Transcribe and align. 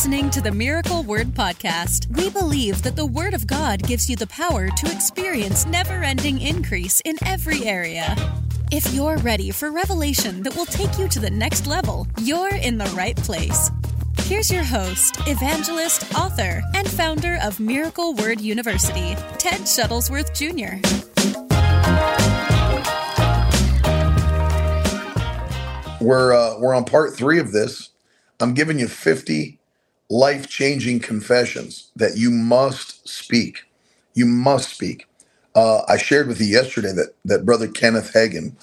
listening 0.00 0.30
to 0.30 0.40
the 0.40 0.50
Miracle 0.50 1.02
Word 1.02 1.26
Podcast. 1.34 2.06
We 2.16 2.30
believe 2.30 2.80
that 2.84 2.96
the 2.96 3.04
Word 3.04 3.34
of 3.34 3.46
God 3.46 3.82
gives 3.82 4.08
you 4.08 4.16
the 4.16 4.26
power 4.28 4.68
to 4.70 4.90
experience 4.90 5.66
never 5.66 6.02
ending 6.02 6.40
increase 6.40 7.02
in 7.04 7.18
every 7.26 7.66
area. 7.66 8.16
If 8.72 8.94
you're 8.94 9.18
ready 9.18 9.50
for 9.50 9.70
revelation 9.70 10.42
that 10.44 10.56
will 10.56 10.64
take 10.64 10.98
you 10.98 11.06
to 11.08 11.20
the 11.20 11.28
next 11.28 11.66
level, 11.66 12.06
you're 12.22 12.54
in 12.54 12.78
the 12.78 12.86
right 12.96 13.14
place. 13.14 13.70
Here's 14.20 14.50
your 14.50 14.64
host, 14.64 15.18
evangelist, 15.26 16.14
author, 16.14 16.62
and 16.74 16.88
founder 16.88 17.36
of 17.42 17.60
Miracle 17.60 18.14
Word 18.14 18.40
University, 18.40 19.14
Ted 19.36 19.60
Shuttlesworth 19.68 20.32
Jr. 20.32 20.80
We're 26.02 26.32
uh, 26.32 26.58
we're 26.58 26.72
on 26.72 26.86
part 26.86 27.14
three 27.14 27.38
of 27.38 27.52
this. 27.52 27.90
I'm 28.40 28.54
giving 28.54 28.78
you 28.78 28.88
50 28.88 29.59
life 30.10 30.48
changing 30.48 31.00
confessions 31.00 31.90
that 31.96 32.18
you 32.18 32.30
must 32.30 33.08
speak. 33.08 33.64
You 34.14 34.26
must 34.26 34.70
speak. 34.70 35.06
Uh, 35.56 35.82
I 35.88 35.98
shared 35.98 36.28
with 36.28 36.40
you 36.40 36.48
yesterday 36.48 36.92
that 36.94 37.14
that 37.26 37.46
Brother 37.46 37.68
Kenneth 37.68 38.12
Hagin 38.14 38.54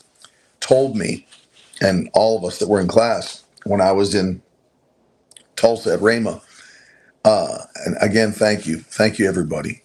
told 0.61 0.97
me, 0.97 1.27
and 1.81 2.09
all 2.13 2.37
of 2.37 2.45
us 2.45 2.59
that 2.59 2.69
were 2.69 2.81
in 2.81 2.87
class 2.89 3.43
when 3.65 3.81
I 3.81 3.91
was 3.93 4.15
in 4.15 4.41
Tulsa 5.57 5.93
at 5.95 6.01
Rhema. 6.01 6.41
Uh, 7.25 7.59
and 7.85 7.97
again, 8.01 8.31
thank 8.33 8.67
you, 8.67 8.79
thank 8.79 9.19
you, 9.19 9.27
everybody. 9.27 9.83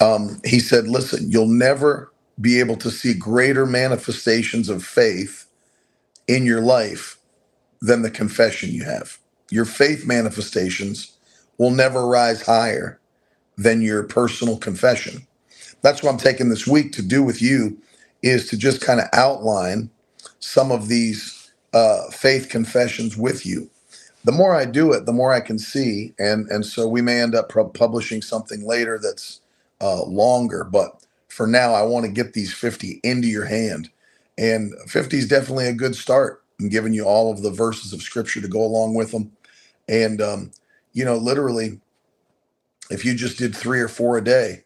Um, 0.00 0.40
he 0.44 0.60
said, 0.60 0.88
"Listen, 0.88 1.30
you'll 1.30 1.48
never 1.48 2.12
be 2.40 2.60
able 2.60 2.76
to 2.78 2.90
see 2.90 3.14
greater 3.14 3.66
manifestations 3.66 4.68
of 4.70 4.84
faith." 4.84 5.40
in 6.28 6.46
your 6.46 6.62
life 6.62 7.18
than 7.82 8.02
the 8.02 8.10
confession 8.10 8.70
you 8.70 8.84
have. 8.84 9.18
Your 9.50 9.66
faith 9.66 10.06
manifestations 10.06 11.12
will 11.58 11.70
never 11.70 12.06
rise 12.06 12.42
higher 12.46 13.00
than 13.56 13.82
your 13.82 14.04
personal 14.04 14.58
confession. 14.58 15.26
That's 15.82 16.02
what 16.02 16.12
I'm 16.12 16.18
taking 16.18 16.50
this 16.50 16.66
week 16.66 16.92
to 16.94 17.02
do 17.02 17.22
with 17.22 17.42
you 17.42 17.78
is 18.22 18.48
to 18.50 18.58
just 18.58 18.82
kind 18.82 19.00
of 19.00 19.08
outline 19.14 19.90
some 20.40 20.72
of 20.72 20.88
these 20.88 21.52
uh, 21.74 22.10
faith 22.10 22.48
confessions 22.50 23.16
with 23.16 23.46
you. 23.46 23.70
The 24.24 24.32
more 24.32 24.56
I 24.56 24.66
do 24.66 24.92
it, 24.92 25.06
the 25.06 25.12
more 25.14 25.32
I 25.34 25.40
can 25.40 25.58
see, 25.58 26.14
and 26.18 26.48
and 26.50 26.66
so 26.66 26.88
we 26.88 27.02
may 27.02 27.22
end 27.22 27.34
up 27.34 27.50
publishing 27.74 28.22
something 28.22 28.66
later 28.66 29.00
that's 29.02 29.40
uh, 29.82 30.04
longer. 30.04 30.64
But 30.64 30.96
for 31.28 31.46
now, 31.48 31.74
I 31.74 31.82
want 31.82 32.06
to 32.06 32.12
get 32.12 32.34
these 32.34 32.54
50 32.54 33.00
into 33.04 33.28
your 33.28 33.46
hand 33.46 33.90
and 34.38 34.74
50 34.88 35.18
is 35.18 35.28
definitely 35.28 35.68
a 35.68 35.74
good 35.74 35.96
start. 35.96 36.43
I'm 36.60 36.68
giving 36.70 36.94
you 36.94 37.04
all 37.04 37.32
of 37.32 37.42
the 37.42 37.50
verses 37.52 37.92
of 37.92 38.02
scripture 38.02 38.40
to 38.40 38.48
go 38.48 38.62
along 38.62 38.94
with 38.94 39.12
them. 39.12 39.32
And, 39.88 40.20
um, 40.22 40.52
you 40.92 41.04
know, 41.04 41.16
literally, 41.16 41.80
if 42.90 43.04
you 43.04 43.14
just 43.14 43.38
did 43.38 43.56
three 43.56 43.80
or 43.80 43.88
four 43.88 44.18
a 44.18 44.24
day, 44.24 44.64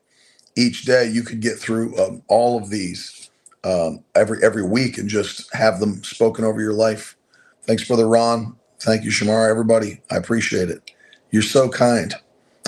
each 0.57 0.85
day 0.85 1.09
you 1.09 1.23
could 1.23 1.41
get 1.41 1.59
through 1.59 1.99
um, 1.99 2.23
all 2.29 2.59
of 2.59 2.71
these 2.71 3.31
um, 3.65 4.05
every 4.15 4.43
every 4.45 4.63
week 4.65 4.99
and 4.99 5.09
just 5.09 5.53
have 5.55 5.81
them 5.81 6.03
spoken 6.05 6.45
over 6.45 6.61
your 6.61 6.75
life. 6.75 7.17
Thanks, 7.65 7.87
brother 7.87 8.09
Ron. 8.09 8.57
Thank 8.81 9.05
you, 9.05 9.11
Shamar. 9.11 9.51
Everybody, 9.51 10.01
I 10.11 10.17
appreciate 10.17 10.71
it. 10.71 10.93
You're 11.31 11.43
so 11.43 11.69
kind. 11.71 12.15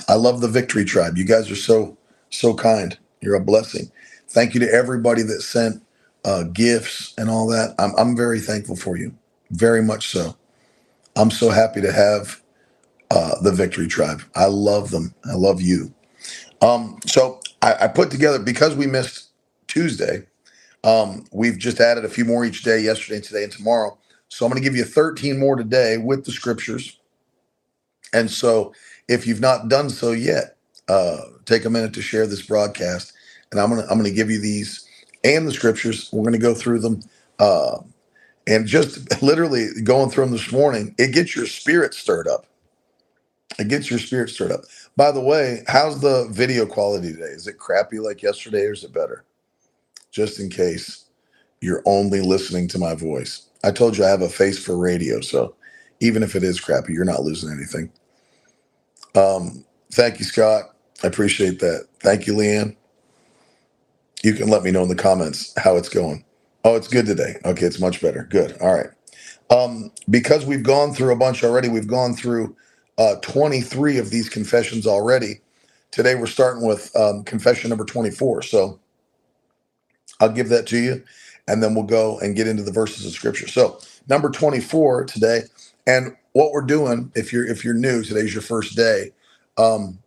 I 0.08 0.14
love 0.14 0.40
the 0.40 0.48
Victory 0.48 0.84
Tribe. 0.84 1.18
You 1.18 1.24
guys 1.26 1.50
are 1.50 1.56
so 1.56 1.98
so 2.30 2.54
kind. 2.54 2.98
You're 3.22 3.36
a 3.36 3.40
blessing. 3.44 3.92
Thank 4.28 4.54
you 4.54 4.60
to 4.60 4.72
everybody 4.72 5.22
that 5.24 5.42
sent 5.42 5.82
uh, 6.24 6.44
gifts 6.44 7.14
and 7.18 7.30
all 7.30 7.46
that. 7.48 7.74
I'm, 7.78 7.92
I'm 7.98 8.16
very 8.16 8.40
thankful 8.40 8.76
for 8.76 8.96
you, 8.96 9.14
very 9.50 9.82
much 9.82 10.08
so. 10.08 10.36
I'm 11.16 11.30
so 11.30 11.50
happy 11.50 11.80
to 11.82 11.92
have 11.92 12.42
uh, 13.10 13.40
the 13.42 13.52
Victory 13.52 13.88
Tribe. 13.88 14.22
I 14.36 14.46
love 14.46 14.90
them. 14.90 15.14
I 15.24 15.34
love 15.34 15.60
you. 15.62 15.94
Um, 16.62 16.98
so 17.06 17.40
I, 17.62 17.74
I 17.82 17.88
put 17.88 18.10
together 18.10 18.38
because 18.38 18.76
we 18.76 18.86
missed 18.86 19.30
Tuesday. 19.68 20.26
Um, 20.84 21.26
we've 21.32 21.58
just 21.58 21.80
added 21.80 22.04
a 22.04 22.08
few 22.08 22.24
more 22.24 22.44
each 22.44 22.62
day, 22.62 22.80
yesterday, 22.80 23.20
today, 23.20 23.44
and 23.44 23.52
tomorrow. 23.52 23.98
So 24.28 24.46
I'm 24.46 24.52
going 24.52 24.62
to 24.62 24.68
give 24.68 24.76
you 24.76 24.84
13 24.84 25.38
more 25.38 25.56
today 25.56 25.98
with 25.98 26.24
the 26.24 26.32
scriptures. 26.32 26.98
And 28.12 28.30
so 28.30 28.74
if 29.08 29.26
you've 29.26 29.40
not 29.40 29.68
done 29.68 29.90
so 29.90 30.12
yet, 30.12 30.56
uh, 30.88 31.18
take 31.44 31.64
a 31.64 31.70
minute 31.70 31.94
to 31.94 32.02
share 32.02 32.26
this 32.26 32.42
broadcast. 32.42 33.12
And 33.52 33.60
I'm 33.60 33.70
gonna 33.70 33.82
I'm 33.90 33.98
gonna 33.98 34.10
give 34.10 34.30
you 34.30 34.40
these 34.40 34.86
and 35.24 35.46
the 35.48 35.52
scriptures. 35.52 36.10
We're 36.12 36.22
going 36.22 36.32
to 36.34 36.38
go 36.38 36.54
through 36.54 36.80
them. 36.80 37.02
Uh, 37.38 37.78
and 38.46 38.66
just 38.66 39.22
literally 39.22 39.68
going 39.84 40.10
through 40.10 40.26
them 40.26 40.32
this 40.34 40.52
morning, 40.52 40.94
it 40.98 41.12
gets 41.14 41.36
your 41.36 41.46
spirit 41.46 41.94
stirred 41.94 42.28
up. 42.28 42.46
It 43.58 43.68
gets 43.68 43.90
your 43.90 44.00
spirit 44.00 44.30
stirred 44.30 44.52
up. 44.52 44.62
By 44.96 45.12
the 45.12 45.20
way, 45.20 45.64
how's 45.68 46.00
the 46.00 46.28
video 46.32 46.66
quality 46.66 47.12
today? 47.12 47.24
Is 47.26 47.46
it 47.48 47.58
crappy 47.58 47.98
like 48.00 48.22
yesterday 48.22 48.64
or 48.66 48.72
is 48.72 48.84
it 48.84 48.92
better? 48.94 49.24
Just 50.12 50.40
in 50.40 50.50
case 50.50 51.06
you're 51.62 51.82
only 51.86 52.20
listening 52.22 52.68
to 52.68 52.78
my 52.78 52.94
voice. 52.94 53.48
I 53.64 53.72
told 53.72 53.98
you 53.98 54.04
I 54.04 54.10
have 54.10 54.22
a 54.22 54.30
face 54.30 54.58
for 54.62 54.78
radio, 54.78 55.20
so 55.20 55.56
even 56.00 56.22
if 56.22 56.36
it 56.36 56.44
is 56.44 56.60
crappy, 56.60 56.94
you're 56.94 57.04
not 57.06 57.22
losing 57.24 57.50
anything. 57.52 57.92
Um, 59.16 59.64
thank 59.92 60.18
you, 60.20 60.26
Scott. 60.26 60.76
I 61.04 61.08
appreciate 61.08 61.60
that. 61.60 61.86
Thank 62.00 62.26
you, 62.26 62.34
Leanne 62.34 62.76
you 64.24 64.34
can 64.34 64.48
let 64.48 64.62
me 64.64 64.70
know 64.72 64.82
in 64.82 64.88
the 64.90 64.96
comments 64.96 65.54
how 65.58 65.76
it's 65.76 65.88
going. 65.90 66.24
Oh, 66.64 66.76
it's 66.76 66.88
good 66.88 67.06
today. 67.06 67.36
Okay, 67.44 67.66
it's 67.66 67.80
much 67.80 68.02
better. 68.02 68.26
Good. 68.30 68.56
All 68.60 68.74
right. 68.74 68.90
Um, 69.50 69.92
because 70.10 70.46
we've 70.46 70.62
gone 70.64 70.94
through 70.94 71.12
a 71.12 71.18
bunch 71.18 71.44
already, 71.44 71.68
we've 71.68 71.88
gone 71.88 72.14
through 72.14 72.56
uh, 72.98 73.16
23 73.22 73.98
of 73.98 74.10
these 74.10 74.28
confessions 74.28 74.86
already. 74.86 75.40
Today 75.92 76.14
we're 76.16 76.26
starting 76.26 76.66
with 76.66 76.94
um, 76.96 77.24
confession 77.24 77.70
number 77.70 77.84
24. 77.86 78.42
So 78.42 78.80
I'll 80.20 80.32
give 80.32 80.50
that 80.50 80.66
to 80.68 80.78
you, 80.78 81.04
and 81.48 81.62
then 81.62 81.74
we'll 81.74 81.84
go 81.84 82.20
and 82.20 82.36
get 82.36 82.48
into 82.48 82.64
the 82.64 82.72
verses 82.72 83.06
of 83.06 83.12
scripture. 83.12 83.48
So 83.48 83.80
number 84.08 84.30
24 84.30 85.06
today, 85.06 85.42
and 85.86 86.16
what 86.32 86.52
we're 86.52 86.62
doing, 86.62 87.12
if 87.16 87.32
you're 87.32 87.46
if 87.46 87.64
you're 87.64 87.74
new, 87.74 88.04
today's 88.04 88.34
your 88.34 88.42
first 88.42 88.76
day. 88.76 89.12
Um, 89.58 90.00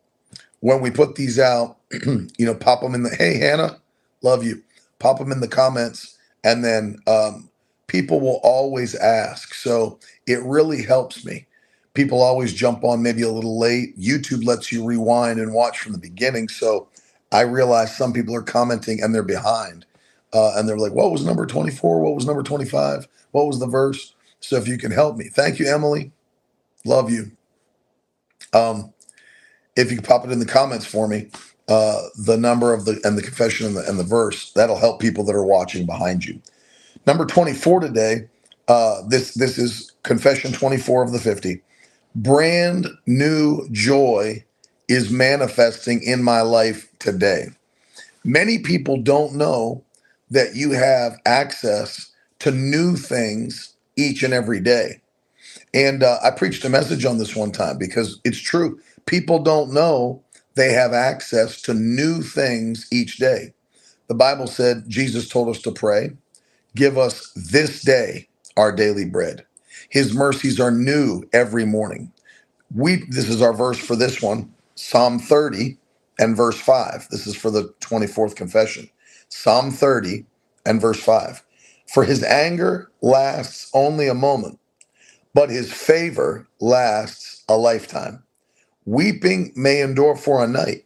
when 0.61 0.81
we 0.81 0.91
put 0.91 1.15
these 1.15 1.39
out, 1.39 1.77
you 2.05 2.29
know, 2.39 2.55
pop 2.55 2.81
them 2.81 2.95
in 2.95 3.03
the 3.03 3.11
hey 3.11 3.39
Hannah, 3.39 3.79
Love 4.23 4.45
you. 4.45 4.63
Pop 4.99 5.19
them 5.19 5.31
in 5.33 5.41
the 5.41 5.49
comments, 5.49 6.17
and 6.43 6.65
then 6.65 6.97
um, 7.07 7.49
people 7.87 8.21
will 8.21 8.41
always 8.43 8.95
ask. 8.95 9.55
So 9.55 9.99
it 10.27 10.41
really 10.43 10.83
helps 10.83 11.25
me. 11.25 11.47
People 11.95 12.21
always 12.23 12.53
jump 12.53 12.83
on 12.85 13.03
maybe 13.03 13.23
a 13.23 13.31
little 13.31 13.59
late. 13.59 13.99
YouTube 13.99 14.45
lets 14.45 14.71
you 14.71 14.85
rewind 14.85 15.39
and 15.39 15.53
watch 15.53 15.79
from 15.79 15.93
the 15.93 15.99
beginning. 15.99 16.49
So 16.49 16.89
I 17.33 17.41
realize 17.41 17.97
some 17.97 18.13
people 18.13 18.35
are 18.35 18.43
commenting 18.43 19.03
and 19.03 19.15
they're 19.15 19.23
behind. 19.23 19.85
Uh, 20.33 20.53
and 20.57 20.69
they're 20.69 20.77
like, 20.77 20.93
what 20.93 21.11
was 21.11 21.25
number 21.25 21.47
24? 21.47 22.01
What 22.01 22.15
was 22.15 22.27
number 22.27 22.43
25? 22.43 23.07
What 23.31 23.47
was 23.47 23.59
the 23.59 23.67
verse? 23.67 24.15
So 24.41 24.57
if 24.57 24.67
you 24.69 24.77
can 24.77 24.91
help 24.91 25.17
me. 25.17 25.29
Thank 25.29 25.59
you, 25.59 25.67
Emily. 25.73 26.13
Love 26.85 27.11
you. 27.11 27.31
Um, 28.53 28.93
if 29.75 29.91
you 29.91 30.01
pop 30.01 30.25
it 30.25 30.31
in 30.31 30.39
the 30.39 30.45
comments 30.45 30.85
for 30.85 31.07
me, 31.07 31.29
uh, 31.69 32.03
the 32.17 32.37
number 32.37 32.73
of 32.73 32.85
the 32.85 32.99
and 33.03 33.17
the 33.17 33.23
confession 33.23 33.67
and 33.67 33.77
the, 33.77 33.89
and 33.89 33.99
the 33.99 34.03
verse. 34.05 34.51
That'll 34.53 34.79
help 34.79 35.01
people 35.01 35.23
that 35.25 35.35
are 35.35 35.45
watching 35.45 35.85
behind 35.85 36.25
you. 36.25 36.41
Number 37.07 37.25
24 37.25 37.81
today. 37.81 38.29
Uh, 38.67 39.03
this 39.07 39.33
this 39.35 39.57
is 39.57 39.91
confession 40.03 40.53
24 40.53 41.03
of 41.03 41.11
the 41.13 41.19
50. 41.19 41.61
Brand 42.15 42.87
new 43.07 43.67
joy 43.71 44.43
is 44.89 45.11
manifesting 45.11 46.03
in 46.03 46.23
my 46.23 46.41
life 46.41 46.89
today. 46.99 47.47
Many 48.25 48.59
people 48.59 48.97
don't 49.01 49.35
know 49.35 49.83
that 50.31 50.55
you 50.55 50.71
have 50.71 51.19
access 51.25 52.11
to 52.39 52.51
new 52.51 52.95
things 52.97 53.75
each 53.97 54.23
and 54.23 54.33
every 54.33 54.61
day. 54.61 55.01
And 55.73 56.03
uh, 56.03 56.19
I 56.23 56.31
preached 56.31 56.65
a 56.65 56.69
message 56.69 57.05
on 57.05 57.19
this 57.19 57.35
one 57.35 57.51
time 57.53 57.79
because 57.79 58.21
it's 58.25 58.39
true. 58.39 58.79
People 59.07 59.39
don't 59.39 59.73
know 59.73 60.22
they 60.55 60.73
have 60.73 60.93
access 60.93 61.61
to 61.63 61.73
new 61.75 62.21
things 62.23 62.87
each 62.91 63.17
day. 63.17 63.53
The 64.07 64.15
Bible 64.15 64.47
said 64.47 64.85
Jesus 64.89 65.29
told 65.29 65.49
us 65.49 65.61
to 65.63 65.71
pray, 65.71 66.11
give 66.75 66.97
us 66.97 67.31
this 67.35 67.81
day 67.83 68.29
our 68.57 68.71
daily 68.73 69.05
bread. 69.05 69.45
His 69.89 70.13
mercies 70.13 70.59
are 70.59 70.71
new 70.71 71.23
every 71.33 71.65
morning. 71.65 72.13
We 72.75 72.97
this 73.09 73.29
is 73.29 73.41
our 73.41 73.53
verse 73.53 73.79
for 73.79 73.95
this 73.95 74.21
one, 74.21 74.53
Psalm 74.75 75.19
30 75.19 75.77
and 76.19 76.37
verse 76.37 76.59
5. 76.59 77.09
This 77.11 77.27
is 77.27 77.35
for 77.35 77.51
the 77.51 77.73
24th 77.81 78.35
confession. 78.35 78.89
Psalm 79.29 79.71
30 79.71 80.25
and 80.65 80.81
verse 80.81 81.01
5. 81.01 81.43
For 81.93 82.05
his 82.05 82.23
anger 82.23 82.91
lasts 83.01 83.71
only 83.73 84.07
a 84.07 84.15
moment, 84.15 84.59
but 85.33 85.49
his 85.51 85.73
favor 85.73 86.47
lasts 86.61 87.43
a 87.49 87.57
lifetime. 87.57 88.22
Weeping 88.85 89.53
may 89.55 89.81
endure 89.81 90.15
for 90.15 90.43
a 90.43 90.47
night, 90.47 90.85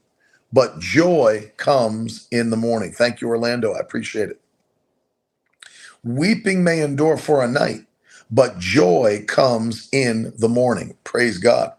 but 0.53 0.79
joy 0.79 1.51
comes 1.57 2.27
in 2.31 2.51
the 2.51 2.57
morning. 2.57 2.93
Thank 2.93 3.21
you, 3.21 3.29
Orlando. 3.29 3.73
I 3.73 3.79
appreciate 3.79 4.29
it. 4.29 4.41
Weeping 6.03 6.63
may 6.63 6.81
endure 6.81 7.17
for 7.17 7.43
a 7.43 7.47
night, 7.49 7.87
but 8.31 8.59
joy 8.59 9.25
comes 9.27 9.89
in 9.93 10.33
the 10.37 10.49
morning. 10.49 10.97
Praise 11.05 11.37
God. 11.39 11.73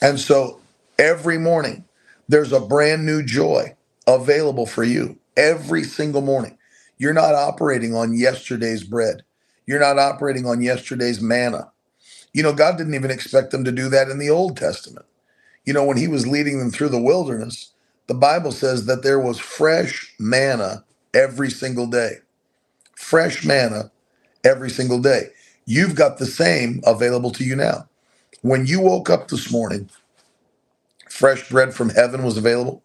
And 0.00 0.20
so 0.20 0.60
every 0.98 1.38
morning, 1.38 1.84
there's 2.28 2.52
a 2.52 2.60
brand 2.60 3.06
new 3.06 3.24
joy 3.24 3.76
available 4.06 4.66
for 4.66 4.84
you 4.84 5.18
every 5.36 5.84
single 5.84 6.22
morning. 6.22 6.58
You're 6.98 7.14
not 7.14 7.34
operating 7.34 7.94
on 7.94 8.14
yesterday's 8.16 8.84
bread. 8.84 9.24
You're 9.66 9.80
not 9.80 9.98
operating 9.98 10.46
on 10.46 10.62
yesterday's 10.62 11.20
manna. 11.20 11.72
You 12.34 12.42
know, 12.44 12.54
God 12.54 12.78
didn't 12.78 12.94
even 12.94 13.10
expect 13.10 13.52
them 13.52 13.64
to 13.64 13.72
do 13.72 13.88
that 13.90 14.08
in 14.10 14.18
the 14.18 14.30
Old 14.30 14.56
Testament. 14.56 15.06
You 15.66 15.74
know, 15.74 15.84
when 15.84 15.98
he 15.98 16.08
was 16.08 16.28
leading 16.28 16.60
them 16.60 16.70
through 16.72 16.90
the 16.90 17.02
wilderness, 17.02 17.72
the 18.08 18.14
Bible 18.14 18.52
says 18.52 18.86
that 18.86 19.04
there 19.04 19.20
was 19.20 19.38
fresh 19.40 20.14
manna 20.20 20.84
every 21.14 21.50
single 21.50 21.88
day. 21.88 22.18
Fresh 22.96 23.44
manna 23.44 23.92
every 24.44 24.70
single 24.70 25.00
day. 25.00 25.30
You've 25.66 25.96
got 25.96 26.18
the 26.18 26.26
same 26.26 26.80
available 26.86 27.32
to 27.32 27.44
you 27.44 27.56
now. 27.56 27.88
When 28.42 28.66
you 28.66 28.80
woke 28.80 29.10
up 29.10 29.28
this 29.28 29.52
morning, 29.52 29.90
fresh 31.10 31.48
bread 31.50 31.74
from 31.74 31.90
heaven 31.90 32.24
was 32.24 32.36
available. 32.38 32.82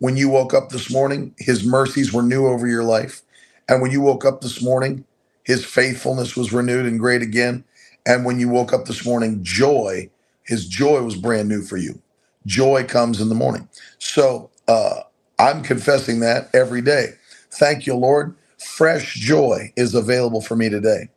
When 0.00 0.16
you 0.16 0.30
woke 0.30 0.54
up 0.54 0.70
this 0.70 0.92
morning, 0.92 1.34
his 1.38 1.64
mercies 1.66 2.12
were 2.12 2.22
new 2.22 2.46
over 2.46 2.68
your 2.68 2.84
life. 2.84 3.22
And 3.68 3.82
when 3.82 3.92
you 3.92 4.02
woke 4.02 4.24
up 4.26 4.42
this 4.42 4.62
morning, 4.62 5.04
his 5.44 5.64
faithfulness 5.66 6.36
was 6.36 6.52
renewed 6.52 6.86
and 6.86 7.00
great 7.00 7.22
again. 7.22 7.64
And 8.06 8.24
when 8.24 8.40
you 8.40 8.48
woke 8.48 8.72
up 8.74 8.86
this 8.86 9.06
morning, 9.06 9.44
joy, 9.44 10.10
his 10.44 10.68
joy 10.68 11.02
was 11.02 11.16
brand 11.16 11.48
new 11.50 11.62
for 11.62 11.78
you. 11.78 12.00
Joy 12.46 12.84
comes 12.84 13.20
in 13.20 13.28
the 13.30 13.36
morning. 13.36 13.68
So 13.98 14.50
uh, 14.68 15.02
I'm 15.38 15.62
confessing 15.62 16.20
that 16.20 16.50
every 16.54 16.82
day. 16.82 17.14
Thank 17.52 17.86
you, 17.86 17.94
Lord. 17.96 18.36
Fresh 18.58 19.16
joy 19.16 19.72
is 19.76 19.94
available 19.94 20.42
for 20.42 20.56
me 20.56 20.68
today. 20.70 21.10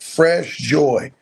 Fresh 0.00 0.58
joy. 0.58 1.12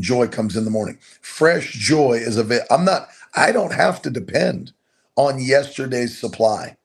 Joy 0.00 0.28
comes 0.28 0.56
in 0.56 0.64
the 0.64 0.70
morning. 0.70 0.98
Fresh 1.22 1.72
joy 1.74 2.14
is 2.14 2.36
available. 2.38 2.68
I'm 2.70 2.84
not, 2.84 3.08
I 3.36 3.52
don't 3.52 3.72
have 3.74 4.02
to 4.02 4.10
depend 4.10 4.72
on 5.16 5.40
yesterday's 5.42 6.18
supply, 6.18 6.76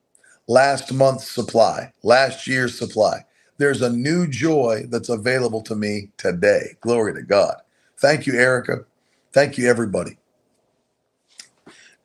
last 0.48 0.94
month's 0.94 1.30
supply, 1.32 1.94
last 2.04 2.48
year's 2.48 2.78
supply. 2.78 3.26
There's 3.60 3.82
a 3.82 3.92
new 3.92 4.28
joy 4.28 4.86
that's 4.90 5.10
available 5.10 5.62
to 5.64 5.76
me 5.76 6.12
today. 6.18 6.78
Glory 6.82 7.14
to 7.16 7.24
God. 7.24 7.56
Thank 8.00 8.28
you, 8.28 8.36
Erica. 8.36 8.86
Thank 9.34 9.58
you, 9.58 9.70
everybody. 9.70 10.18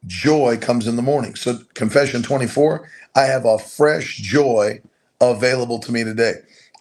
Joy 0.09 0.59
comes 0.61 0.89
in 0.89 0.97
the 0.97 1.03
morning. 1.03 1.37
So, 1.37 1.61
confession 1.75 2.23
24, 2.25 2.91
I 3.17 3.23
have 3.25 3.47
a 3.47 3.59
fresh 3.59 4.19
joy 4.19 4.83
available 5.23 5.81
to 5.81 5.93
me 5.93 6.05
today. 6.05 6.35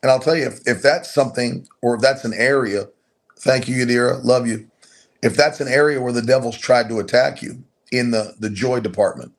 And 0.03 0.11
I'll 0.11 0.19
tell 0.21 0.37
you, 0.37 0.47
if, 0.47 0.61
if 0.67 0.83
that's 0.83 1.13
something 1.13 1.67
or 1.83 1.95
if 1.95 2.01
that's 2.01 2.25
an 2.25 2.35
area, 2.35 2.89
thank 3.39 3.69
you, 3.69 3.85
Yadira, 3.85 4.23
love 4.25 4.47
you. 4.47 4.69
If 5.23 5.37
that's 5.37 5.61
an 5.61 5.69
area 5.69 6.01
where 6.01 6.13
the 6.13 6.23
devil's 6.23 6.57
tried 6.57 6.89
to 6.89 6.99
attack 6.99 7.41
you 7.41 7.63
in 7.91 8.11
the, 8.11 8.35
the 8.39 8.49
joy 8.51 8.81
department, 8.81 9.33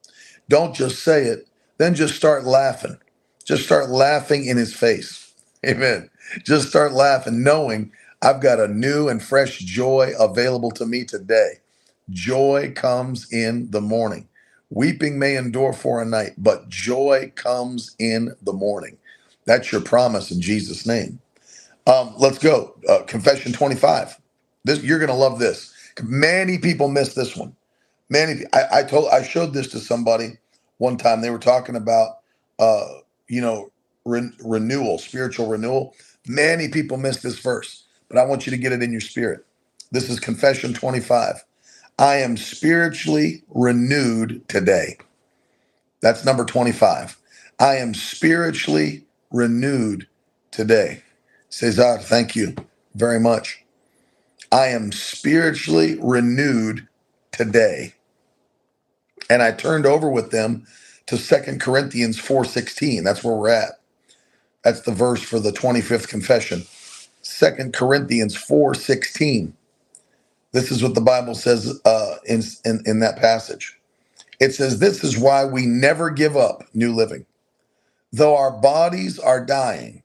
don't 0.48 0.74
just 0.74 1.04
say 1.04 1.24
it, 1.26 1.48
then 1.78 1.94
just 1.94 2.16
start 2.16 2.44
laughing. 2.44 2.98
Just 3.44 3.64
start 3.64 3.90
laughing 3.90 4.46
in 4.46 4.56
his 4.58 4.74
face. 4.74 5.32
Amen. 5.66 6.10
Just 6.44 6.70
start 6.70 6.92
laughing, 6.92 7.44
knowing 7.44 7.92
I've 8.22 8.42
got 8.42 8.60
a 8.60 8.68
new 8.68 9.08
and 9.08 9.22
fresh 9.22 9.58
joy 9.60 10.12
available 10.18 10.72
to 10.72 10.86
me 10.86 11.04
today. 11.04 11.54
Joy 12.10 12.72
comes 12.76 13.32
in 13.32 13.70
the 13.70 13.80
morning. 13.82 14.28
Weeping 14.70 15.18
may 15.18 15.36
endure 15.36 15.72
for 15.74 16.02
a 16.02 16.06
night, 16.06 16.32
but 16.38 16.68
joy 16.68 17.32
comes 17.36 17.96
in 17.98 18.34
the 18.42 18.52
morning. 18.54 18.98
That's 19.46 19.72
your 19.72 19.82
promise 19.82 20.30
in 20.30 20.40
Jesus' 20.42 20.86
name. 20.86 21.20
Um, 21.86 22.14
let's 22.18 22.38
go. 22.38 22.76
Uh, 22.88 23.02
confession 23.04 23.52
25. 23.52 24.18
This 24.64 24.82
you're 24.82 25.00
gonna 25.00 25.16
love 25.16 25.38
this. 25.38 25.74
Many 26.02 26.58
people 26.58 26.88
miss 26.88 27.14
this 27.14 27.36
one. 27.36 27.56
Many. 28.10 28.42
I, 28.54 28.80
I 28.80 28.82
told. 28.84 29.10
I 29.10 29.22
showed 29.22 29.54
this 29.54 29.68
to 29.68 29.80
somebody 29.80 30.38
one 30.78 30.96
time. 30.98 31.22
They 31.22 31.30
were 31.30 31.38
talking 31.38 31.76
about, 31.76 32.18
uh, 32.58 32.86
you 33.28 33.40
know, 33.42 33.70
re- 34.06 34.30
renewal, 34.44 34.98
spiritual 34.98 35.48
renewal. 35.48 35.94
Many 36.28 36.68
people 36.68 36.98
miss 36.98 37.18
this 37.18 37.38
verse, 37.40 37.84
but 38.08 38.18
I 38.18 38.24
want 38.24 38.46
you 38.46 38.52
to 38.52 38.58
get 38.58 38.72
it 38.72 38.82
in 38.82 38.92
your 38.92 39.00
spirit. 39.02 39.46
This 39.92 40.10
is 40.10 40.20
Confession 40.20 40.74
25. 40.74 41.44
I 41.98 42.16
am 42.16 42.36
spiritually 42.36 43.44
renewed 43.48 44.48
today. 44.48 44.98
That's 46.02 46.24
number 46.24 46.44
25. 46.44 47.18
I 47.60 47.76
am 47.76 47.94
spiritually 47.94 49.04
renewed 49.32 50.08
today. 50.52 51.02
Cesar, 51.50 51.98
thank 52.00 52.36
you 52.36 52.54
very 52.94 53.20
much. 53.20 53.64
I 54.52 54.68
am 54.68 54.92
spiritually 54.92 55.98
renewed 56.00 56.88
today. 57.32 57.94
And 59.30 59.42
I 59.42 59.52
turned 59.52 59.86
over 59.86 60.10
with 60.10 60.30
them 60.32 60.66
to 61.06 61.18
Second 61.18 61.60
Corinthians 61.60 62.18
4:16. 62.18 63.04
That's 63.04 63.24
where 63.24 63.34
we're 63.34 63.50
at. 63.50 63.80
That's 64.64 64.82
the 64.82 64.92
verse 64.92 65.22
for 65.22 65.40
the 65.40 65.52
25th 65.52 66.08
confession. 66.08 66.64
Second 67.22 67.74
Corinthians 67.74 68.36
4:16. 68.36 69.54
This 70.52 70.72
is 70.72 70.82
what 70.82 70.94
the 70.94 71.02
Bible 71.02 71.34
says 71.36 71.80
uh, 71.84 72.16
in, 72.26 72.42
in, 72.64 72.82
in 72.86 73.00
that 73.00 73.18
passage. 73.18 73.78
It 74.40 74.54
says, 74.54 74.80
This 74.80 75.04
is 75.04 75.18
why 75.18 75.44
we 75.46 75.66
never 75.66 76.10
give 76.10 76.36
up 76.36 76.64
new 76.74 76.94
living. 76.94 77.26
Though 78.12 78.36
our 78.36 78.52
bodies 78.52 79.18
are 79.18 79.44
dying, 79.44 80.02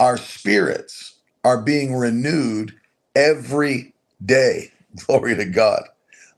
our 0.00 0.16
spirits 0.18 1.16
are 1.44 1.60
being 1.62 1.94
renewed 1.96 2.74
every 3.16 3.94
day. 4.24 4.72
Glory 5.06 5.36
to 5.36 5.44
God. 5.46 5.84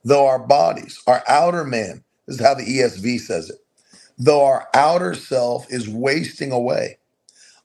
Though 0.04 0.26
our 0.26 0.38
bodies, 0.38 1.02
our 1.06 1.22
outer 1.28 1.64
man, 1.64 2.04
this 2.26 2.36
is 2.40 2.46
how 2.46 2.54
the 2.54 2.64
ESV 2.64 3.20
says 3.20 3.50
it, 3.50 3.58
though 4.18 4.44
our 4.44 4.68
outer 4.74 5.14
self 5.14 5.66
is 5.72 5.88
wasting 5.88 6.52
away, 6.52 6.98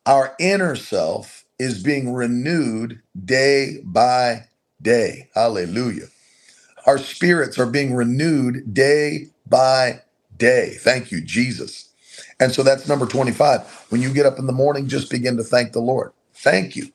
our 0.05 0.35
inner 0.39 0.75
self 0.75 1.45
is 1.59 1.83
being 1.83 2.13
renewed 2.13 3.01
day 3.25 3.79
by 3.83 4.45
day. 4.85 5.29
Hallelujah. 5.35 6.07
Our 6.87 6.99
spirits 6.99 7.59
are 7.59 7.67
being 7.67 7.95
renewed 7.95 8.73
day 8.73 9.27
by 9.47 10.01
day. 10.37 10.75
Thank 10.79 11.11
you, 11.11 11.21
Jesus. 11.21 11.89
And 12.39 12.53
so 12.53 12.63
that's 12.63 12.87
number 12.89 13.07
25. 13.07 13.87
When 13.89 14.01
you 14.01 14.13
get 14.13 14.27
up 14.27 14.39
in 14.39 14.47
the 14.47 14.53
morning, 14.53 14.87
just 14.87 15.11
begin 15.11 15.37
to 15.37 15.43
thank 15.43 15.73
the 15.73 15.81
Lord. 15.81 16.13
Thank 16.35 16.75
you. 16.75 16.91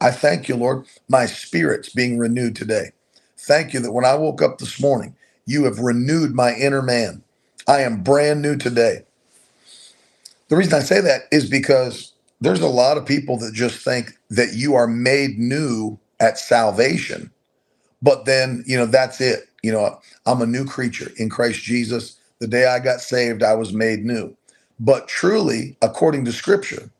I 0.00 0.12
thank 0.12 0.48
you, 0.48 0.56
Lord. 0.56 0.86
My 1.08 1.26
spirit's 1.26 1.90
being 1.90 2.18
renewed 2.18 2.56
today. 2.56 2.92
Thank 3.38 3.74
you 3.74 3.80
that 3.80 3.92
when 3.92 4.06
I 4.06 4.14
woke 4.16 4.42
up 4.42 4.58
this 4.58 4.80
morning, 4.80 5.16
you 5.46 5.64
have 5.64 5.80
renewed 5.80 6.34
my 6.34 6.54
inner 6.54 6.82
man. 6.82 7.24
I 7.68 7.82
am 7.82 8.02
brand 8.04 8.42
new 8.42 8.56
today. 8.56 9.04
The 10.48 10.56
reason 10.56 10.74
I 10.74 10.80
say 10.80 11.00
that 11.02 11.22
is 11.32 11.50
because 11.50 12.12
there's 12.40 12.60
a 12.60 12.68
lot 12.68 12.98
of 12.98 13.06
people 13.06 13.38
that 13.38 13.54
just 13.54 13.84
think 13.84 14.12
that 14.30 14.54
you 14.54 14.74
are 14.76 14.88
made 14.88 15.38
new 15.38 15.98
at 16.20 16.38
salvation. 16.38 17.30
But 18.02 18.26
then, 18.26 18.64
you 18.66 18.76
know, 18.78 18.86
that's 18.86 19.20
it. 19.20 19.48
You 19.62 19.72
know, 19.72 20.00
I'm 20.26 20.42
a 20.42 20.46
new 20.46 20.66
creature 20.66 21.10
in 21.18 21.30
Christ 21.30 21.62
Jesus. 21.62 22.18
The 22.40 22.48
day 22.48 22.66
I 22.66 22.80
got 22.80 23.00
saved, 23.00 23.42
I 23.42 23.54
was 23.54 23.72
made 23.72 24.04
new. 24.04 24.36
But 24.80 25.08
truly, 25.08 25.76
according 25.82 26.24
to 26.26 26.32
scripture, 26.32 26.90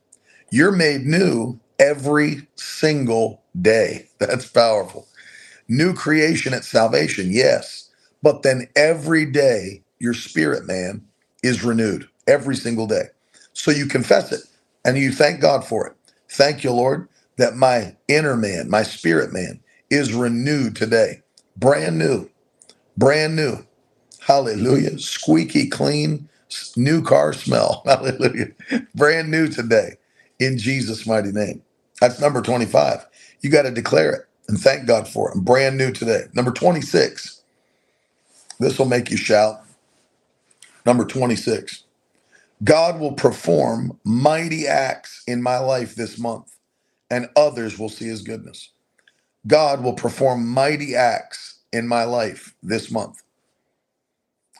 you're 0.51 0.71
made 0.73 1.05
new 1.05 1.59
every 1.79 2.47
single 2.55 3.43
day. 3.61 4.09
That's 4.19 4.47
powerful. 4.47 5.07
New 5.69 5.93
creation 5.93 6.53
at 6.53 6.63
salvation, 6.65 7.31
yes. 7.31 7.89
But 8.23 8.43
then 8.43 8.67
every 8.75 9.25
day, 9.25 9.83
your 9.99 10.13
spirit 10.13 10.65
man 10.67 11.05
is 11.43 11.63
renewed 11.63 12.07
every 12.27 12.55
single 12.55 12.87
day. 12.87 13.05
So 13.53 13.71
you 13.71 13.87
confess 13.87 14.31
it 14.31 14.41
and 14.85 14.97
you 14.97 15.11
thank 15.11 15.41
God 15.41 15.65
for 15.65 15.87
it. 15.87 15.93
Thank 16.29 16.63
you, 16.63 16.71
Lord, 16.71 17.09
that 17.37 17.55
my 17.57 17.95
inner 18.07 18.37
man, 18.37 18.69
my 18.69 18.83
spirit 18.83 19.33
man, 19.33 19.61
is 19.93 20.13
renewed 20.13 20.75
today. 20.77 21.23
Brand 21.57 21.99
new. 21.99 22.29
Brand 22.97 23.35
new. 23.35 23.59
Hallelujah. 24.21 24.99
Squeaky 24.99 25.69
clean, 25.69 26.29
new 26.77 27.03
car 27.03 27.33
smell. 27.33 27.83
Hallelujah. 27.87 28.49
Brand 28.95 29.31
new 29.31 29.47
today 29.49 29.97
in 30.39 30.57
Jesus' 30.59 31.07
mighty 31.07 31.31
name. 31.31 31.63
That's 32.01 32.21
number 32.21 32.41
25. 32.41 33.05
You 33.41 33.51
got 33.51 33.63
to 33.63 33.71
declare 33.71 34.13
it 34.13 34.21
and 34.49 34.59
thank 34.59 34.87
God 34.87 35.07
for 35.07 35.31
it. 35.31 35.37
brand 35.45 35.77
new 35.77 35.91
today. 35.91 36.23
Number 36.35 36.51
26. 36.51 37.43
This 38.59 38.79
will 38.79 38.87
make 38.87 39.11
you 39.11 39.17
shout. 39.17 39.61
Number 40.85 41.05
26. 41.05 41.83
God 42.63 42.99
will 42.99 43.13
perform 43.13 43.99
mighty 44.05 44.67
acts 44.67 45.23
in 45.27 45.43
my 45.43 45.59
life 45.59 45.95
this 45.95 46.19
month 46.19 46.55
and 47.11 47.29
others 47.37 47.79
will 47.79 47.89
see 47.89 48.07
his 48.07 48.23
goodness. 48.23 48.72
God 49.47 49.83
will 49.83 49.93
perform 49.93 50.47
mighty 50.47 50.95
acts 50.95 51.59
in 51.73 51.87
my 51.87 52.05
life 52.05 52.55
this 52.63 52.91
month, 52.91 53.23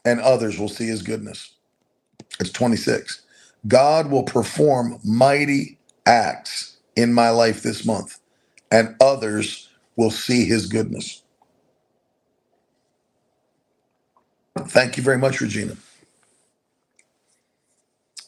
and 0.05 0.21
others 0.21 0.59
will 0.59 0.69
see 0.69 0.87
his 0.87 1.03
goodness. 1.03 1.53
It's 2.39 2.51
26. 2.51 3.23
God 3.67 4.11
will 4.11 4.23
perform 4.23 4.99
mighty 5.03 5.79
acts 6.05 6.77
in 6.95 7.13
my 7.13 7.29
life 7.31 7.63
this 7.63 7.85
month, 7.85 8.19
and 8.71 8.95
others 9.01 9.69
will 9.97 10.11
see 10.11 10.45
his 10.45 10.67
goodness. 10.67 11.23
Thank 14.59 14.97
you 14.97 15.03
very 15.03 15.17
much, 15.19 15.41
Regina. 15.41 15.77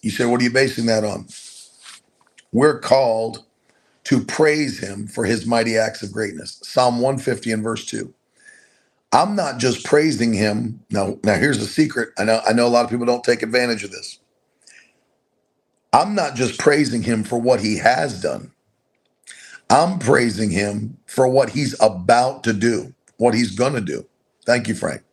You 0.03 0.11
say, 0.11 0.25
what 0.25 0.41
are 0.41 0.45
you 0.45 0.51
basing 0.51 0.87
that 0.87 1.03
on? 1.05 1.27
We're 2.53 2.79
called 2.79 3.45
to 4.05 4.23
praise 4.25 4.79
him 4.79 5.07
for 5.07 5.25
his 5.25 5.45
mighty 5.47 5.77
acts 5.77 6.03
of 6.03 6.11
greatness. 6.13 6.59
Psalm 6.63 6.95
150 7.01 7.51
and 7.53 7.63
verse 7.63 7.85
2. 7.87 8.13
I'm 9.13 9.35
not 9.35 9.59
just 9.59 9.85
praising 9.85 10.33
him. 10.33 10.81
Now, 10.91 11.17
now 11.23 11.35
here's 11.35 11.59
the 11.59 11.65
secret. 11.67 12.09
I 12.17 12.25
know 12.25 12.41
I 12.47 12.53
know 12.53 12.67
a 12.67 12.69
lot 12.69 12.85
of 12.85 12.91
people 12.91 13.05
don't 13.07 13.23
take 13.23 13.43
advantage 13.43 13.83
of 13.83 13.91
this. 13.91 14.19
I'm 15.93 16.15
not 16.15 16.35
just 16.35 16.59
praising 16.59 17.03
him 17.03 17.23
for 17.23 17.39
what 17.39 17.61
he 17.61 17.77
has 17.79 18.21
done. 18.21 18.51
I'm 19.69 19.99
praising 19.99 20.51
him 20.51 20.97
for 21.07 21.27
what 21.27 21.51
he's 21.51 21.75
about 21.81 22.43
to 22.45 22.53
do, 22.53 22.93
what 23.17 23.33
he's 23.35 23.55
going 23.55 23.73
to 23.73 23.81
do. 23.81 24.05
Thank 24.45 24.67
you, 24.67 24.75
Frank. 24.75 25.03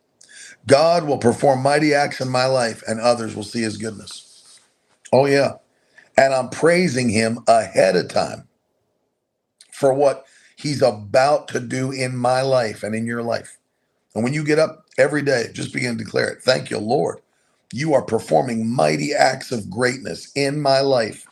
God 0.67 1.05
will 1.05 1.19
perform 1.19 1.63
mighty 1.63 1.93
acts 1.93 2.21
in 2.21 2.29
my 2.29 2.45
life 2.47 2.83
and 2.87 2.99
others 3.01 3.35
will 3.35 3.43
see 3.43 3.61
his 3.61 3.77
goodness. 3.77 4.45
Oh, 5.13 5.25
yeah. 5.27 5.53
And 6.17 6.33
I'm 6.33 6.49
praising 6.49 7.09
him 7.09 7.39
ahead 7.47 7.95
of 7.95 8.09
time 8.09 8.47
for 9.73 9.93
what 9.93 10.25
he's 10.57 10.81
about 10.83 11.49
to 11.49 11.61
do 11.61 11.91
in 11.91 12.17
my 12.17 12.41
life 12.43 12.83
and 12.83 12.95
in 12.95 13.05
your 13.07 13.23
life. 13.23 13.57
And 14.15 14.23
when 14.23 14.33
you 14.33 14.43
get 14.45 14.59
up 14.59 14.85
every 14.97 15.21
day, 15.23 15.47
just 15.53 15.73
begin 15.73 15.97
to 15.97 16.03
declare 16.03 16.29
it. 16.29 16.43
Thank 16.43 16.69
you, 16.71 16.79
Lord. 16.79 17.19
You 17.73 17.93
are 17.93 18.03
performing 18.03 18.69
mighty 18.69 19.13
acts 19.13 19.51
of 19.51 19.69
greatness 19.69 20.31
in 20.35 20.61
my 20.61 20.81
life. 20.81 21.25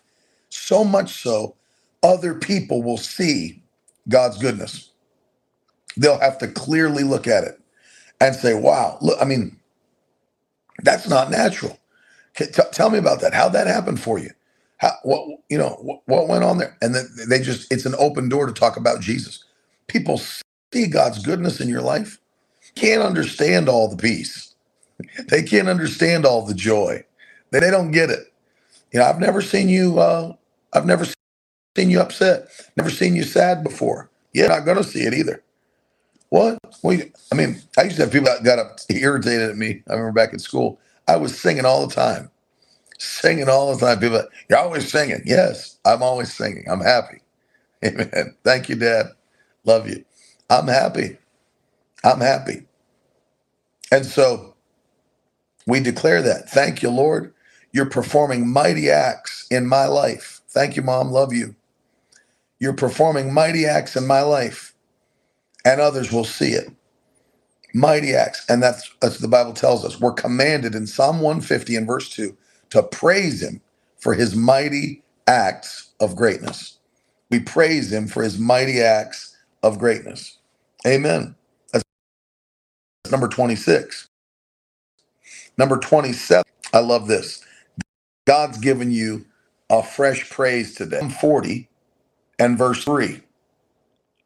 So 0.50 0.84
much 0.84 1.22
so, 1.22 1.56
other 2.04 2.36
people 2.36 2.84
will 2.84 2.98
see 2.98 3.64
God's 4.10 4.38
goodness. 4.40 4.92
They'll 5.98 6.20
have 6.20 6.40
to 6.40 6.48
clearly 6.50 7.04
look 7.04 7.28
at 7.28 7.44
it 7.46 7.62
and 8.22 8.36
say, 8.36 8.54
wow, 8.56 8.98
look, 9.02 9.18
I 9.22 9.26
mean, 9.26 9.58
that's 10.84 11.10
not 11.10 11.32
natural. 11.32 11.80
T- 12.36 12.46
tell 12.74 12.90
me 12.92 13.00
about 13.00 13.22
that. 13.22 13.34
How'd 13.34 13.54
that 13.54 13.68
happen 13.68 13.98
for 13.98 14.20
you? 14.20 14.32
How, 14.82 14.94
what, 15.04 15.40
you 15.50 15.60
know, 15.60 15.78
what, 15.82 16.02
what 16.08 16.28
went 16.28 16.44
on 16.44 16.58
there? 16.58 16.76
And 16.82 16.96
then 16.96 17.08
they 17.30 17.40
just, 17.40 17.72
it's 17.72 17.86
an 17.86 17.96
open 18.00 18.30
door 18.30 18.48
to 18.48 18.54
talk 18.54 18.78
about 18.78 19.00
Jesus. 19.00 19.46
People 19.88 20.20
see 20.74 20.88
God's 20.88 21.24
goodness 21.24 21.62
in 21.62 21.70
your 21.70 21.84
life 21.84 22.18
can't 22.76 23.04
understand 23.04 23.70
all 23.70 23.88
the 23.90 23.98
peace. 23.98 24.56
They 25.30 25.44
can't 25.44 25.68
understand 25.68 26.26
all 26.26 26.46
the 26.46 26.54
joy. 26.54 27.04
They, 27.52 27.60
don't 27.60 27.92
get 27.92 28.10
it. 28.10 28.34
You 28.92 29.00
know, 29.00 29.06
I've 29.06 29.20
never 29.20 29.42
seen 29.42 29.70
you. 29.70 30.00
Uh, 30.00 30.34
I've 30.74 30.86
never 30.86 31.06
seen 31.78 31.90
you 31.90 32.00
upset. 32.00 32.48
Never 32.78 32.90
seen 32.90 33.16
you 33.16 33.24
sad 33.24 33.64
before. 33.64 34.10
You're 34.34 34.50
not 34.50 34.66
going 34.66 34.78
to 34.78 34.84
see 34.84 35.02
it 35.02 35.14
either. 35.14 35.44
What? 36.30 36.60
Well, 36.82 36.98
I 37.32 37.36
mean, 37.36 37.62
I 37.78 37.84
used 37.84 37.98
to 37.98 38.04
have 38.04 38.12
people 38.12 38.28
that 38.28 38.44
got 38.44 38.60
up 38.60 38.80
irritated 38.90 39.50
at 39.50 39.58
me. 39.58 39.84
I 39.90 39.94
remember 39.94 40.14
back 40.14 40.34
in 40.34 40.40
school, 40.40 40.80
I 41.08 41.18
was 41.18 41.38
singing 41.38 41.66
all 41.66 41.86
the 41.86 41.94
time, 41.94 42.32
singing 43.02 43.50
all 43.50 43.76
the 43.76 43.86
time. 43.86 44.00
People, 44.00 44.18
like, 44.18 44.30
you're 44.50 44.60
always 44.60 44.92
singing. 44.92 45.22
Yes, 45.26 45.78
I'm 45.86 46.04
always 46.04 46.34
singing. 46.34 46.66
I'm 46.70 46.82
happy. 46.82 47.20
Amen. 47.86 48.36
Thank 48.44 48.70
you, 48.70 48.76
Dad. 48.76 49.08
Love 49.66 49.90
you. 49.90 50.06
I'm 50.50 50.68
happy. 50.68 51.18
I'm 52.04 52.22
happy. 52.22 52.64
And 53.92 54.06
so 54.06 54.56
we 55.68 55.80
declare 55.82 56.22
that. 56.24 56.50
Thank 56.50 56.84
you, 56.84 56.90
Lord. 56.92 57.34
You're 57.74 57.90
performing 57.90 58.52
mighty 58.52 58.90
acts 58.90 59.48
in 59.52 59.68
my 59.68 59.88
life. 59.88 60.42
Thank 60.50 60.76
you, 60.78 60.84
Mom. 60.84 61.12
Love 61.12 61.34
you. 61.34 61.56
You're 62.60 62.74
performing 62.74 63.34
mighty 63.34 63.66
acts 63.66 63.96
in 63.98 64.08
my 64.08 64.22
life, 64.22 64.74
and 65.66 65.82
others 65.82 66.12
will 66.12 66.26
see 66.26 66.52
it. 66.52 66.72
Mighty 67.74 68.14
acts. 68.16 68.46
And 68.50 68.64
that's, 68.64 68.92
that's 69.02 69.20
the 69.20 69.28
Bible 69.30 69.54
tells 69.54 69.86
us. 69.86 70.00
We're 70.00 70.14
commanded 70.14 70.76
in 70.76 70.88
Psalm 70.88 71.22
150 71.22 71.76
and 71.78 71.88
verse 71.88 72.10
2 72.10 72.38
to 72.72 72.84
praise 72.84 73.44
him 73.44 73.62
for 74.00 74.16
his 74.16 74.36
mighty 74.36 75.04
acts 75.28 75.92
of 76.02 76.16
greatness. 76.16 76.80
We 77.32 77.40
praise 77.42 77.94
him 77.94 78.08
for 78.08 78.24
his 78.24 78.40
mighty 78.40 78.82
acts 78.82 79.38
of 79.64 79.80
greatness. 79.80 80.40
Amen 80.88 81.36
That's 83.04 83.12
number 83.12 83.30
26. 83.30 84.08
Number 85.58 85.78
27, 85.78 86.44
I 86.74 86.80
love 86.80 87.08
this. 87.08 87.46
God's 88.28 88.60
given 88.60 88.92
you 88.92 89.26
a 89.70 89.84
fresh 89.84 90.30
praise 90.30 90.76
today. 90.76 91.00
Psalm 91.00 91.12
40 91.12 91.70
and 92.40 92.58
verse 92.58 92.84
3. 92.86 93.22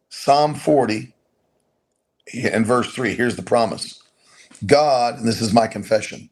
Psalm 0.09 0.55
40 0.55 1.13
and 2.43 2.65
verse 2.65 2.93
3. 2.93 3.15
Here's 3.15 3.35
the 3.37 3.43
promise 3.43 4.01
God, 4.65 5.19
and 5.19 5.27
this 5.27 5.41
is 5.41 5.53
my 5.53 5.67
confession, 5.67 6.29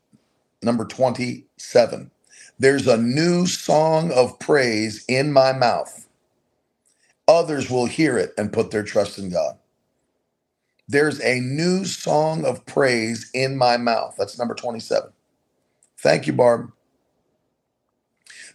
number 0.63 0.85
27. 0.85 2.11
There's 2.59 2.87
a 2.87 2.97
new 2.97 3.47
song 3.47 4.11
of 4.11 4.39
praise 4.39 5.05
in 5.07 5.33
my 5.33 5.53
mouth. 5.53 6.07
Others 7.27 7.69
will 7.71 7.87
hear 7.87 8.17
it 8.17 8.33
and 8.37 8.53
put 8.53 8.71
their 8.71 8.83
trust 8.83 9.19
in 9.19 9.31
God. 9.31 9.57
There's 10.87 11.19
a 11.21 11.39
new 11.41 11.85
song 11.85 12.45
of 12.45 12.65
praise 12.65 13.29
in 13.33 13.57
my 13.57 13.77
mouth. 13.77 14.15
That's 14.17 14.39
number 14.39 14.55
27. 14.55 15.11
Thank 15.99 16.27
you, 16.27 16.33
Barb. 16.33 16.71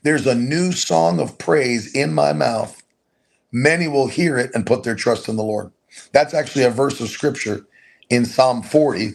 There's 0.02 0.26
a 0.26 0.34
new 0.34 0.72
song 0.72 1.20
of 1.20 1.38
praise 1.38 1.94
in 1.94 2.14
my 2.14 2.32
mouth. 2.32 2.82
Many 3.52 3.88
will 3.88 4.08
hear 4.08 4.38
it 4.38 4.52
and 4.54 4.66
put 4.66 4.84
their 4.84 4.96
trust 4.96 5.28
in 5.28 5.36
the 5.36 5.44
Lord. 5.44 5.72
That's 6.12 6.34
actually 6.34 6.64
a 6.64 6.70
verse 6.70 7.00
of 7.00 7.08
scripture 7.10 7.66
in 8.10 8.26
Psalm 8.26 8.62
40 8.62 9.12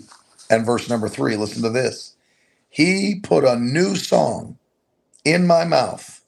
and 0.49 0.65
verse 0.65 0.89
number 0.89 1.09
three. 1.09 1.37
Listen 1.37 1.63
to 1.63 1.69
this. 1.71 2.12
He 2.73 3.21
put 3.21 3.45
a 3.45 3.57
new 3.57 3.97
song 3.97 4.59
in 5.25 5.47
my 5.47 5.65
mouth, 5.65 6.21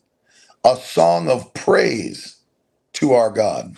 a 0.65 0.77
song 0.77 1.29
of 1.29 1.53
praise 1.53 2.37
to 2.93 3.13
our 3.13 3.31
God. 3.31 3.77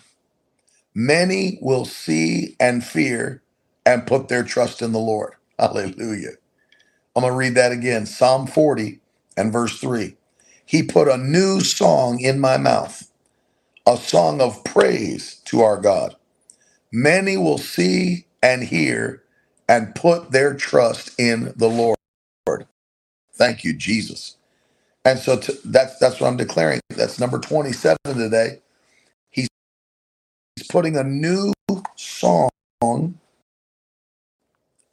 Many 0.95 1.59
will 1.61 1.85
see 1.85 2.55
and 2.59 2.83
fear 2.83 3.43
and 3.85 4.07
put 4.07 4.29
their 4.29 4.43
trust 4.43 4.81
in 4.81 4.93
the 4.93 4.99
Lord. 4.99 5.33
Hallelujah. 5.59 6.33
I'm 7.15 7.23
going 7.23 7.33
to 7.33 7.37
read 7.37 7.55
that 7.55 7.71
again 7.73 8.05
Psalm 8.07 8.47
40 8.47 8.99
and 9.37 9.53
verse 9.53 9.79
3. 9.79 10.15
He 10.65 10.83
put 10.83 11.07
a 11.09 11.17
new 11.17 11.61
song 11.61 12.19
in 12.21 12.39
my 12.39 12.57
mouth, 12.57 13.11
a 13.87 13.97
song 13.97 14.41
of 14.41 14.63
praise 14.65 15.41
to 15.45 15.61
our 15.61 15.77
God. 15.79 16.15
Many 16.91 17.37
will 17.37 17.59
see 17.59 18.27
and 18.43 18.63
hear 18.63 19.23
and 19.69 19.95
put 19.95 20.31
their 20.31 20.55
trust 20.55 21.11
in 21.19 21.53
the 21.57 21.69
Lord. 21.69 21.96
Thank 23.37 23.63
you, 23.65 23.73
Jesus. 23.73 24.37
And 25.05 25.19
so 25.19 25.37
to, 25.39 25.57
that's 25.65 25.99
that's 25.99 26.19
what 26.21 26.27
I'm 26.27 26.37
declaring. 26.37 26.81
That's 26.91 27.19
number 27.19 27.39
27 27.39 27.97
today 28.05 28.59
He's 29.31 29.49
he's 30.57 30.67
putting 30.67 30.97
a 30.97 31.03
new 31.03 31.53
song 31.95 32.49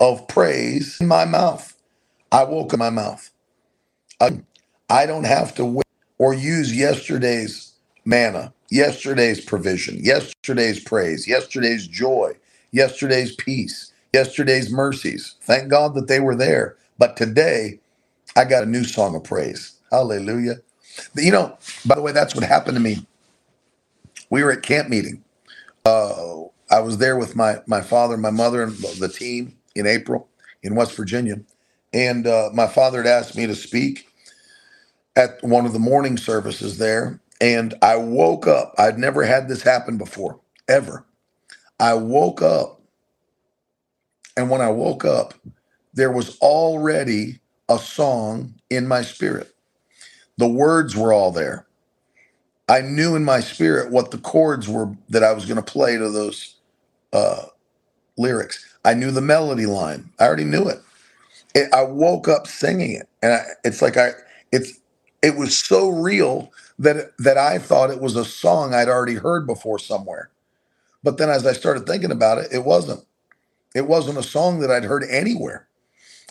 of 0.00 0.28
praise 0.28 0.98
in 1.00 1.08
my 1.08 1.24
mouth. 1.24 1.74
I 2.32 2.44
woke 2.44 2.72
in 2.74 2.78
my 2.80 2.90
mouth. 2.90 3.30
I, 4.20 4.40
I 4.90 5.06
don't 5.06 5.24
have 5.26 5.54
to 5.56 5.66
wait 5.66 5.84
or 6.18 6.34
use 6.34 6.76
yesterday's 6.76 7.74
manna, 8.04 8.54
yesterday's 8.70 9.40
provision, 9.44 9.98
yesterday's 10.02 10.80
praise, 10.80 11.28
yesterday's 11.28 11.86
joy, 11.88 12.34
yesterday's 12.72 13.36
peace, 13.36 13.92
yesterday's 14.14 14.70
mercies. 14.72 15.36
Thank 15.42 15.70
God 15.70 15.94
that 15.96 16.08
they 16.08 16.20
were 16.20 16.36
there. 16.36 16.76
But 16.98 17.16
today, 17.16 17.80
I 18.36 18.44
got 18.44 18.64
a 18.64 18.66
new 18.66 18.84
song 18.84 19.16
of 19.16 19.24
praise. 19.24 19.74
Hallelujah. 19.90 20.56
You 21.16 21.32
know, 21.32 21.58
by 21.86 21.96
the 21.96 22.02
way, 22.02 22.12
that's 22.12 22.34
what 22.34 22.44
happened 22.44 22.76
to 22.76 22.82
me. 22.82 23.06
We 24.30 24.42
were 24.44 24.52
at 24.52 24.62
camp 24.62 24.88
meeting 24.90 25.18
uh, 25.86 26.44
I 26.70 26.80
was 26.80 26.98
there 26.98 27.18
with 27.18 27.36
my 27.36 27.58
my 27.66 27.82
father, 27.82 28.16
my 28.16 28.30
mother, 28.30 28.62
and 28.62 28.74
the 28.98 29.08
team 29.08 29.56
in 29.74 29.86
April 29.86 30.28
in 30.62 30.74
West 30.76 30.96
Virginia, 30.96 31.36
and 31.92 32.26
uh, 32.26 32.50
my 32.54 32.66
father 32.68 32.98
had 33.02 33.06
asked 33.08 33.36
me 33.36 33.46
to 33.46 33.54
speak 33.54 34.08
at 35.16 35.42
one 35.44 35.66
of 35.66 35.72
the 35.74 35.80
morning 35.80 36.16
services 36.18 36.78
there, 36.78 37.20
and 37.40 37.74
I 37.82 37.96
woke 37.96 38.46
up. 38.46 38.74
I'd 38.78 38.98
never 38.98 39.24
had 39.24 39.48
this 39.48 39.62
happen 39.62 39.98
before, 39.98 40.40
ever. 40.68 41.06
I 41.80 41.94
woke 41.94 42.42
up, 42.42 42.80
and 44.36 44.50
when 44.50 44.60
I 44.62 44.70
woke 44.70 45.04
up, 45.04 45.34
there 45.94 46.12
was 46.12 46.38
already 46.40 47.40
a 47.68 47.78
song 47.78 48.54
in 48.70 48.88
my 48.88 49.02
spirit. 49.02 49.54
The 50.38 50.48
words 50.48 50.96
were 50.96 51.12
all 51.12 51.32
there. 51.32 51.66
I 52.68 52.82
knew 52.82 53.16
in 53.16 53.24
my 53.24 53.40
spirit 53.40 53.92
what 53.92 54.10
the 54.12 54.18
chords 54.18 54.68
were 54.68 54.94
that 55.10 55.24
I 55.24 55.32
was 55.34 55.46
going 55.46 55.62
to 55.62 55.72
play 55.72 55.98
to 55.98 56.10
those 56.10 56.56
uh, 57.12 57.44
lyrics. 58.18 58.64
I 58.84 58.94
knew 58.94 59.10
the 59.12 59.22
melody 59.22 59.66
line. 59.66 60.10
I 60.20 60.26
already 60.26 60.44
knew 60.44 60.68
it. 60.68 60.80
it 61.54 61.72
I 61.74 61.84
woke 61.84 62.28
up 62.28 62.46
singing 62.48 62.92
it, 62.92 63.08
and 63.22 63.34
I, 63.34 63.42
it's 63.64 63.82
like 63.82 63.96
I 63.98 64.12
it's 64.52 64.80
it 65.22 65.36
was 65.36 65.58
so 65.58 65.90
real 65.90 66.52
that 66.78 67.12
that 67.18 67.38
I 67.38 67.58
thought 67.58 67.90
it 67.90 68.00
was 68.00 68.16
a 68.16 68.24
song 68.24 68.74
I'd 68.74 68.88
already 68.88 69.14
heard 69.16 69.46
before 69.46 69.78
somewhere. 69.80 70.30
But 71.04 71.18
then 71.18 71.30
as 71.30 71.46
I 71.46 71.54
started 71.54 71.86
thinking 71.86 72.12
about 72.12 72.38
it, 72.38 72.48
it 72.52 72.64
wasn't. 72.64 73.04
It 73.74 73.88
wasn't 73.88 74.18
a 74.18 74.24
song 74.24 74.60
that 74.60 74.70
I'd 74.72 74.84
heard 74.84 75.04
anywhere. 75.10 75.68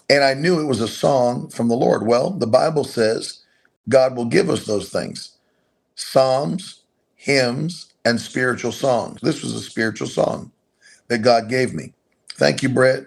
And 0.10 0.24
I 0.24 0.36
knew 0.36 0.60
it 0.62 0.66
was 0.68 0.82
a 0.82 0.88
song 0.90 1.50
from 1.50 1.70
the 1.70 1.76
Lord. 1.76 2.08
Well, 2.08 2.32
the 2.32 2.48
Bible 2.48 2.86
says 2.86 3.44
God 3.90 4.16
will 4.18 4.26
give 4.26 4.50
us 4.50 4.66
those 4.66 4.90
things 4.90 5.38
psalms, 5.96 6.82
hymns, 7.16 7.94
and 8.06 8.22
spiritual 8.22 8.72
songs. 8.74 9.22
This 9.22 9.44
was 9.44 9.54
a 9.56 9.62
spiritual 9.62 10.08
song 10.08 10.52
that 11.10 11.20
God 11.20 11.50
gave 11.50 11.74
me. 11.74 11.94
Thank 12.36 12.64
you, 12.64 12.70
Brett. 12.70 13.06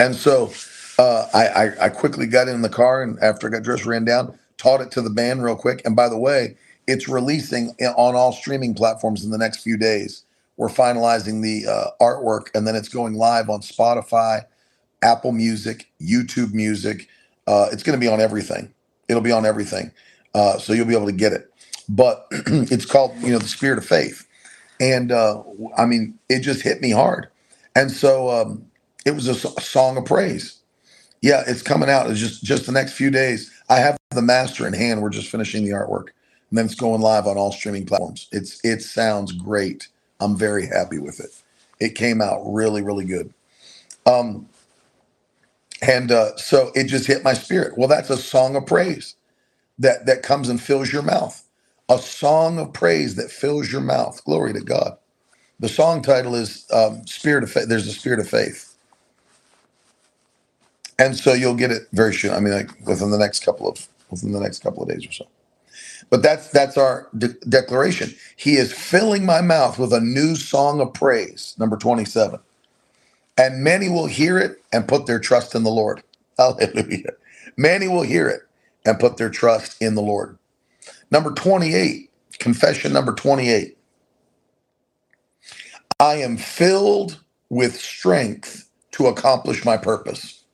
And 0.00 0.14
so 0.14 0.52
uh, 0.98 1.26
I, 1.34 1.46
I, 1.48 1.86
I 1.86 1.88
quickly 1.88 2.26
got 2.26 2.48
in 2.48 2.62
the 2.62 2.68
car 2.68 3.02
and 3.02 3.18
after 3.20 3.46
I 3.48 3.50
got 3.50 3.62
dressed, 3.62 3.86
ran 3.86 4.04
down, 4.04 4.38
taught 4.58 4.80
it 4.80 4.90
to 4.92 5.02
the 5.02 5.10
band 5.10 5.44
real 5.44 5.56
quick. 5.56 5.82
And 5.84 5.96
by 5.96 6.08
the 6.08 6.18
way, 6.18 6.56
it's 6.86 7.08
releasing 7.08 7.70
on 7.82 8.14
all 8.14 8.32
streaming 8.32 8.74
platforms 8.74 9.24
in 9.24 9.30
the 9.30 9.38
next 9.38 9.62
few 9.62 9.76
days. 9.76 10.24
We're 10.56 10.68
finalizing 10.68 11.42
the 11.42 11.70
uh, 11.70 11.90
artwork 12.00 12.46
and 12.54 12.66
then 12.66 12.76
it's 12.76 12.88
going 12.88 13.14
live 13.14 13.50
on 13.50 13.60
Spotify, 13.60 14.44
Apple 15.02 15.32
Music, 15.32 15.88
YouTube 16.00 16.52
Music. 16.52 17.08
Uh, 17.46 17.68
it's 17.72 17.82
going 17.82 17.98
to 17.98 18.04
be 18.04 18.10
on 18.10 18.20
everything. 18.20 18.72
It'll 19.08 19.22
be 19.22 19.32
on 19.32 19.46
everything. 19.46 19.92
Uh, 20.34 20.58
so 20.58 20.72
you'll 20.72 20.86
be 20.86 20.96
able 20.96 21.06
to 21.06 21.12
get 21.12 21.32
it. 21.32 21.52
But 21.88 22.26
it's 22.30 22.84
called, 22.84 23.16
you 23.18 23.32
know, 23.32 23.38
the 23.38 23.48
Spirit 23.48 23.78
of 23.78 23.86
Faith. 23.86 24.26
And 24.80 25.12
uh, 25.12 25.42
I 25.76 25.86
mean, 25.86 26.18
it 26.28 26.40
just 26.40 26.62
hit 26.62 26.80
me 26.80 26.90
hard. 26.90 27.28
And 27.74 27.90
so 27.90 28.30
um, 28.30 28.66
it 29.04 29.12
was 29.12 29.28
a, 29.28 29.48
a 29.48 29.60
song 29.62 29.96
of 29.96 30.04
praise. 30.04 30.58
Yeah, 31.22 31.42
it's 31.46 31.62
coming 31.62 31.88
out. 31.88 32.10
It's 32.10 32.20
just 32.20 32.44
just 32.44 32.66
the 32.66 32.72
next 32.72 32.92
few 32.92 33.10
days. 33.10 33.50
I 33.68 33.76
have 33.76 33.96
the 34.10 34.22
master 34.22 34.66
in 34.66 34.72
hand. 34.72 35.02
We're 35.02 35.10
just 35.10 35.30
finishing 35.30 35.64
the 35.64 35.70
artwork, 35.72 36.08
and 36.50 36.58
then 36.58 36.66
it's 36.66 36.74
going 36.74 37.00
live 37.00 37.26
on 37.26 37.36
all 37.38 37.52
streaming 37.52 37.86
platforms. 37.86 38.28
It's 38.32 38.60
it 38.64 38.82
sounds 38.82 39.32
great. 39.32 39.88
I'm 40.20 40.36
very 40.36 40.66
happy 40.66 40.98
with 40.98 41.20
it. 41.20 41.30
It 41.80 41.94
came 41.94 42.20
out 42.20 42.42
really 42.44 42.82
really 42.82 43.04
good. 43.06 43.32
Um, 44.06 44.48
and 45.82 46.12
uh, 46.12 46.36
so 46.36 46.72
it 46.74 46.84
just 46.84 47.06
hit 47.06 47.24
my 47.24 47.34
spirit. 47.34 47.78
Well, 47.78 47.88
that's 47.88 48.10
a 48.10 48.18
song 48.18 48.56
of 48.56 48.66
praise 48.66 49.16
that 49.78 50.06
that 50.06 50.22
comes 50.22 50.48
and 50.48 50.60
fills 50.62 50.92
your 50.92 51.02
mouth. 51.02 51.42
A 51.90 51.98
song 51.98 52.58
of 52.58 52.72
praise 52.74 53.16
that 53.16 53.30
fills 53.30 53.72
your 53.72 53.82
mouth. 53.82 54.24
Glory 54.24 54.52
to 54.54 54.60
God. 54.60 54.98
The 55.60 55.68
song 55.70 56.02
title 56.02 56.34
is 56.36 56.66
um, 56.72 57.06
"Spirit 57.06 57.44
of 57.44 57.52
Faith." 57.52 57.68
There's 57.68 57.88
a 57.88 57.92
spirit 57.92 58.20
of 58.20 58.28
faith 58.28 58.66
and 60.98 61.16
so 61.16 61.34
you'll 61.34 61.54
get 61.56 61.70
it 61.70 61.84
very 61.92 62.14
soon. 62.14 62.32
I 62.32 62.40
mean, 62.40 62.54
like 62.54 62.70
within 62.86 63.10
the 63.10 63.18
next 63.18 63.44
couple 63.44 63.68
of 63.68 63.88
within 64.10 64.32
the 64.32 64.40
next 64.40 64.60
couple 64.62 64.82
of 64.82 64.88
days 64.88 65.06
or 65.06 65.12
so. 65.12 65.26
But 66.10 66.22
that's 66.22 66.50
that's 66.50 66.78
our 66.78 67.08
de- 67.18 67.34
declaration. 67.48 68.14
He 68.36 68.56
is 68.56 68.72
filling 68.72 69.26
my 69.26 69.42
mouth 69.42 69.78
with 69.78 69.92
a 69.92 70.00
new 70.00 70.36
song 70.36 70.80
of 70.80 70.94
praise, 70.94 71.54
number 71.58 71.76
twenty-seven, 71.76 72.40
and 73.38 73.64
many 73.64 73.88
will 73.88 74.06
hear 74.06 74.38
it 74.38 74.62
and 74.72 74.88
put 74.88 75.06
their 75.06 75.20
trust 75.20 75.54
in 75.54 75.64
the 75.64 75.70
Lord. 75.70 76.02
Hallelujah! 76.38 77.12
Many 77.56 77.88
will 77.88 78.02
hear 78.02 78.28
it 78.28 78.42
and 78.86 78.98
put 79.00 79.18
their 79.18 79.30
trust 79.30 79.80
in 79.82 79.94
the 79.96 80.02
Lord. 80.02 80.38
Number 81.10 81.32
twenty-eight, 81.32 82.10
confession 82.40 82.92
number 82.92 83.14
twenty-eight. 83.14 83.76
I 86.00 86.16
am 86.16 86.36
filled 86.36 87.20
with 87.50 87.76
strength 87.80 88.70
to 88.92 89.06
accomplish 89.08 89.64
my 89.64 89.76
purpose. 89.78 90.44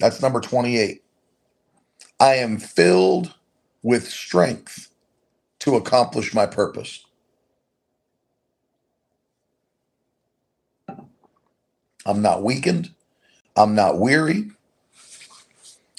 That's 0.00 0.22
number 0.22 0.40
28. 0.40 1.02
I 2.20 2.36
am 2.36 2.58
filled 2.58 3.34
with 3.82 4.08
strength 4.08 4.90
to 5.60 5.76
accomplish 5.76 6.34
my 6.34 6.46
purpose. 6.46 7.05
I'm 12.06 12.22
not 12.22 12.42
weakened. 12.42 12.90
I'm 13.56 13.74
not 13.74 13.98
weary. 13.98 14.50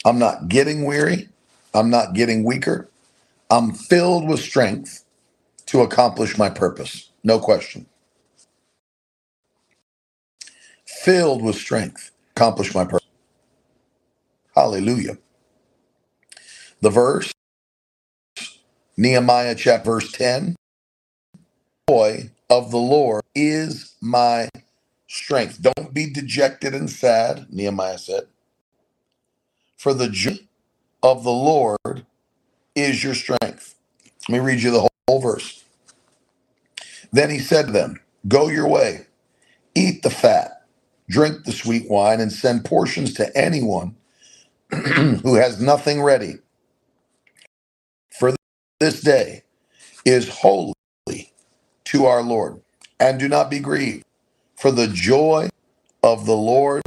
I'm 0.05 0.19
not 0.19 0.47
getting 0.47 0.85
weary. 0.85 1.29
I'm 1.73 1.89
not 1.89 2.13
getting 2.13 2.43
weaker. 2.43 2.89
I'm 3.51 3.73
filled 3.73 4.27
with 4.27 4.39
strength 4.39 5.03
to 5.67 5.81
accomplish 5.81 6.37
my 6.37 6.49
purpose. 6.49 7.11
No 7.23 7.39
question. 7.39 7.85
Filled 10.85 11.43
with 11.43 11.55
strength, 11.55 12.11
accomplish 12.35 12.73
my 12.73 12.85
purpose. 12.85 13.07
Hallelujah. 14.55 15.17
The 16.81 16.89
verse, 16.89 17.33
Nehemiah 18.97 19.55
chapter 19.55 19.91
verse 19.91 20.11
10 20.11 20.55
Joy 21.89 22.31
of 22.49 22.71
the 22.71 22.77
Lord 22.77 23.23
is 23.35 23.95
my 24.01 24.49
strength. 25.07 25.61
Don't 25.61 25.93
be 25.93 26.11
dejected 26.11 26.75
and 26.75 26.89
sad, 26.89 27.47
Nehemiah 27.51 27.97
said. 27.97 28.27
For 29.77 29.93
the 29.93 30.09
joy 30.09 30.39
of 31.03 31.23
the 31.23 31.31
Lord 31.31 32.05
is 32.75 33.03
your 33.03 33.15
strength. 33.15 33.75
Let 34.29 34.29
me 34.29 34.39
read 34.39 34.61
you 34.61 34.71
the 34.71 34.81
whole, 34.81 34.89
whole 35.07 35.21
verse. 35.21 35.63
Then 37.11 37.29
he 37.29 37.39
said 37.39 37.67
to 37.67 37.71
them, 37.71 37.99
Go 38.27 38.49
your 38.49 38.67
way, 38.67 39.07
eat 39.75 40.03
the 40.03 40.09
fat, 40.09 40.65
drink 41.09 41.45
the 41.45 41.51
sweet 41.51 41.89
wine, 41.89 42.19
and 42.21 42.31
send 42.31 42.65
portions 42.65 43.13
to 43.15 43.37
anyone 43.37 43.95
who 44.71 45.35
has 45.35 45.61
nothing 45.61 46.01
ready 46.01 46.35
for 48.11 48.33
this 48.79 49.01
day 49.01 49.43
is 50.05 50.29
holy 50.29 50.73
to 51.85 52.05
our 52.05 52.23
Lord. 52.23 52.61
And 52.99 53.19
do 53.19 53.29
not 53.29 53.51
be 53.51 53.59
grieved, 53.59 54.05
for 54.57 54.71
the 54.71 54.87
joy 54.87 55.49
of 56.03 56.25
the 56.25 56.35
Lord 56.35 56.83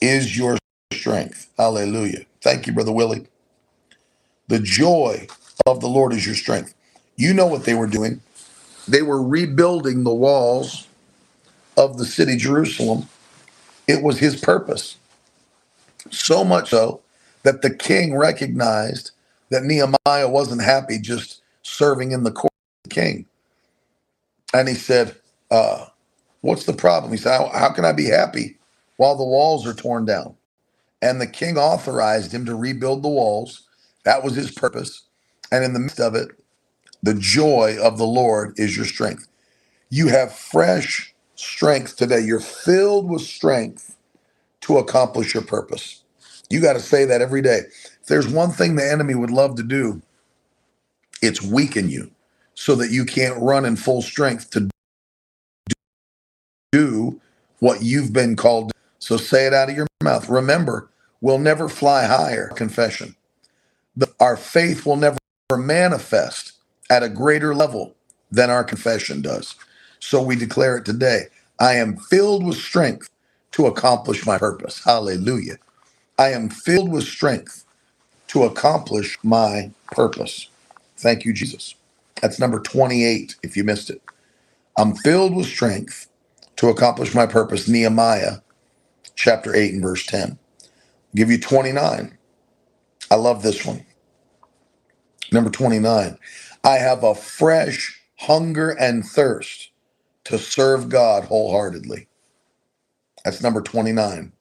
is 0.00 0.36
your 0.36 0.58
strength. 0.92 1.50
Hallelujah. 1.58 2.24
Thank 2.42 2.66
you, 2.66 2.72
Brother 2.72 2.92
Willie. 2.92 3.26
The 4.48 4.60
joy 4.60 5.28
of 5.66 5.80
the 5.80 5.88
Lord 5.88 6.12
is 6.12 6.26
your 6.26 6.34
strength. 6.34 6.74
You 7.16 7.34
know 7.34 7.46
what 7.46 7.64
they 7.64 7.74
were 7.74 7.86
doing. 7.86 8.20
They 8.88 9.02
were 9.02 9.22
rebuilding 9.22 10.04
the 10.04 10.14
walls 10.14 10.88
of 11.76 11.98
the 11.98 12.06
city 12.06 12.36
Jerusalem. 12.36 13.08
It 13.88 14.02
was 14.02 14.18
his 14.18 14.40
purpose. 14.40 14.96
So 16.10 16.44
much 16.44 16.70
so 16.70 17.02
that 17.44 17.62
the 17.62 17.74
king 17.74 18.16
recognized 18.16 19.12
that 19.50 19.64
Nehemiah 19.64 20.28
wasn't 20.28 20.62
happy 20.62 20.98
just 20.98 21.42
serving 21.62 22.12
in 22.12 22.24
the 22.24 22.32
court 22.32 22.52
of 22.84 22.90
the 22.90 22.94
king. 22.94 23.26
And 24.54 24.68
he 24.68 24.74
said, 24.74 25.16
uh, 25.50 25.86
What's 26.40 26.64
the 26.64 26.72
problem? 26.72 27.12
He 27.12 27.18
said, 27.18 27.36
how, 27.36 27.50
how 27.50 27.70
can 27.72 27.84
I 27.84 27.92
be 27.92 28.06
happy 28.06 28.58
while 28.96 29.16
the 29.16 29.24
walls 29.24 29.66
are 29.66 29.74
torn 29.74 30.04
down? 30.04 30.34
And 31.02 31.20
the 31.20 31.26
king 31.26 31.56
authorized 31.56 32.32
him 32.32 32.44
to 32.46 32.54
rebuild 32.54 33.02
the 33.02 33.08
walls. 33.08 33.66
That 34.04 34.22
was 34.22 34.34
his 34.34 34.50
purpose. 34.50 35.04
And 35.52 35.64
in 35.64 35.72
the 35.72 35.80
midst 35.80 36.00
of 36.00 36.14
it, 36.14 36.28
the 37.02 37.14
joy 37.14 37.76
of 37.80 37.98
the 37.98 38.06
Lord 38.06 38.54
is 38.56 38.76
your 38.76 38.86
strength. 38.86 39.26
You 39.90 40.08
have 40.08 40.32
fresh 40.32 41.14
strength 41.34 41.96
today. 41.96 42.20
You're 42.20 42.40
filled 42.40 43.10
with 43.10 43.22
strength 43.22 43.96
to 44.62 44.78
accomplish 44.78 45.34
your 45.34 45.42
purpose. 45.42 46.04
You 46.50 46.60
got 46.60 46.74
to 46.74 46.80
say 46.80 47.04
that 47.06 47.22
every 47.22 47.42
day. 47.42 47.62
If 48.00 48.06
there's 48.06 48.28
one 48.28 48.50
thing 48.50 48.76
the 48.76 48.90
enemy 48.90 49.14
would 49.14 49.30
love 49.30 49.56
to 49.56 49.62
do, 49.62 50.02
it's 51.22 51.42
weaken 51.42 51.88
you 51.88 52.10
so 52.54 52.74
that 52.76 52.90
you 52.90 53.04
can't 53.04 53.40
run 53.40 53.64
in 53.64 53.76
full 53.76 54.02
strength 54.02 54.50
to 54.50 54.68
do 56.72 57.20
what 57.58 57.82
you've 57.82 58.12
been 58.12 58.36
called. 58.36 58.70
To. 58.70 58.74
So 58.98 59.16
say 59.16 59.46
it 59.46 59.54
out 59.54 59.70
of 59.70 59.76
your 59.76 59.86
mouth. 60.02 60.28
Remember, 60.28 60.88
we'll 61.20 61.38
never 61.38 61.68
fly 61.68 62.04
higher. 62.06 62.48
Confession. 62.48 63.16
The, 63.96 64.12
our 64.20 64.36
faith 64.36 64.86
will 64.86 64.96
never 64.96 65.18
manifest 65.52 66.52
at 66.88 67.02
a 67.02 67.08
greater 67.08 67.54
level 67.54 67.94
than 68.30 68.50
our 68.50 68.64
confession 68.64 69.20
does. 69.20 69.56
So 69.98 70.22
we 70.22 70.36
declare 70.36 70.76
it 70.76 70.84
today. 70.84 71.24
I 71.58 71.74
am 71.74 71.96
filled 71.96 72.44
with 72.44 72.56
strength 72.56 73.10
to 73.52 73.66
accomplish 73.66 74.24
my 74.24 74.38
purpose. 74.38 74.82
Hallelujah. 74.84 75.56
I 76.18 76.28
am 76.32 76.48
filled 76.48 76.90
with 76.90 77.04
strength 77.04 77.64
to 78.28 78.44
accomplish 78.44 79.18
my 79.22 79.72
purpose. 79.90 80.48
Thank 80.96 81.24
you, 81.24 81.32
Jesus. 81.32 81.74
That's 82.22 82.38
number 82.38 82.60
28, 82.60 83.36
if 83.42 83.56
you 83.56 83.64
missed 83.64 83.90
it. 83.90 84.00
I'm 84.76 84.94
filled 84.94 85.34
with 85.34 85.46
strength 85.46 86.09
to 86.60 86.70
accomplish 86.70 87.14
my 87.14 87.26
purpose. 87.26 87.68
Nehemiah 87.68 88.38
chapter 89.16 89.54
8 89.54 89.74
and 89.74 89.82
verse 89.82 90.06
10. 90.06 90.32
I'll 90.32 90.38
give 91.16 91.30
you 91.30 91.40
29. 91.40 92.18
I 93.10 93.16
love 93.16 93.42
this 93.42 93.66
one. 93.66 93.86
Number 95.32 95.50
29. 95.50 96.18
I 96.64 96.74
have 96.76 97.04
a 97.04 97.14
fresh 97.14 98.00
hunger 98.18 98.70
and 98.70 99.04
thirst 99.06 99.70
to 100.24 100.38
serve 100.38 100.88
God 100.90 101.24
wholeheartedly. 101.24 102.08
That's 103.24 103.42
number 103.42 103.62
29. 103.62 104.32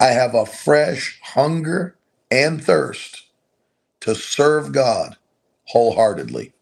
I 0.00 0.06
have 0.06 0.34
a 0.34 0.46
fresh 0.46 1.20
hunger 1.22 1.96
and 2.30 2.64
thirst 2.64 3.24
to 4.02 4.14
serve 4.14 4.72
God 4.72 5.16
wholeheartedly, 5.66 6.52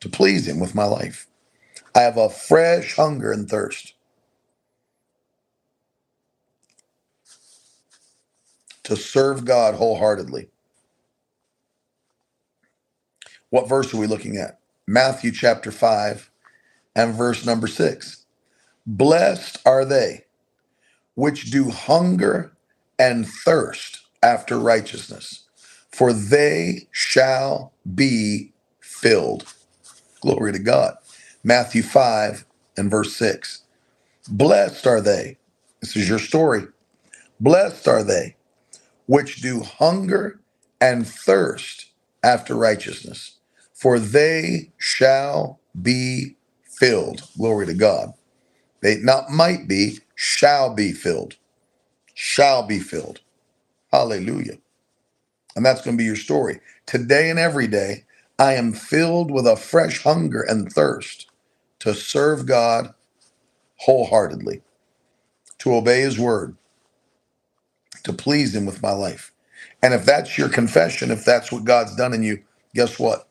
to 0.00 0.08
please 0.08 0.48
Him 0.48 0.60
with 0.60 0.74
my 0.74 0.84
life. 0.86 1.28
I 1.96 2.02
have 2.02 2.18
a 2.18 2.30
fresh 2.30 2.96
hunger 2.96 3.32
and 3.32 3.50
thirst. 3.50 3.88
to 8.84 8.96
serve 8.96 9.44
God 9.44 9.74
wholeheartedly. 9.74 10.48
What 13.50 13.68
verse 13.68 13.94
are 13.94 13.98
we 13.98 14.06
looking 14.08 14.38
at? 14.38 14.60
Matthew 14.86 15.32
chapter 15.32 15.72
5 15.72 16.30
and 16.96 17.14
verse 17.14 17.46
number 17.46 17.68
6. 17.68 18.26
Blessed 18.86 19.58
are 19.66 19.84
they 19.84 20.24
which 21.14 21.50
do 21.50 21.70
hunger 21.70 22.52
and 22.98 23.26
thirst 23.28 24.00
after 24.22 24.58
righteousness, 24.58 25.44
for 25.92 26.12
they 26.12 26.88
shall 26.92 27.72
be 27.94 28.52
filled. 28.80 29.54
Glory 30.20 30.52
to 30.52 30.60
God. 30.60 30.96
Matthew 31.46 31.84
5 31.84 32.44
and 32.76 32.90
verse 32.90 33.14
6. 33.14 33.62
Blessed 34.28 34.84
are 34.84 35.00
they. 35.00 35.38
This 35.80 35.96
is 35.96 36.08
your 36.08 36.18
story. 36.18 36.64
Blessed 37.40 37.86
are 37.86 38.02
they 38.02 38.36
which 39.06 39.42
do 39.42 39.60
hunger 39.60 40.40
and 40.80 41.06
thirst 41.06 41.86
after 42.24 42.56
righteousness, 42.56 43.38
for 43.72 44.00
they 44.00 44.72
shall 44.78 45.60
be 45.80 46.34
filled. 46.64 47.22
Glory 47.38 47.66
to 47.66 47.74
God. 47.74 48.12
They 48.82 48.96
not 48.96 49.30
might 49.30 49.68
be, 49.68 50.00
shall 50.16 50.74
be 50.74 50.90
filled. 50.90 51.36
Shall 52.14 52.64
be 52.66 52.80
filled. 52.80 53.20
Hallelujah. 53.92 54.58
And 55.54 55.64
that's 55.64 55.82
going 55.82 55.96
to 55.96 56.00
be 56.00 56.06
your 56.06 56.16
story. 56.16 56.60
Today 56.86 57.30
and 57.30 57.38
every 57.38 57.68
day, 57.68 58.04
I 58.38 58.54
am 58.54 58.72
filled 58.72 59.30
with 59.30 59.46
a 59.46 59.56
fresh 59.56 60.02
hunger 60.02 60.42
and 60.42 60.72
thirst 60.72 61.28
to 61.86 61.94
serve 61.94 62.46
God 62.46 62.94
wholeheartedly, 63.78 64.62
to 65.60 65.74
obey 65.74 66.02
his 66.02 66.18
word, 66.18 66.56
to 68.04 68.12
please 68.12 68.54
him 68.54 68.66
with 68.66 68.82
my 68.82 68.92
life. 68.92 69.32
And 69.82 69.94
if 69.94 70.04
that's 70.06 70.38
your 70.38 70.48
confession, 70.50 71.10
if 71.10 71.24
that's 71.24 71.52
what 71.52 71.64
God's 71.64 71.96
done 71.96 72.14
in 72.14 72.22
you, 72.22 72.42
guess 72.74 72.98
what? 72.98 73.28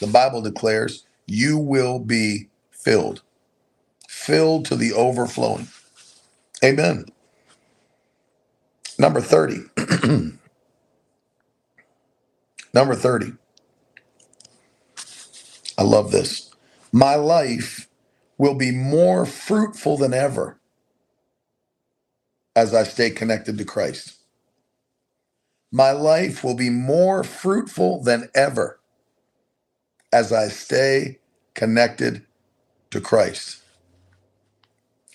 The 0.00 0.08
Bible 0.08 0.42
declares 0.42 1.04
you 1.26 1.58
will 1.58 1.98
be 2.00 2.48
filled, 2.72 3.22
filled 4.08 4.66
to 4.66 4.76
the 4.76 4.92
overflowing. 4.94 5.68
Amen. 6.64 7.06
Number 8.98 9.20
30. 9.20 9.60
Number 12.74 12.94
30. 12.94 13.32
I 15.78 15.82
love 15.82 16.12
this. 16.12 16.50
My 16.92 17.16
life 17.16 17.88
will 18.42 18.54
be 18.56 18.72
more 18.72 19.26
fruitful 19.26 19.98
than 19.98 20.14
ever 20.14 20.60
as 22.56 22.74
I 22.74 22.84
stay 22.84 23.10
connected 23.10 23.58
to 23.58 23.64
Christ. 23.64 24.16
My 25.72 25.92
life 25.92 26.44
will 26.44 26.56
be 26.56 26.70
more 26.70 27.24
fruitful 27.24 28.02
than 28.02 28.30
ever 28.34 28.80
as 30.12 30.32
I 30.32 30.48
stay 30.48 31.20
connected 31.54 32.26
to 32.90 33.00
Christ. 33.00 33.62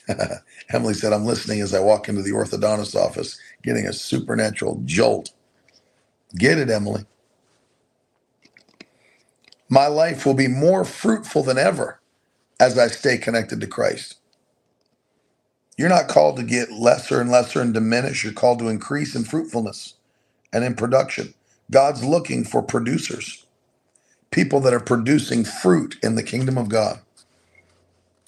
Emily 0.69 0.95
said, 0.95 1.13
I'm 1.13 1.25
listening 1.25 1.61
as 1.61 1.73
I 1.73 1.81
walk 1.81 2.09
into 2.09 2.23
the 2.23 2.31
orthodontist 2.31 2.95
office, 2.95 3.39
getting 3.63 3.87
a 3.87 3.93
supernatural 3.93 4.81
jolt. 4.85 5.31
Get 6.37 6.59
it, 6.59 6.69
Emily. 6.69 7.05
My 9.69 9.87
life 9.87 10.25
will 10.25 10.35
be 10.35 10.47
more 10.49 10.85
fruitful 10.85 11.43
than 11.43 11.57
ever 11.59 11.99
as 12.59 12.77
I 12.79 12.87
stay 12.87 13.17
connected 13.17 13.61
to 13.61 13.67
Christ. 13.67 14.17
You're 15.77 15.89
not 15.89 16.09
called 16.09 16.37
to 16.37 16.43
get 16.43 16.71
lesser 16.71 17.21
and 17.21 17.31
lesser 17.31 17.61
and 17.61 17.73
diminish. 17.73 18.23
You're 18.23 18.33
called 18.33 18.59
to 18.59 18.69
increase 18.69 19.15
in 19.15 19.25
fruitfulness 19.25 19.95
and 20.53 20.63
in 20.65 20.75
production. 20.75 21.33
God's 21.71 22.03
looking 22.05 22.43
for 22.45 22.61
producers, 22.63 23.45
people 24.31 24.59
that 24.61 24.73
are 24.73 24.81
producing 24.81 25.45
fruit 25.45 25.97
in 26.03 26.15
the 26.15 26.23
kingdom 26.23 26.57
of 26.57 26.69
God. 26.69 26.99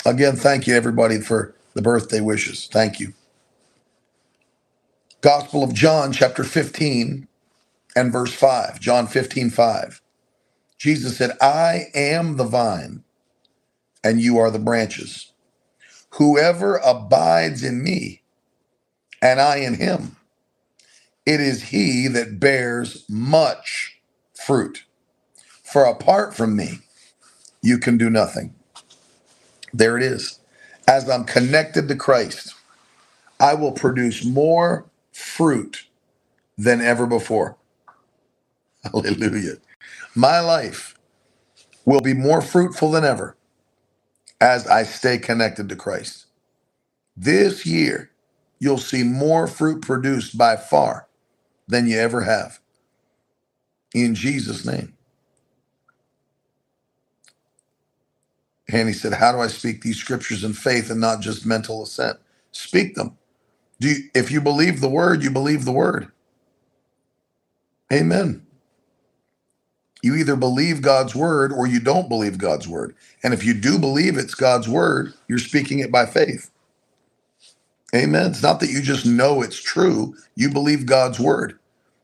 Again, 0.05 0.35
thank 0.37 0.67
you, 0.67 0.75
everybody, 0.75 1.21
for 1.21 1.55
the 1.75 1.81
birthday 1.83 2.21
wishes. 2.21 2.67
Thank 2.71 2.99
you. 2.99 3.13
Gospel 5.21 5.63
of 5.63 5.73
John, 5.73 6.13
chapter 6.13 6.43
15 6.43 7.27
and 7.95 8.13
verse 8.13 8.33
5. 8.33 8.79
John 8.79 9.07
15, 9.07 9.49
5. 9.51 10.01
Jesus 10.79 11.17
said, 11.17 11.31
I 11.41 11.87
am 11.95 12.37
the 12.37 12.45
vine, 12.45 13.03
and 14.03 14.21
you 14.21 14.38
are 14.39 14.51
the 14.51 14.59
branches. 14.59 15.33
Whoever 16.12 16.77
abides 16.77 17.63
in 17.63 17.83
me, 17.83 18.23
and 19.21 19.41
I 19.41 19.57
in 19.57 19.75
him, 19.75 20.17
it 21.25 21.41
is 21.41 21.63
he 21.69 22.07
that 22.09 22.39
bears 22.39 23.05
much 23.09 23.99
fruit. 24.35 24.85
For 25.63 25.85
apart 25.85 26.35
from 26.35 26.55
me, 26.55 26.79
you 27.62 27.79
can 27.79 27.97
do 27.97 28.09
nothing. 28.09 28.55
There 29.73 29.97
it 29.97 30.03
is. 30.03 30.39
As 30.88 31.09
I'm 31.09 31.25
connected 31.25 31.88
to 31.89 31.95
Christ, 31.95 32.55
I 33.39 33.55
will 33.55 33.73
produce 33.73 34.25
more 34.25 34.85
fruit 35.13 35.85
than 36.57 36.81
ever 36.81 37.07
before. 37.07 37.57
Hallelujah. 38.83 39.55
My 40.15 40.39
life 40.41 40.95
will 41.85 42.01
be 42.01 42.13
more 42.13 42.41
fruitful 42.41 42.91
than 42.91 43.05
ever 43.05 43.38
as 44.41 44.67
I 44.67 44.84
stay 44.84 45.17
connected 45.19 45.69
to 45.69 45.75
Christ. 45.75 46.28
This 47.17 47.65
year, 47.65 48.12
you'll 48.60 48.78
see 48.80 49.04
more 49.04 49.47
fruit 49.47 49.82
produced 49.82 50.38
by 50.38 50.58
far 50.58 51.08
than 51.67 51.88
you 51.88 51.99
ever 51.99 52.21
have. 52.23 52.60
In 53.93 54.15
Jesus' 54.15 54.65
name. 54.65 54.93
And 58.71 58.88
he 58.89 58.93
said, 58.93 59.13
How 59.13 59.32
do 59.34 59.39
I 59.39 59.47
speak 59.47 59.82
these 59.84 59.97
scriptures 59.97 60.43
in 60.43 60.54
faith 60.54 60.91
and 60.91 61.02
not 61.02 61.21
just 61.21 61.45
mental 61.45 61.84
assent? 61.84 62.17
Speak 62.52 62.95
them. 62.95 63.17
Do 63.80 63.89
you, 63.89 64.10
if 64.15 64.32
you 64.32 64.41
believe 64.41 64.82
the 64.82 64.89
word, 64.89 65.23
you 65.23 65.32
believe 65.32 65.65
the 65.65 65.71
word. 65.73 66.12
Amen. 67.93 68.45
You 70.01 70.15
either 70.15 70.35
believe 70.35 70.81
God's 70.81 71.15
word 71.15 71.51
or 71.51 71.67
you 71.67 71.79
don't 71.79 72.09
believe 72.09 72.38
God's 72.38 72.67
word. 72.67 72.95
And 73.23 73.33
if 73.33 73.43
you 73.43 73.53
do 73.53 73.77
believe 73.79 74.17
it's 74.17 74.35
God's 74.35 74.67
word, 74.69 75.13
you're 75.27 75.39
speaking 75.39 75.79
it 75.79 75.91
by 75.91 76.05
faith. 76.05 76.51
Amen. 77.95 78.31
It's 78.31 78.43
not 78.43 78.59
that 78.62 78.69
you 78.69 78.81
just 78.81 79.05
know 79.05 79.41
it's 79.41 79.62
true, 79.62 80.15
you 80.35 80.49
believe 80.51 80.85
God's 80.85 81.19
word. 81.19 81.57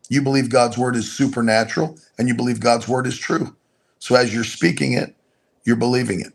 You 0.10 0.22
believe 0.22 0.50
God's 0.50 0.78
word 0.78 0.96
is 0.96 1.12
supernatural 1.12 1.98
and 2.18 2.28
you 2.28 2.36
believe 2.36 2.60
God's 2.60 2.88
word 2.88 3.08
is 3.08 3.18
true. 3.18 3.56
So 4.00 4.16
as 4.16 4.34
you're 4.34 4.44
speaking 4.44 4.94
it, 4.94 5.16
you're 5.64 5.76
believing 5.76 6.22
it. 6.22 6.34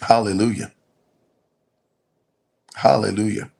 Hallelujah. 0.00 0.72
Hallelujah. 2.74 3.50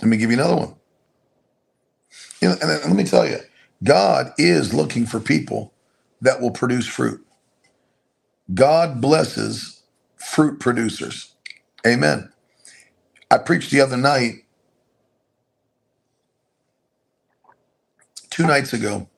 Let 0.00 0.08
me 0.08 0.16
give 0.16 0.30
you 0.30 0.36
another 0.38 0.56
one. 0.56 0.74
You 2.40 2.50
know, 2.50 2.56
and 2.60 2.70
let 2.70 2.96
me 2.96 3.04
tell 3.04 3.26
you, 3.28 3.38
God 3.84 4.32
is 4.38 4.74
looking 4.74 5.06
for 5.06 5.20
people 5.20 5.74
that 6.22 6.40
will 6.40 6.52
produce 6.52 6.86
fruit. 6.86 7.24
God 8.54 9.00
blesses 9.00 9.82
fruit 10.16 10.60
producers. 10.60 11.34
Amen. 11.86 12.30
I 13.30 13.38
preached 13.38 13.70
the 13.72 13.80
other 13.82 13.96
night, 13.98 14.44
two 18.30 18.46
nights 18.46 18.72
ago, 18.72 19.08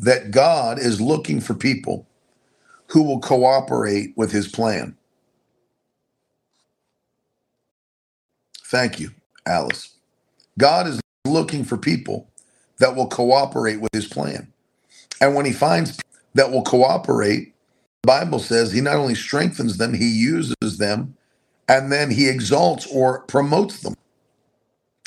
that 0.00 0.30
God 0.32 0.78
is 0.78 1.00
looking 1.00 1.40
for 1.40 1.54
people 1.54 2.08
who 2.88 3.02
will 3.04 3.20
cooperate 3.20 4.14
with 4.16 4.32
his 4.32 4.48
plan. 4.48 4.96
Thank 8.66 9.00
you, 9.00 9.12
Alice. 9.46 9.96
God 10.58 10.88
is 10.88 11.00
looking 11.26 11.64
for 11.64 11.78
people 11.78 12.31
that 12.82 12.96
will 12.96 13.06
cooperate 13.06 13.80
with 13.80 13.92
his 13.92 14.06
plan. 14.06 14.52
And 15.20 15.36
when 15.36 15.46
he 15.46 15.52
finds 15.52 16.00
that 16.34 16.50
will 16.50 16.64
cooperate, 16.64 17.54
the 18.02 18.08
Bible 18.08 18.40
says 18.40 18.72
he 18.72 18.80
not 18.80 18.96
only 18.96 19.14
strengthens 19.14 19.76
them, 19.78 19.94
he 19.94 20.08
uses 20.08 20.78
them, 20.78 21.16
and 21.68 21.92
then 21.92 22.10
he 22.10 22.28
exalts 22.28 22.88
or 22.92 23.20
promotes 23.22 23.82
them. 23.82 23.94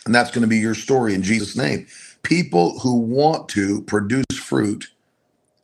And 0.06 0.16
that's 0.16 0.32
going 0.32 0.44
to 0.44 0.48
be 0.48 0.58
your 0.58 0.74
story 0.74 1.14
in 1.14 1.22
Jesus' 1.22 1.58
name. 1.58 1.86
People 2.24 2.80
who 2.80 2.98
want 2.98 3.50
to 3.50 3.82
produce 3.82 4.26
fruit 4.40 4.88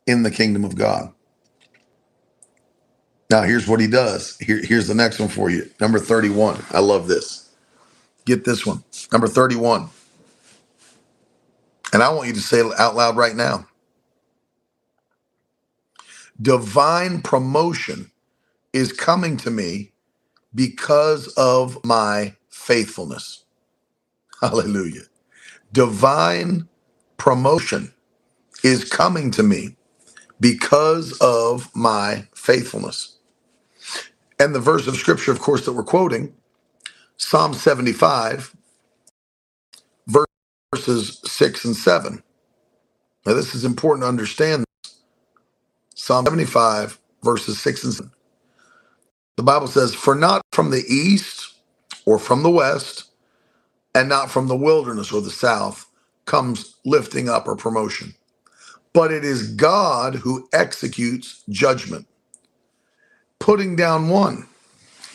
in 0.06 0.22
the 0.22 0.30
kingdom 0.30 0.66
of 0.66 0.76
God. 0.76 1.14
Now, 3.30 3.42
here's 3.42 3.66
what 3.66 3.80
he 3.80 3.86
does. 3.86 4.36
Here, 4.38 4.60
here's 4.62 4.86
the 4.86 4.94
next 4.94 5.18
one 5.18 5.30
for 5.30 5.48
you. 5.48 5.70
Number 5.80 5.98
31. 5.98 6.62
I 6.72 6.80
love 6.80 7.08
this. 7.08 7.48
Get 8.26 8.44
this 8.44 8.66
one. 8.66 8.84
Number 9.10 9.28
31. 9.28 9.88
And 11.92 12.02
I 12.02 12.10
want 12.10 12.28
you 12.28 12.34
to 12.34 12.40
say 12.40 12.60
it 12.60 12.80
out 12.80 12.96
loud 12.96 13.16
right 13.16 13.36
now. 13.36 13.66
Divine 16.40 17.22
promotion 17.22 18.10
is 18.72 18.92
coming 18.92 19.36
to 19.38 19.50
me 19.50 19.92
because 20.54 21.28
of 21.36 21.84
my 21.84 22.34
faithfulness. 22.50 23.44
Hallelujah. 24.40 25.02
Divine 25.72 26.68
promotion 27.18 27.92
is 28.64 28.84
coming 28.88 29.30
to 29.32 29.42
me 29.42 29.76
because 30.40 31.12
of 31.20 31.74
my 31.74 32.26
faithfulness. 32.34 33.18
And 34.40 34.54
the 34.54 34.60
verse 34.60 34.86
of 34.86 34.96
scripture, 34.96 35.32
of 35.32 35.40
course, 35.40 35.66
that 35.66 35.72
we're 35.74 35.84
quoting, 35.84 36.34
Psalm 37.16 37.54
75, 37.54 38.56
verses 40.74 41.20
6 41.24 41.64
and 41.66 41.76
7. 41.76 42.22
Now, 43.26 43.34
this 43.34 43.54
is 43.54 43.64
important 43.64 44.04
to 44.04 44.08
understand. 44.08 44.64
Psalm 45.94 46.24
75, 46.26 46.98
verses 47.22 47.60
6 47.60 47.84
and 47.84 47.94
7. 47.94 48.12
The 49.36 49.42
Bible 49.42 49.68
says, 49.68 49.94
For 49.94 50.14
not 50.14 50.42
from 50.52 50.70
the 50.70 50.84
east 50.88 51.54
or 52.06 52.18
from 52.18 52.42
the 52.42 52.50
west, 52.50 53.04
and 53.94 54.08
not 54.08 54.30
from 54.30 54.48
the 54.48 54.56
wilderness 54.56 55.12
or 55.12 55.20
the 55.22 55.30
south 55.30 55.86
comes 56.26 56.76
lifting 56.84 57.28
up 57.28 57.46
or 57.48 57.56
promotion, 57.56 58.14
but 58.94 59.12
it 59.12 59.24
is 59.24 59.54
God 59.54 60.16
who 60.16 60.48
executes 60.52 61.42
judgment, 61.50 62.06
putting 63.40 63.76
down 63.76 64.08
one 64.08 64.46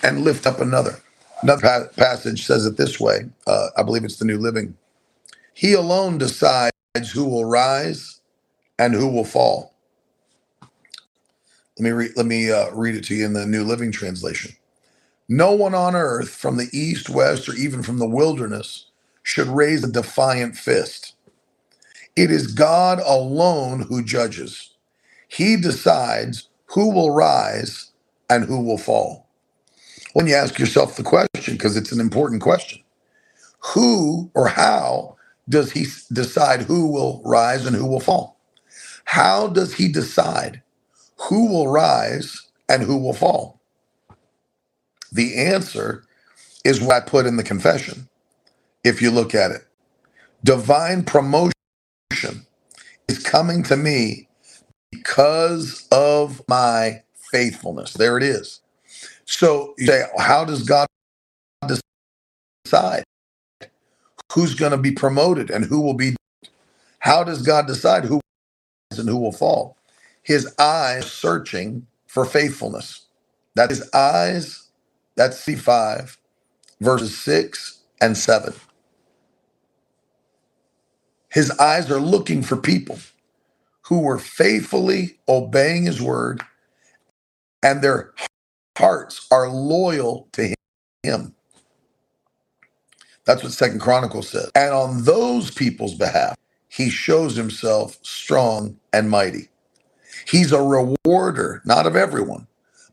and 0.04 0.22
lift 0.24 0.48
up 0.48 0.62
another. 0.62 1.00
Another 1.44 1.90
passage 1.98 2.46
says 2.46 2.66
it 2.66 2.78
this 2.78 3.00
way. 3.00 3.26
Uh, 3.48 3.68
I 3.78 3.84
believe 3.84 4.04
it's 4.06 4.18
the 4.18 4.26
New 4.26 4.38
Living. 4.40 4.76
He 5.58 5.74
alone 5.74 6.20
decides 6.20 6.72
who 7.14 7.26
will 7.26 7.46
rise 7.46 8.22
and 8.80 8.94
who 8.94 9.08
will 9.10 9.26
fall. 9.26 9.76
Let 11.80 11.84
me 11.86 11.92
re- 11.92 12.12
let 12.16 12.26
me 12.28 12.52
uh, 12.52 12.72
read 12.72 12.96
it 12.96 13.06
to 13.06 13.16
you 13.16 13.26
in 13.26 13.34
the 13.34 13.46
New 13.48 13.64
Living 13.64 13.92
Translation. 13.92 14.54
No 15.30 15.54
one 15.54 15.76
on 15.76 15.96
earth 15.96 16.30
from 16.30 16.58
the 16.58 16.70
east, 16.74 17.10
west, 17.10 17.50
or 17.50 17.56
even 17.56 17.84
from 17.84 18.00
the 18.00 18.08
wilderness 18.08 18.88
should 19.24 19.48
raise 19.48 19.84
a 19.84 19.92
defiant 19.92 20.58
fist. 20.58 21.16
It 22.16 22.32
is 22.32 22.48
God 22.48 23.00
alone 23.06 23.82
who 23.90 24.04
judges. 24.04 24.72
He 25.30 25.58
decides 25.58 26.50
who 26.68 26.94
will 26.94 27.12
rise 27.12 27.92
and 28.30 28.46
who 28.46 28.62
will 28.62 28.78
fall. 28.80 29.28
When 30.14 30.28
you 30.28 30.36
ask 30.36 30.60
yourself 30.60 30.98
the 30.98 31.04
question, 31.04 31.56
because 31.56 31.78
it's 31.78 31.92
an 31.94 32.02
important 32.02 32.42
question, 32.42 32.82
who 33.60 34.32
or 34.36 34.48
how 34.50 35.17
does 35.50 35.72
he 35.72 35.88
decide 36.14 36.64
who 36.64 36.88
will 36.92 37.22
rise 37.26 37.66
and 37.66 37.76
who 37.76 37.88
will 37.88 38.00
fall? 38.00 38.40
How 39.06 39.48
does 39.48 39.74
he 39.76 39.90
decide 39.90 40.62
who 41.18 41.48
will 41.52 41.68
rise 41.70 42.48
and 42.70 42.84
who 42.84 42.98
will 42.98 43.14
fall? 43.14 43.62
The 45.12 45.38
answer 45.38 46.04
is 46.66 46.82
what 46.82 47.04
I 47.04 47.06
put 47.08 47.26
in 47.26 47.38
the 47.38 47.44
confession. 47.44 48.10
If 48.84 49.02
you 49.02 49.12
look 49.12 49.36
at 49.36 49.52
it, 49.52 49.68
divine 50.44 51.04
promotion 51.04 51.52
is 53.10 53.20
coming 53.24 53.64
to 53.64 53.78
me 53.78 54.30
because 54.92 55.88
of 55.92 56.42
my 56.50 57.04
faithfulness. 57.32 57.94
There 57.94 58.18
it 58.18 58.24
is. 58.24 58.62
So 59.26 59.76
you 59.78 59.88
say, 59.88 60.04
how 60.20 60.46
does 60.46 60.64
God 60.64 60.88
decide 62.66 63.04
who's 64.38 64.56
going 64.56 64.72
to 64.74 64.80
be 64.80 64.94
promoted 64.94 65.52
and 65.52 65.66
who 65.66 65.82
will 65.82 65.96
be? 65.96 66.16
How 67.00 67.24
does 67.26 67.44
God 67.44 67.68
decide 67.68 68.06
who 68.06 68.22
and 68.98 69.10
who 69.10 69.18
will 69.18 69.34
fall? 69.34 69.78
His 70.24 70.54
eyes 70.60 71.12
searching 71.12 71.88
for 72.08 72.26
faithfulness. 72.26 73.08
That 73.56 73.72
is 73.72 73.90
eyes. 73.94 74.70
That's 75.18 75.46
C5, 75.46 76.18
verses 76.82 77.18
6 77.20 77.80
and 78.02 78.18
7. 78.18 78.54
His 81.30 81.52
eyes 81.60 81.92
are 81.92 82.00
looking 82.02 82.44
for 82.44 82.58
people 82.58 83.00
who 83.88 84.02
were 84.02 84.20
faithfully 84.20 85.18
obeying 85.30 85.86
his 85.86 86.02
word 86.02 86.42
and 87.64 87.82
their 87.84 88.14
hearts 88.78 89.28
are 89.32 89.50
loyal 89.50 90.30
to 90.34 90.56
him. 91.04 91.36
That's 93.28 93.44
what 93.44 93.54
Second 93.54 93.82
Chronicles 93.82 94.30
says. 94.30 94.52
And 94.56 94.74
on 94.74 95.06
those 95.06 95.52
people's 95.52 95.96
behalf, 95.96 96.38
he 96.70 96.92
shows 96.92 97.38
himself 97.38 98.00
strong 98.04 98.80
and 98.94 99.12
mighty. 99.12 99.50
He's 100.28 100.54
a 100.54 100.62
rewarder, 100.62 101.62
not 101.66 101.88
of 101.88 101.96
everyone, 101.96 102.48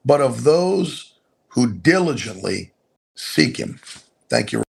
but 0.04 0.20
of 0.22 0.44
those 0.44 1.14
who 1.50 1.72
diligently 1.72 2.72
seek 3.16 3.58
him. 3.58 3.80
Thank 4.30 4.52
you, 4.52 4.64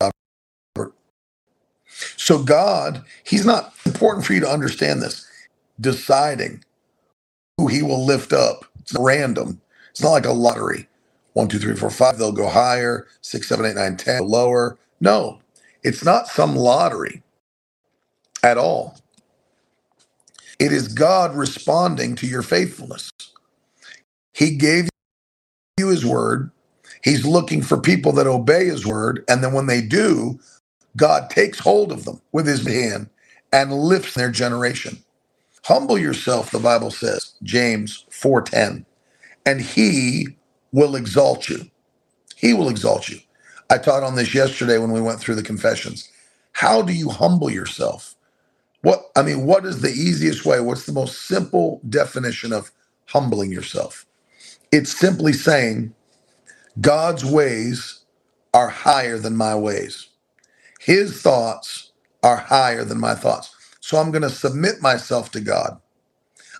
Robert. 0.00 0.94
So, 2.16 2.42
God, 2.42 3.04
He's 3.24 3.46
not 3.46 3.74
important 3.86 4.26
for 4.26 4.34
you 4.34 4.40
to 4.40 4.48
understand 4.50 5.02
this, 5.02 5.26
deciding 5.80 6.64
who 7.58 7.68
He 7.68 7.82
will 7.82 8.04
lift 8.04 8.32
up. 8.32 8.66
It's 8.80 8.94
random. 8.98 9.60
It's 9.90 10.02
not 10.02 10.10
like 10.10 10.26
a 10.26 10.32
lottery. 10.32 10.88
One, 11.34 11.48
two, 11.48 11.58
three, 11.60 11.76
four, 11.76 11.90
five, 11.90 12.18
they'll 12.18 12.32
go 12.32 12.48
higher. 12.48 13.06
Six, 13.22 13.48
seven, 13.48 13.66
eight, 13.66 13.76
nine, 13.76 13.96
ten, 13.96 14.26
lower. 14.26 14.78
No, 15.00 15.40
it's 15.84 16.04
not 16.04 16.28
some 16.28 16.56
lottery 16.56 17.22
at 18.44 18.58
all. 18.58 18.98
It 20.58 20.72
is 20.72 20.88
God 20.88 21.36
responding 21.36 22.16
to 22.16 22.26
your 22.26 22.42
faithfulness. 22.42 23.10
He 24.34 24.56
gave 24.56 24.88
you 25.78 25.88
his 25.88 26.06
word. 26.06 26.50
He's 27.04 27.26
looking 27.26 27.62
for 27.62 27.78
people 27.80 28.12
that 28.14 28.26
obey 28.26 28.66
his 28.66 28.86
word. 28.86 29.24
And 29.28 29.44
then 29.44 29.52
when 29.54 29.66
they 29.66 29.82
do, 29.82 30.40
God 30.96 31.30
takes 31.30 31.60
hold 31.60 31.92
of 31.92 32.04
them 32.04 32.20
with 32.32 32.46
his 32.46 32.66
hand 32.66 33.10
and 33.52 33.72
lifts 33.72 34.14
their 34.14 34.30
generation. 34.30 34.98
Humble 35.64 35.98
yourself, 35.98 36.50
the 36.52 36.60
Bible 36.60 36.90
says, 36.90 37.34
James 37.42 38.06
4:10, 38.10 38.86
and 39.46 39.60
he 39.62 40.28
will 40.72 40.96
exalt 40.96 41.48
you. 41.50 41.70
He 42.36 42.54
will 42.54 42.68
exalt 42.70 43.08
you. 43.10 43.18
I 43.70 43.78
taught 43.78 44.04
on 44.04 44.16
this 44.16 44.34
yesterday 44.34 44.78
when 44.78 44.92
we 44.92 45.00
went 45.02 45.20
through 45.20 45.36
the 45.36 45.42
confessions. 45.44 46.10
How 46.52 46.82
do 46.82 46.92
you 46.92 47.10
humble 47.10 47.50
yourself? 47.50 48.14
What 48.82 49.04
I 49.16 49.22
mean, 49.22 49.46
what 49.46 49.66
is 49.66 49.82
the 49.82 49.90
easiest 49.90 50.46
way? 50.46 50.60
What's 50.60 50.86
the 50.86 50.92
most 50.92 51.22
simple 51.26 51.80
definition 51.88 52.52
of 52.52 52.72
humbling 53.06 53.52
yourself? 53.52 54.06
It's 54.72 54.96
simply 54.98 55.32
saying 55.34 55.94
God's 56.80 57.24
ways 57.24 58.04
are 58.54 58.68
higher 58.70 59.18
than 59.18 59.36
my 59.36 59.54
ways. 59.56 60.08
His 60.80 61.22
thoughts 61.22 61.92
are 62.22 62.36
higher 62.38 62.84
than 62.84 63.00
my 63.00 63.14
thoughts. 63.14 63.54
So 63.80 63.98
I'm 63.98 64.10
going 64.12 64.22
to 64.22 64.30
submit 64.30 64.82
myself 64.82 65.30
to 65.32 65.40
God. 65.40 65.80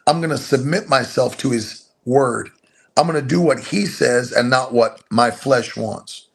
I'm 0.07 0.21
going 0.21 0.31
to 0.31 0.39
submit 0.39 0.89
myself 0.89 1.39
to 1.39 1.51
his 1.51 1.89
word. 2.07 2.51
I'm 2.97 3.09
going 3.09 3.21
to 3.21 3.27
do 3.29 3.41
what 3.41 3.61
he 3.61 3.87
says 3.87 4.33
and 4.33 4.51
not 4.51 4.75
what 4.75 5.03
my 5.11 5.31
flesh 5.31 5.77
wants. 5.77 6.29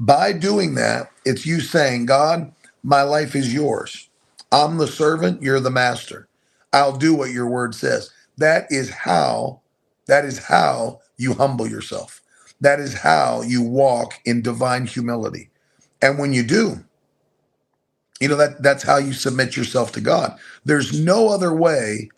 By 0.00 0.32
doing 0.32 0.74
that, 0.76 1.10
it's 1.24 1.46
you 1.46 1.60
saying, 1.60 2.06
God, 2.06 2.52
my 2.82 3.02
life 3.02 3.36
is 3.36 3.54
yours. 3.54 4.08
I'm 4.52 4.78
the 4.78 4.88
servant, 4.88 5.42
you're 5.42 5.60
the 5.60 5.70
master. 5.70 6.28
I'll 6.72 6.96
do 6.96 7.14
what 7.14 7.30
your 7.30 7.48
word 7.48 7.74
says. 7.74 8.10
That 8.38 8.66
is 8.70 8.90
how 8.90 9.62
that 10.06 10.24
is 10.24 10.38
how 10.38 11.00
you 11.18 11.34
humble 11.34 11.68
yourself. 11.68 12.22
That 12.60 12.80
is 12.80 12.94
how 12.94 13.42
you 13.42 13.62
walk 13.62 14.14
in 14.24 14.42
divine 14.42 14.86
humility. 14.86 15.50
And 16.02 16.18
when 16.18 16.32
you 16.32 16.42
do, 16.44 16.84
you 18.20 18.28
know 18.28 18.36
that 18.36 18.62
that's 18.62 18.84
how 18.84 18.98
you 18.98 19.12
submit 19.14 19.56
yourself 19.56 19.92
to 19.92 20.00
God. 20.02 20.38
There's 20.64 20.98
no 21.00 21.28
other 21.28 21.54
way 21.54 22.10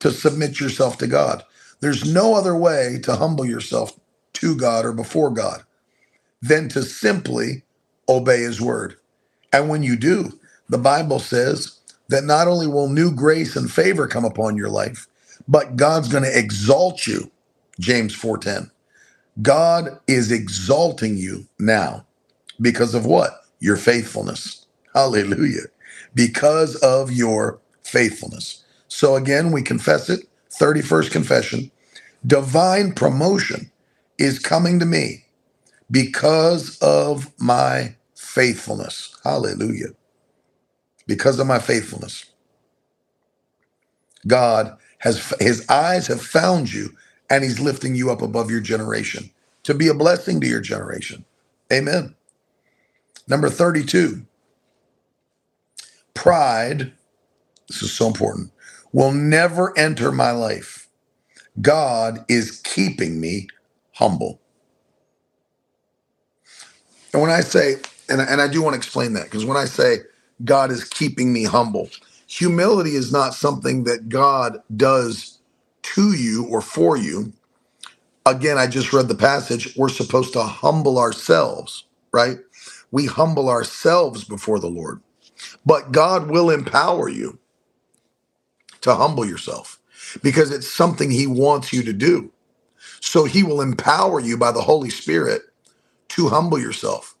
to 0.00 0.10
submit 0.12 0.60
yourself 0.60 0.98
to 0.98 1.06
God. 1.06 1.44
There's 1.80 2.12
no 2.12 2.34
other 2.34 2.56
way 2.56 2.98
to 3.04 3.16
humble 3.16 3.46
yourself 3.46 3.98
to 4.34 4.56
God 4.56 4.84
or 4.84 4.92
before 4.92 5.30
God 5.30 5.64
than 6.42 6.68
to 6.70 6.82
simply 6.82 7.62
obey 8.08 8.42
his 8.42 8.60
word. 8.60 8.96
And 9.52 9.68
when 9.68 9.82
you 9.82 9.96
do, 9.96 10.38
the 10.68 10.78
Bible 10.78 11.18
says 11.18 11.78
that 12.08 12.24
not 12.24 12.48
only 12.48 12.66
will 12.66 12.88
new 12.88 13.12
grace 13.12 13.56
and 13.56 13.70
favor 13.70 14.08
come 14.08 14.24
upon 14.24 14.56
your 14.56 14.70
life, 14.70 15.06
but 15.48 15.76
God's 15.76 16.08
going 16.08 16.24
to 16.24 16.38
exalt 16.38 17.06
you. 17.06 17.30
James 17.80 18.14
4:10. 18.14 18.70
God 19.42 19.98
is 20.06 20.32
exalting 20.32 21.16
you 21.16 21.46
now 21.58 22.06
because 22.60 22.94
of 22.94 23.06
what? 23.06 23.42
Your 23.60 23.76
faithfulness. 23.76 24.66
Hallelujah. 24.94 25.66
Because 26.14 26.76
of 26.76 27.12
your 27.12 27.60
faithfulness. 27.82 28.64
So 28.88 29.16
again, 29.16 29.52
we 29.52 29.62
confess 29.62 30.10
it. 30.10 30.28
31st 30.60 31.12
confession. 31.12 31.72
Divine 32.26 32.94
promotion 32.94 33.72
is 34.18 34.38
coming 34.38 34.80
to 34.80 34.86
me 34.86 35.24
because 35.90 36.78
of 36.80 37.32
my 37.40 37.96
faithfulness. 38.16 39.16
Hallelujah. 39.24 39.88
Because 41.06 41.38
of 41.40 41.46
my 41.48 41.58
faithfulness. 41.58 42.26
God 44.26 44.76
has 44.98 45.34
his 45.40 45.68
eyes 45.68 46.06
have 46.08 46.22
found 46.22 46.72
you 46.72 46.90
and 47.30 47.44
he's 47.44 47.60
lifting 47.60 47.94
you 47.94 48.10
up 48.10 48.22
above 48.22 48.50
your 48.50 48.60
generation 48.60 49.30
to 49.64 49.74
be 49.74 49.88
a 49.88 49.94
blessing 49.94 50.40
to 50.40 50.46
your 50.48 50.60
generation. 50.60 51.24
Amen. 51.72 52.14
Number 53.28 53.50
32, 53.50 54.22
pride, 56.14 56.92
this 57.68 57.82
is 57.82 57.92
so 57.92 58.08
important, 58.08 58.52
will 58.92 59.12
never 59.12 59.76
enter 59.78 60.12
my 60.12 60.32
life. 60.32 60.88
God 61.60 62.24
is 62.28 62.60
keeping 62.62 63.20
me 63.20 63.48
humble. 63.94 64.40
And 67.12 67.22
when 67.22 67.30
I 67.30 67.40
say, 67.40 67.76
and, 68.08 68.20
and 68.20 68.40
I 68.42 68.48
do 68.48 68.62
want 68.62 68.74
to 68.74 68.78
explain 68.78 69.14
that, 69.14 69.24
because 69.24 69.44
when 69.46 69.56
I 69.56 69.66
say 69.66 69.98
God 70.44 70.70
is 70.70 70.84
keeping 70.84 71.32
me 71.32 71.44
humble, 71.44 71.90
humility 72.26 72.96
is 72.96 73.12
not 73.12 73.34
something 73.34 73.84
that 73.84 74.08
God 74.08 74.58
does 74.76 75.38
to 75.82 76.12
you 76.14 76.46
or 76.48 76.60
for 76.62 76.96
you. 76.96 77.32
Again, 78.26 78.58
I 78.58 78.68
just 78.68 78.92
read 78.92 79.08
the 79.08 79.16
passage. 79.16 79.76
We're 79.76 79.90
supposed 79.90 80.34
to 80.34 80.42
humble 80.44 80.98
ourselves, 80.98 81.84
right? 82.12 82.38
We 82.92 83.06
humble 83.06 83.48
ourselves 83.50 84.24
before 84.24 84.60
the 84.60 84.68
Lord. 84.68 85.00
But 85.66 85.92
God 85.92 86.30
will 86.30 86.50
empower 86.50 87.08
you 87.08 87.38
to 88.82 88.94
humble 88.94 89.26
yourself 89.26 89.80
because 90.22 90.50
it's 90.52 90.68
something 90.68 91.10
He 91.10 91.26
wants 91.26 91.72
you 91.72 91.82
to 91.84 91.92
do. 91.94 92.32
So 93.00 93.24
He 93.24 93.42
will 93.42 93.60
empower 93.62 94.20
you 94.20 94.38
by 94.38 94.52
the 94.52 94.62
Holy 94.62 94.90
Spirit 94.90 95.42
to 96.10 96.28
humble 96.28 96.58
yourself. 96.60 97.16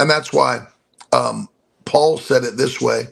And 0.00 0.10
that's 0.10 0.32
why 0.32 0.66
um, 1.12 1.48
Paul 1.86 2.18
said 2.18 2.44
it 2.44 2.56
this 2.56 2.80
way 2.80 3.08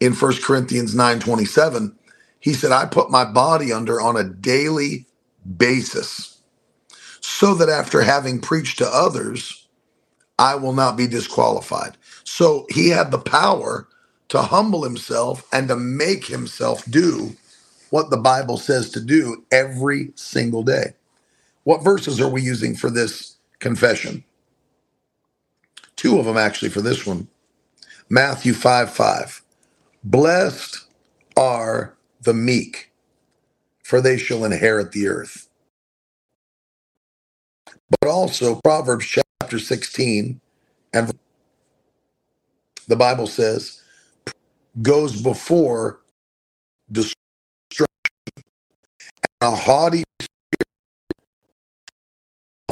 in 0.00 0.14
1 0.14 0.34
Corinthians 0.42 0.94
9 0.94 1.20
27. 1.20 1.98
He 2.40 2.54
said, 2.54 2.72
I 2.72 2.86
put 2.86 3.10
my 3.10 3.24
body 3.24 3.72
under 3.72 4.00
on 4.00 4.16
a 4.16 4.24
daily 4.24 5.06
basis 5.58 6.40
so 7.20 7.54
that 7.54 7.68
after 7.70 8.02
having 8.02 8.40
preached 8.40 8.78
to 8.78 8.86
others, 8.86 9.68
I 10.38 10.56
will 10.56 10.74
not 10.74 10.96
be 10.96 11.06
disqualified. 11.08 11.96
So 12.24 12.66
he 12.70 12.90
had 12.90 13.10
the 13.12 13.18
power 13.18 13.88
to 14.28 14.42
humble 14.42 14.84
himself 14.84 15.46
and 15.52 15.68
to 15.68 15.76
make 15.76 16.26
himself 16.26 16.84
do 16.90 17.36
what 17.90 18.10
the 18.10 18.16
Bible 18.18 18.58
says 18.58 18.90
to 18.90 19.00
do 19.00 19.44
every 19.52 20.12
single 20.16 20.62
day. 20.62 20.94
What 21.64 21.84
verses 21.84 22.20
are 22.20 22.28
we 22.28 22.42
using 22.42 22.76
for 22.76 22.90
this 22.90 23.36
confession? 23.60 24.24
Two 25.96 26.18
of 26.18 26.26
them 26.26 26.36
actually 26.38 26.70
for 26.70 26.82
this 26.82 27.06
one. 27.06 27.28
Matthew 28.10 28.54
5 28.54 28.90
5. 28.90 29.42
Blessed 30.04 30.86
are 31.36 31.94
the 32.22 32.34
meek, 32.34 32.92
for 33.82 34.00
they 34.00 34.18
shall 34.18 34.44
inherit 34.44 34.92
the 34.92 35.08
earth. 35.08 35.48
But 38.00 38.10
also 38.10 38.60
Proverbs 38.64 39.06
chapter 39.06 39.58
16 39.58 40.40
and 40.94 41.18
the 42.88 42.96
Bible 42.96 43.26
says, 43.26 43.82
goes 44.82 45.20
before 45.22 46.00
destruction. 46.92 47.16
And 49.42 49.52
a 49.52 49.56
haughty 49.56 50.04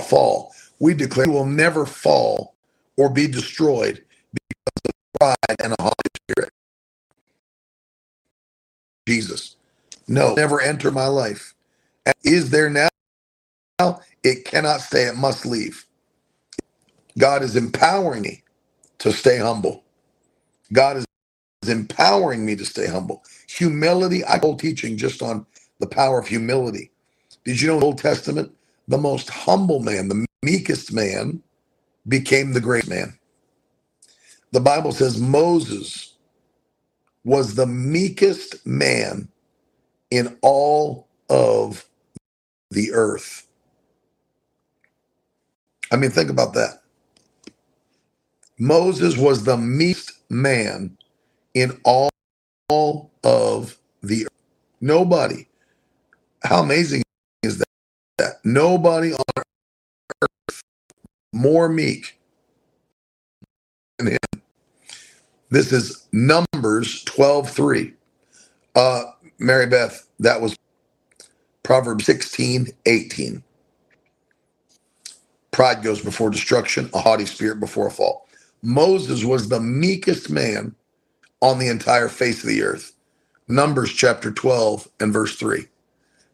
fall. 0.00 0.54
We 0.80 0.94
declare 0.94 1.26
we 1.28 1.34
will 1.34 1.46
never 1.46 1.86
fall 1.86 2.54
or 2.98 3.10
be 3.10 3.26
destroyed 3.28 4.04
because 4.32 4.82
of 4.86 4.92
pride 5.20 5.56
and 5.64 5.74
a 5.78 5.82
haughty 5.82 6.10
spirit. 6.30 6.50
Jesus. 9.08 9.56
No, 10.08 10.34
never 10.34 10.60
enter 10.60 10.90
my 10.90 11.06
life. 11.08 11.54
And 12.06 12.14
is 12.24 12.50
there 12.50 12.70
now? 12.70 12.88
It 14.24 14.44
cannot 14.44 14.80
stay, 14.82 15.04
it 15.04 15.16
must 15.16 15.46
leave. 15.46 15.86
God 17.18 17.42
is 17.42 17.56
empowering 17.56 18.22
me 18.22 18.42
to 18.98 19.12
stay 19.12 19.38
humble. 19.38 19.84
God 20.72 20.98
is 20.98 21.06
empowering 21.68 22.44
me 22.44 22.56
to 22.56 22.64
stay 22.64 22.86
humble. 22.86 23.24
Humility, 23.48 24.24
I 24.24 24.38
hold 24.38 24.60
teaching 24.60 24.96
just 24.96 25.22
on 25.22 25.46
the 25.78 25.86
power 25.86 26.18
of 26.18 26.26
humility. 26.26 26.90
Did 27.44 27.60
you 27.60 27.68
know 27.68 27.74
in 27.74 27.80
the 27.80 27.86
Old 27.86 27.98
Testament, 27.98 28.52
the 28.88 28.98
most 28.98 29.28
humble 29.30 29.80
man, 29.80 30.08
the 30.08 30.26
meekest 30.42 30.92
man, 30.92 31.42
became 32.08 32.52
the 32.52 32.60
great 32.60 32.88
man? 32.88 33.16
The 34.52 34.60
Bible 34.60 34.92
says 34.92 35.20
Moses 35.20 36.14
was 37.24 37.54
the 37.54 37.66
meekest 37.66 38.66
man 38.66 39.28
in 40.10 40.36
all 40.42 41.08
of 41.30 41.86
the 42.70 42.92
earth. 42.92 43.46
I 45.90 45.96
mean, 45.96 46.10
think 46.10 46.30
about 46.30 46.54
that. 46.54 46.82
Moses 48.58 49.16
was 49.16 49.44
the 49.44 49.56
meekest 49.56 50.12
man 50.30 50.96
in 51.54 51.78
all, 51.84 52.10
all 52.68 53.10
of 53.24 53.76
the 54.02 54.24
earth. 54.24 54.42
Nobody. 54.80 55.46
How 56.44 56.62
amazing 56.62 57.02
is 57.42 57.58
that? 57.58 57.66
that? 58.18 58.34
Nobody 58.44 59.12
on 59.12 59.24
earth 60.22 60.62
more 61.32 61.68
meek 61.68 62.18
than 63.98 64.08
him. 64.08 64.18
This 65.50 65.72
is 65.72 66.06
Numbers 66.12 67.04
12 67.04 67.50
3. 67.50 67.92
Uh, 68.74 69.02
Mary 69.38 69.66
Beth, 69.66 70.06
that 70.20 70.40
was 70.40 70.56
Proverbs 71.62 72.06
16 72.06 72.68
18. 72.86 73.42
Pride 75.50 75.82
goes 75.82 76.00
before 76.00 76.30
destruction, 76.30 76.88
a 76.94 77.00
haughty 77.00 77.26
spirit 77.26 77.60
before 77.60 77.88
a 77.88 77.90
fall. 77.90 78.26
Moses 78.62 79.24
was 79.24 79.48
the 79.48 79.60
meekest 79.60 80.30
man 80.30 80.74
on 81.42 81.60
the 81.60 81.68
entire 81.68 82.08
face 82.10 82.42
of 82.44 82.50
the 82.50 82.62
earth. 82.64 82.94
Numbers 83.48 83.92
chapter 83.92 84.32
12 84.32 84.88
and 85.00 85.12
verse 85.12 85.36
3. 85.36 85.66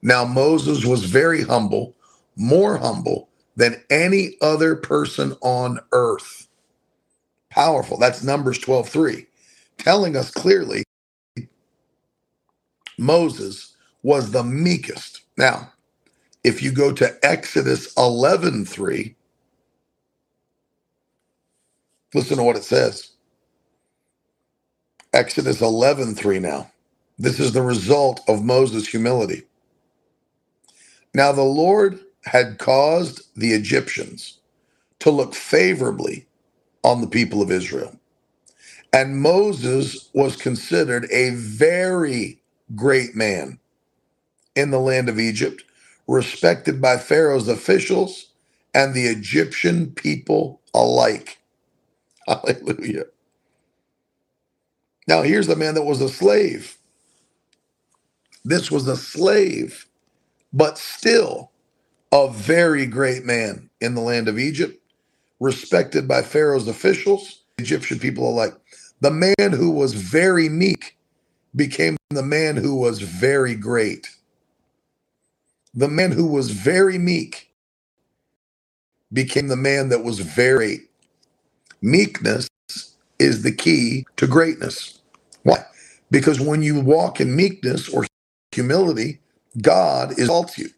Now 0.03 0.25
Moses 0.25 0.85
was 0.87 1.05
very 1.05 1.43
humble, 1.45 1.97
more 2.37 2.79
humble 2.79 3.31
than 3.57 3.83
any 3.91 4.37
other 4.43 4.77
person 4.77 5.37
on 5.43 5.81
earth. 5.93 6.49
Powerful. 7.51 7.99
That's 7.99 8.25
Numbers 8.25 8.59
12 8.59 8.89
3, 8.89 9.27
telling 9.79 10.17
us 10.17 10.31
clearly 10.31 10.85
Moses 12.99 13.77
was 14.03 14.33
the 14.33 14.45
meekest. 14.45 15.23
Now, 15.39 15.73
if 16.45 16.63
you 16.63 16.73
go 16.73 16.93
to 16.93 17.19
Exodus 17.25 17.93
11 17.99 18.67
3, 18.67 19.17
listen 22.15 22.39
to 22.39 22.45
what 22.45 22.57
it 22.57 22.65
says. 22.65 23.11
Exodus 25.19 25.63
11 25.63 26.17
3 26.17 26.41
now. 26.41 26.73
This 27.19 27.41
is 27.41 27.53
the 27.53 27.63
result 27.63 28.23
of 28.29 28.45
Moses' 28.45 28.89
humility. 28.89 29.45
Now 31.15 31.33
the 31.33 31.43
Lord 31.43 32.01
had 32.25 32.59
caused 32.59 33.23
the 33.37 33.53
Egyptians 33.53 34.39
to 35.01 35.11
look 35.11 35.35
favorably 35.35 36.27
on 36.85 37.01
the 37.03 37.09
people 37.09 37.43
of 37.43 37.53
Israel. 37.53 37.99
And 38.93 39.23
Moses 39.23 40.11
was 40.15 40.37
considered 40.37 41.09
a 41.13 41.31
very 41.31 42.41
great 42.77 43.17
man 43.17 43.61
in 44.57 44.71
the 44.71 44.81
land 44.81 45.09
of 45.09 45.21
Egypt, 45.21 45.65
respected 46.09 46.81
by 46.83 46.99
Pharaoh's 46.99 47.49
officials 47.49 48.29
and 48.75 48.95
the 48.95 49.07
Egyptian 49.07 49.93
people 49.93 50.61
alike. 50.75 51.39
Hallelujah. 52.29 53.07
Now, 55.09 55.23
here's 55.23 55.47
the 55.47 55.57
man 55.57 55.75
that 55.75 55.85
was 55.85 56.03
a 56.03 56.09
slave. 56.09 56.77
This 58.45 58.71
was 58.71 58.87
a 58.87 58.97
slave, 58.97 59.87
but 60.53 60.77
still 60.77 61.51
a 62.13 62.31
very 62.31 62.85
great 62.85 63.25
man 63.25 63.71
in 63.81 63.95
the 63.95 64.03
land 64.03 64.29
of 64.29 64.39
Egypt, 64.39 64.79
respected 65.41 66.07
by 66.07 66.21
Pharaoh's 66.21 66.69
officials, 66.69 67.41
Egyptian 67.57 67.99
people 67.99 68.29
alike. 68.29 68.55
The 69.01 69.11
man 69.11 69.53
who 69.53 69.71
was 69.71 69.95
very 69.95 70.51
meek 70.51 70.97
became 71.57 71.97
the 72.11 72.23
man 72.23 72.57
who 72.57 72.77
was 72.77 73.01
very 73.01 73.55
great. 73.55 74.09
The 75.75 75.89
man 75.89 76.13
who 76.13 76.27
was 76.27 76.51
very 76.51 76.99
meek 76.99 77.51
became 79.13 79.49
the 79.49 79.57
man 79.57 79.89
that 79.89 80.05
was 80.05 80.19
very. 80.19 80.81
Meekness 81.81 82.49
is 83.19 83.43
the 83.43 83.53
key 83.53 84.07
to 84.17 84.27
greatness. 84.27 84.98
Why? 85.43 85.65
Because 86.11 86.41
when 86.41 86.63
you 86.63 86.81
walk 86.81 87.21
in 87.21 87.35
meekness 87.35 87.89
or 87.89 88.07
humility, 88.53 89.21
God 89.61 90.13
exalts 90.13 90.59
you. 90.59 90.71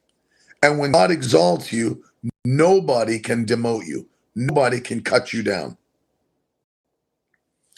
And 0.63 0.79
when 0.79 0.93
God 0.93 1.11
exalts 1.11 1.73
you, 1.73 2.03
nobody 2.45 3.19
can 3.19 3.47
demote 3.47 3.87
you, 3.87 4.07
nobody 4.35 4.81
can 4.81 5.03
cut 5.03 5.33
you 5.33 5.43
down. 5.43 5.77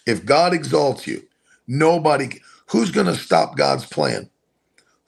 If 0.07 0.25
God 0.25 0.53
exalts 0.53 1.07
you, 1.07 1.23
nobody, 1.69 2.41
who's 2.67 2.91
going 2.91 3.07
to 3.07 3.15
stop 3.15 3.57
God's 3.57 3.87
plan? 3.87 4.29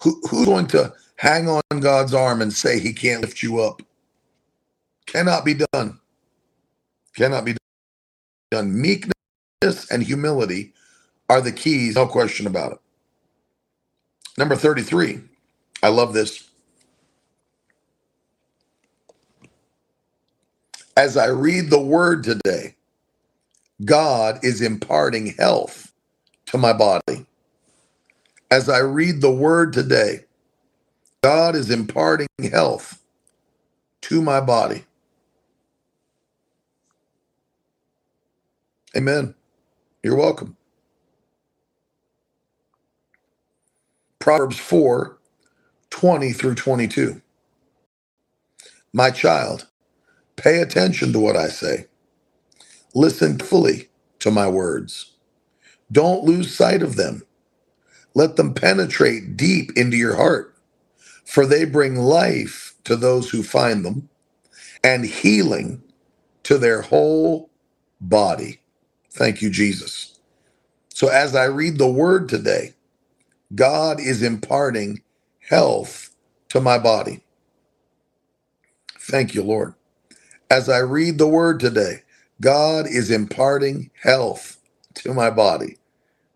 Who, 0.02 0.20
who's 0.30 0.46
going 0.46 0.68
to 0.68 0.92
hang 1.16 1.48
on 1.48 1.62
God's 1.80 2.14
arm 2.14 2.42
and 2.42 2.52
say 2.52 2.78
he 2.78 2.92
can't 2.92 3.22
lift 3.22 3.42
you 3.42 3.60
up? 3.60 3.82
Cannot 5.06 5.44
be 5.44 5.54
done. 5.72 5.98
Cannot 7.16 7.44
be 7.44 7.56
done. 8.50 8.80
Meekness 8.80 9.90
and 9.90 10.02
humility 10.02 10.72
are 11.28 11.40
the 11.40 11.52
keys, 11.52 11.96
no 11.96 12.06
question 12.06 12.46
about 12.46 12.72
it. 12.72 12.78
Number 14.38 14.56
33. 14.56 15.20
I 15.82 15.88
love 15.88 16.14
this. 16.14 16.48
As 20.96 21.16
I 21.16 21.26
read 21.26 21.70
the 21.70 21.80
word 21.80 22.24
today, 22.24 22.76
God 23.84 24.40
is 24.44 24.62
imparting 24.62 25.28
health 25.38 25.92
to 26.46 26.58
my 26.58 26.72
body. 26.72 27.26
As 28.50 28.68
I 28.68 28.78
read 28.80 29.20
the 29.20 29.32
word 29.32 29.72
today, 29.72 30.24
God 31.22 31.56
is 31.56 31.70
imparting 31.70 32.28
health 32.52 33.00
to 34.02 34.22
my 34.22 34.40
body. 34.40 34.84
Amen. 38.96 39.34
You're 40.02 40.16
welcome. 40.16 40.56
Proverbs 44.24 44.58
4 44.58 45.18
20 45.90 46.32
through 46.34 46.54
22. 46.56 47.22
My 48.92 49.10
child, 49.10 49.68
pay 50.36 50.60
attention 50.60 51.12
to 51.12 51.20
what 51.20 51.36
I 51.36 51.48
say. 51.48 51.86
Listen 52.94 53.38
fully 53.38 53.88
to 54.20 54.30
my 54.30 54.48
words. 54.48 55.12
Don't 55.92 56.24
lose 56.24 56.54
sight 56.56 56.82
of 56.82 56.96
them. 56.96 57.22
Let 58.14 58.36
them 58.36 58.54
penetrate 58.54 59.36
deep 59.36 59.72
into 59.76 59.96
your 59.96 60.16
heart, 60.16 60.54
for 61.26 61.46
they 61.46 61.64
bring 61.66 61.96
life 61.96 62.74
to 62.84 62.96
those 62.96 63.30
who 63.30 63.42
find 63.42 63.84
them 63.84 64.08
and 64.84 65.04
healing 65.06 65.82
to 66.44 66.58
their 66.58 66.82
whole 66.82 67.50
body. 68.00 68.60
Thank 69.12 69.42
you, 69.42 69.50
Jesus. 69.50 70.18
So, 70.94 71.08
as 71.08 71.36
I 71.36 71.46
read 71.46 71.78
the 71.78 71.88
word 71.90 72.28
today, 72.28 72.73
God 73.54 74.00
is 74.00 74.22
imparting 74.22 75.02
health 75.48 76.10
to 76.50 76.60
my 76.60 76.78
body. 76.78 77.22
Thank 78.98 79.34
you, 79.34 79.42
Lord. 79.44 79.74
As 80.50 80.68
I 80.68 80.78
read 80.78 81.18
the 81.18 81.28
word 81.28 81.60
today, 81.60 82.02
God 82.40 82.86
is 82.88 83.10
imparting 83.10 83.90
health 84.02 84.58
to 84.96 85.14
my 85.14 85.30
body. 85.30 85.78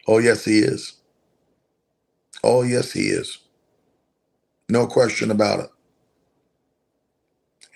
Oh, 0.09 0.19
yes, 0.19 0.45
He 0.45 0.61
is. 0.61 0.95
Oh, 2.45 2.63
yes, 2.63 2.93
He 2.93 3.09
is. 3.09 3.39
No 4.69 4.87
question 4.87 5.31
about 5.31 5.61
it. 5.61 5.71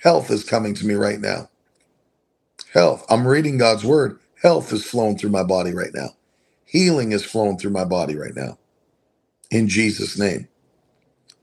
Health 0.03 0.31
is 0.31 0.45
coming 0.45 0.75
to 0.75 0.87
me 0.87 0.95
right 0.95 1.21
now. 1.21 1.51
Health. 2.75 3.07
I'm 3.11 3.27
reading 3.27 3.59
God's 3.59 3.85
word. 3.85 4.21
Health 4.43 4.73
is 4.73 4.85
flowing 4.87 5.19
through 5.19 5.31
my 5.31 5.45
body 5.45 5.75
right 5.75 5.95
now. 5.95 6.11
Healing 6.67 7.13
is 7.13 7.25
flowing 7.25 7.59
through 7.59 7.73
my 7.73 7.85
body 7.85 8.17
right 8.17 8.37
now. 8.37 8.59
In 9.53 9.69
Jesus' 9.69 10.19
name. 10.19 10.49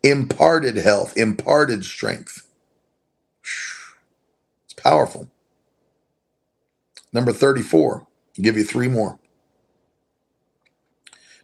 Imparted 0.03 0.78
health, 0.78 1.18
imparted 1.18 1.86
strength. 1.86 2.47
It's 4.66 4.74
powerful. 4.76 5.30
Number 7.14 7.34
34, 7.34 7.95
I'll 8.01 8.07
give 8.43 8.57
you 8.57 8.66
three 8.66 8.89
more. 8.89 9.20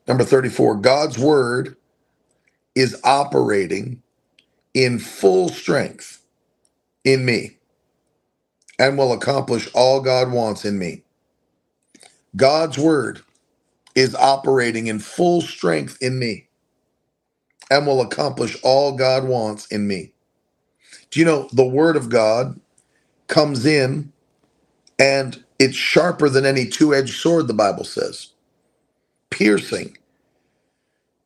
Number 0.08 0.24
34, 0.26 0.78
God's 0.78 1.18
word 1.20 1.78
is 2.76 3.00
operating 3.04 4.04
in 4.74 5.00
full 5.00 5.50
strength 5.50 6.22
in 7.06 7.26
me 7.26 7.58
and 8.80 8.98
will 8.98 9.14
accomplish 9.14 9.70
all 9.74 10.02
God 10.02 10.32
wants 10.32 10.66
in 10.66 10.80
me. 10.80 11.04
God's 12.36 12.78
word 12.78 13.22
is 13.96 14.16
operating 14.16 14.88
in 14.88 15.00
full 15.00 15.42
strength 15.42 15.98
in 16.02 16.20
me 16.20 16.48
and 17.72 17.88
will 17.88 18.02
accomplish 18.02 18.58
all 18.64 18.94
God 18.94 19.26
wants 19.26 19.68
in 19.68 19.88
me. 19.88 20.14
Do 21.12 21.20
you 21.20 21.26
know 21.26 21.50
the 21.54 21.66
word 21.66 21.98
of 21.98 22.10
God 22.10 22.60
comes 23.28 23.66
in 23.66 24.14
and 25.00 25.44
it's 25.60 25.76
sharper 25.78 26.30
than 26.30 26.46
any 26.46 26.68
two 26.68 26.96
edged 26.96 27.16
sword, 27.20 27.48
the 27.48 27.54
Bible 27.56 27.86
says, 27.86 28.30
piercing 29.32 29.98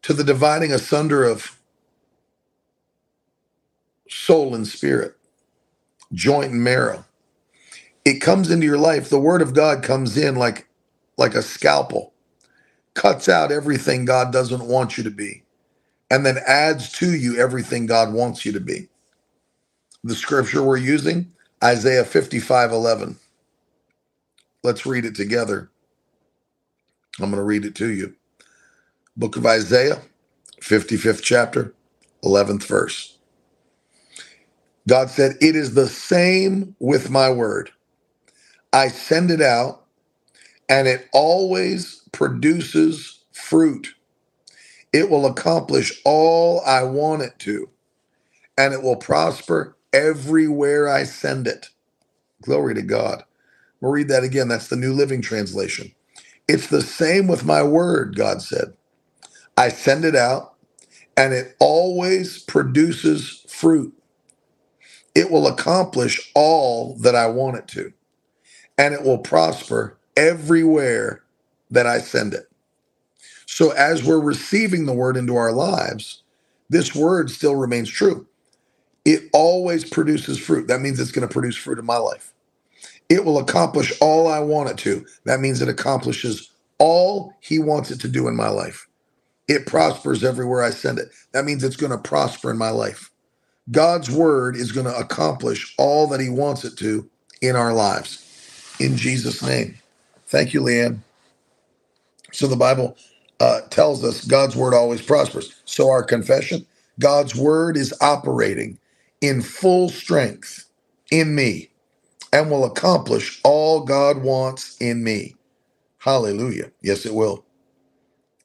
to 0.04 0.14
the 0.14 0.24
dividing 0.26 0.72
asunder 0.74 1.26
of 1.26 1.60
soul 4.10 4.56
and 4.56 4.68
spirit, 4.68 5.16
joint 6.14 6.52
and 6.54 6.64
marrow. 6.64 7.06
It 8.06 8.20
comes 8.22 8.52
into 8.52 8.66
your 8.68 8.78
life. 8.80 9.10
The 9.10 9.20
word 9.20 9.42
of 9.42 9.56
God 9.56 9.84
comes 9.84 10.18
in 10.18 10.36
like, 10.36 10.68
like 11.18 11.36
a 11.36 11.44
scalpel, 11.44 12.14
cuts 12.96 13.30
out 13.30 13.52
everything 13.52 14.06
God 14.06 14.34
doesn't 14.34 14.66
want 14.68 14.98
you 14.98 15.04
to 15.06 15.12
be, 15.12 15.44
and 16.12 16.26
then 16.26 16.40
adds 16.48 16.92
to 16.94 17.14
you 17.16 17.40
everything 17.40 17.86
God 17.88 18.14
wants 18.14 18.46
you 18.46 18.54
to 18.54 18.60
be. 18.62 18.90
The 20.04 20.16
scripture 20.16 20.64
we're 20.64 20.78
using, 20.78 21.34
Isaiah 21.64 22.06
55 22.06 22.72
11. 22.72 23.18
Let's 24.64 24.86
read 24.86 25.06
it 25.06 25.16
together. 25.16 25.70
I'm 27.20 27.32
going 27.32 27.38
to 27.38 27.44
read 27.44 27.66
it 27.66 27.76
to 27.78 27.90
you. 27.92 28.16
Book 29.18 29.38
of 29.38 29.46
Isaiah, 29.46 30.02
55th 30.62 31.22
chapter, 31.24 31.74
11th 32.26 32.66
verse. 32.66 33.18
God 34.88 35.10
said, 35.10 35.38
It 35.42 35.56
is 35.56 35.74
the 35.76 35.88
same 35.88 36.76
with 36.80 37.10
my 37.10 37.30
word. 37.32 37.72
I 38.74 38.90
send 38.90 39.32
it 39.32 39.42
out, 39.42 39.86
and 40.70 40.88
it 40.88 41.08
always 41.14 42.04
produces 42.14 43.20
fruit. 43.34 43.96
It 44.94 45.10
will 45.10 45.26
accomplish 45.28 46.02
all 46.06 46.62
I 46.66 46.84
want 46.84 47.24
it 47.24 47.40
to, 47.42 47.70
and 48.58 48.74
it 48.74 48.84
will 48.84 48.98
prosper 48.98 49.78
everywhere 49.94 50.90
I 50.90 51.04
send 51.06 51.48
it. 51.48 51.70
Glory 52.44 52.76
to 52.76 52.84
God. 52.84 53.24
We'll 53.82 53.94
read 53.94 54.10
that 54.10 54.24
again. 54.24 54.50
That's 54.50 54.70
the 54.70 54.76
New 54.78 54.94
Living 54.94 55.22
Translation. 55.22 55.94
It's 56.48 56.68
the 56.68 56.82
same 56.82 57.28
with 57.28 57.46
my 57.46 57.64
word, 57.64 58.16
God 58.18 58.42
said. 58.42 58.74
I 59.58 59.70
send 59.70 60.06
it 60.06 60.16
out 60.16 60.56
and 61.18 61.34
it 61.34 61.56
always 61.60 62.40
produces 62.40 63.46
fruit. 63.50 63.94
It 65.16 65.32
will 65.32 65.48
accomplish 65.48 66.32
all 66.36 66.96
that 66.98 67.16
I 67.16 67.28
want 67.28 67.58
it 67.58 67.68
to, 67.70 67.94
and 68.78 68.94
it 68.94 69.04
will 69.04 69.20
prosper 69.20 70.00
everywhere 70.18 71.24
that 71.72 71.88
I 71.88 72.00
send 72.00 72.34
it. 72.36 72.49
So, 73.52 73.72
as 73.72 74.04
we're 74.04 74.20
receiving 74.20 74.86
the 74.86 74.94
word 74.94 75.18
into 75.18 75.36
our 75.36 75.52
lives, 75.52 76.22
this 76.70 76.94
word 76.96 77.32
still 77.32 77.56
remains 77.56 77.90
true. 77.90 78.28
It 79.06 79.24
always 79.34 79.84
produces 79.84 80.38
fruit. 80.38 80.68
That 80.68 80.82
means 80.82 81.00
it's 81.00 81.12
going 81.12 81.28
to 81.28 81.34
produce 81.34 81.56
fruit 81.58 81.80
in 81.80 81.86
my 81.86 81.98
life. 81.98 82.32
It 83.10 83.26
will 83.26 83.40
accomplish 83.40 83.92
all 84.02 84.28
I 84.28 84.40
want 84.40 84.70
it 84.70 84.78
to. 84.80 85.04
That 85.26 85.40
means 85.40 85.62
it 85.64 85.68
accomplishes 85.68 86.52
all 86.78 87.34
He 87.42 87.58
wants 87.58 87.90
it 87.90 88.00
to 88.02 88.08
do 88.08 88.28
in 88.28 88.36
my 88.36 88.50
life. 88.50 88.88
It 89.48 89.66
prospers 89.66 90.24
everywhere 90.24 90.64
I 90.64 90.70
send 90.70 91.00
it. 91.00 91.10
That 91.32 91.46
means 91.46 91.64
it's 91.64 91.76
going 91.76 91.92
to 91.92 91.98
prosper 91.98 92.52
in 92.52 92.58
my 92.60 92.70
life. 92.70 93.10
God's 93.72 94.12
word 94.12 94.56
is 94.58 94.72
going 94.72 94.86
to 94.86 94.96
accomplish 94.98 95.74
all 95.80 96.06
that 96.08 96.22
He 96.22 96.30
wants 96.30 96.66
it 96.66 96.78
to 96.78 97.10
in 97.42 97.56
our 97.56 97.74
lives. 97.74 98.76
In 98.80 98.96
Jesus' 98.96 99.42
name. 99.42 99.78
Thank 100.28 100.54
you, 100.54 100.62
Leanne. 100.62 101.00
So 102.32 102.48
the 102.48 102.56
Bible 102.56 102.96
uh, 103.40 103.62
tells 103.70 104.04
us 104.04 104.26
God's 104.26 104.56
word 104.56 104.74
always 104.74 105.02
prospers. 105.02 105.56
So 105.66 105.90
our 105.90 106.04
confession 106.04 106.66
God's 107.00 107.36
word 107.36 107.78
is 107.78 107.94
operating 108.02 108.80
in 109.22 109.42
full 109.42 109.90
strength 109.90 110.70
in 111.12 111.36
me 111.36 111.70
and 112.34 112.52
will 112.52 112.66
accomplish 112.66 113.42
all 113.44 113.82
God 113.86 114.24
wants 114.24 114.78
in 114.80 115.04
me. 115.04 115.36
Hallelujah. 116.00 116.72
Yes, 116.82 117.06
it 117.06 117.16
will. 117.16 117.46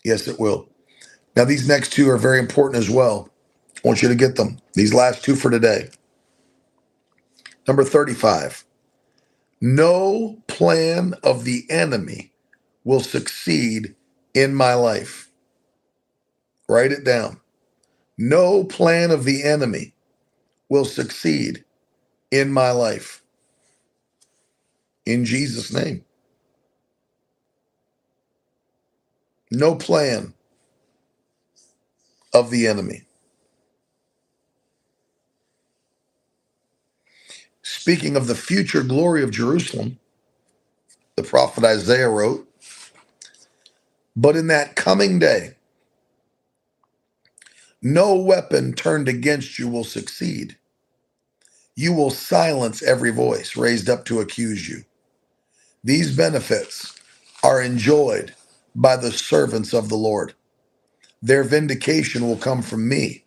Yes, 0.05 0.29
it 0.29 0.41
will. 0.41 0.69
Now, 1.37 1.45
these 1.45 1.69
next 1.69 1.93
two 1.93 2.11
are 2.11 2.19
very 2.19 2.39
important 2.41 2.83
as 2.83 2.91
well. 2.91 3.31
I 3.77 3.89
want 3.89 4.03
you 4.03 4.09
to 4.09 4.17
get 4.17 4.37
them. 4.37 4.59
These 4.75 4.95
last 4.95 5.25
two 5.25 5.37
for 5.37 5.51
today. 5.51 5.91
Number 7.69 7.85
35. 7.85 8.65
No 9.61 10.43
plan 10.49 11.15
of 11.25 11.45
the 11.45 11.67
enemy 11.71 12.33
will 12.85 13.01
succeed 13.01 13.95
in 14.35 14.55
my 14.55 14.75
life. 14.75 15.31
Write 16.69 16.93
it 16.93 17.05
down. 17.05 17.41
No 18.19 18.65
plan 18.65 19.11
of 19.11 19.25
the 19.25 19.45
enemy 19.45 19.95
will 20.69 20.87
succeed 20.87 21.65
in 22.33 22.53
my 22.53 22.71
life 22.73 23.23
in 25.07 25.25
Jesus' 25.25 25.73
name. 25.73 26.05
No 29.51 29.77
plan 29.77 30.35
of 32.35 32.51
the 32.51 32.67
enemy. 32.69 33.05
Speaking 37.63 38.17
of 38.17 38.29
the 38.29 38.35
future 38.37 38.83
glory 38.85 39.23
of 39.23 39.31
Jerusalem, 39.33 39.99
the 41.17 41.25
prophet 41.25 41.65
Isaiah 41.65 42.11
wrote, 42.11 42.49
But 44.17 44.37
in 44.37 44.49
that 44.49 44.77
coming 44.77 45.19
day, 45.19 45.57
no 47.83 48.15
weapon 48.17 48.75
turned 48.75 49.09
against 49.09 49.59
you 49.59 49.69
will 49.69 49.85
succeed. 49.85 50.57
You 51.77 51.93
will 51.95 52.11
silence 52.11 52.83
every 52.83 53.11
voice 53.13 53.57
raised 53.57 53.91
up 53.91 54.05
to 54.07 54.21
accuse 54.21 54.69
you. 54.69 54.85
These 55.85 56.17
benefits 56.17 56.95
are 57.45 57.63
enjoyed 57.63 58.35
by 58.75 58.97
the 58.97 59.13
servants 59.13 59.75
of 59.75 59.89
the 59.91 59.97
Lord. 59.97 60.35
Their 61.23 61.45
vindication 61.45 62.27
will 62.27 62.37
come 62.39 62.63
from 62.63 62.89
me. 62.89 63.25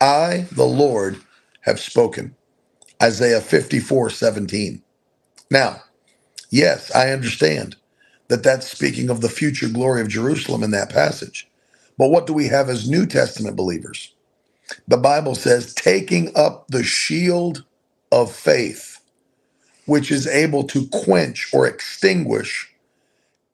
I, 0.00 0.46
the 0.52 0.64
Lord, 0.66 1.20
have 1.62 1.80
spoken. 1.80 2.36
Isaiah 3.02 3.40
54 3.42 4.10
17. 4.10 4.82
Now, 5.50 5.82
yes, 6.50 6.94
I 6.94 7.10
understand 7.10 7.76
that 8.28 8.42
that's 8.44 8.68
speaking 8.70 9.10
of 9.10 9.20
the 9.22 9.30
future 9.30 9.68
glory 9.68 10.02
of 10.02 10.08
Jerusalem 10.08 10.62
in 10.62 10.72
that 10.72 10.90
passage. 10.90 11.48
But 11.98 12.10
what 12.10 12.26
do 12.26 12.34
we 12.34 12.48
have 12.48 12.68
as 12.70 12.90
New 12.90 13.06
Testament 13.06 13.56
believers? 13.56 14.14
The 14.88 14.98
Bible 14.98 15.34
says, 15.34 15.74
taking 15.74 16.32
up 16.36 16.66
the 16.68 16.84
shield 16.84 17.64
of 18.12 18.32
faith, 18.34 19.00
which 19.86 20.10
is 20.12 20.26
able 20.26 20.64
to 20.64 20.88
quench 20.88 21.50
or 21.54 21.66
extinguish 21.66 22.72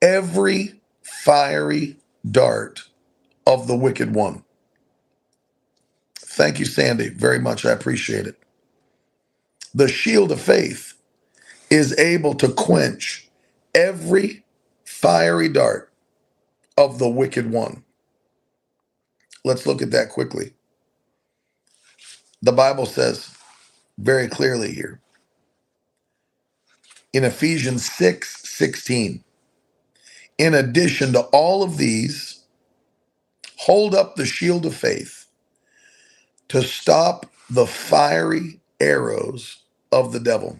every 0.01 0.81
fiery 1.03 1.97
dart 2.29 2.83
of 3.47 3.67
the 3.67 3.77
wicked 3.77 4.15
one. 4.15 4.43
Thank 6.19 6.59
you, 6.59 6.65
Sandy, 6.65 7.09
very 7.09 7.39
much. 7.39 7.65
I 7.65 7.71
appreciate 7.71 8.27
it. 8.27 8.37
The 9.73 9.87
shield 9.89 10.31
of 10.31 10.41
faith 10.41 10.95
is 11.69 11.97
able 11.99 12.35
to 12.35 12.49
quench 12.49 13.29
every 13.75 14.43
fiery 15.01 15.49
dart 15.49 15.91
of 16.77 16.99
the 16.99 17.09
wicked 17.09 17.51
one. 17.51 17.83
Let's 19.45 19.67
look 19.67 19.81
at 19.81 19.91
that 19.91 20.09
quickly. 20.09 20.53
The 22.41 22.53
Bible 22.53 22.85
says 22.87 23.35
very 23.99 24.27
clearly 24.27 24.73
here 24.73 25.01
in 27.13 27.23
Ephesians 27.25 27.85
6 27.91 28.43
16, 28.49 29.23
in 30.39 30.53
addition 30.55 31.13
to 31.13 31.21
all 31.33 31.63
of 31.63 31.77
these, 31.77 32.43
hold 33.57 33.95
up 33.95 34.15
the 34.15 34.25
shield 34.25 34.65
of 34.65 34.75
faith 34.75 35.27
to 36.49 36.63
stop 36.63 37.27
the 37.49 37.67
fiery 37.67 38.59
arrows 38.81 39.59
of 39.91 40.13
the 40.13 40.21
devil 40.21 40.59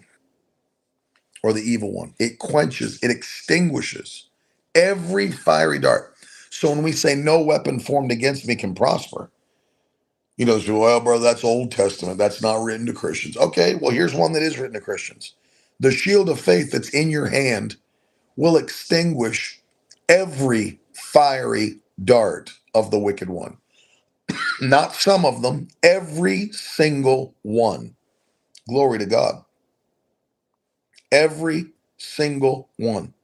or 1.44 1.52
the 1.54 1.62
evil 1.62 1.92
one. 1.92 2.14
It 2.20 2.40
quenches, 2.40 3.00
it 3.02 3.10
extinguishes 3.12 4.29
every 4.74 5.32
fiery 5.32 5.78
dart. 5.78 6.14
So 6.50 6.70
when 6.70 6.82
we 6.82 6.92
say 6.92 7.14
no 7.14 7.40
weapon 7.40 7.80
formed 7.80 8.12
against 8.12 8.46
me 8.46 8.56
can 8.56 8.74
prosper, 8.74 9.30
you 10.36 10.46
know, 10.46 10.60
well, 10.68 11.00
bro, 11.00 11.18
that's 11.20 11.44
Old 11.44 11.72
Testament. 11.72 12.18
That's 12.18 12.42
not 12.42 12.62
written 12.62 12.86
to 12.86 12.92
Christians. 12.94 13.36
Okay, 13.36 13.76
well, 13.76 13.92
here's 13.92 14.14
one 14.14 14.32
that 14.34 14.42
is 14.42 14.58
written 14.58 14.74
to 14.74 14.80
Christians. 14.80 15.34
The 15.80 15.92
shield 15.92 16.28
of 16.28 16.40
faith 16.40 16.72
that's 16.72 16.90
in 16.90 17.10
your 17.10 17.28
hand 17.28 17.76
will 18.36 18.56
extinguish 18.56 19.60
every 20.08 20.80
fiery 20.94 21.78
dart 22.04 22.52
of 22.74 22.90
the 22.90 22.98
wicked 22.98 23.30
one. 23.30 23.58
not 24.62 24.94
some 24.94 25.24
of 25.26 25.42
them, 25.42 25.68
every 25.82 26.50
single 26.52 27.34
one. 27.42 27.96
Glory 28.68 28.98
to 29.00 29.06
God. 29.06 29.44
Every 31.12 31.66
single 31.98 32.70
one. 32.78 33.14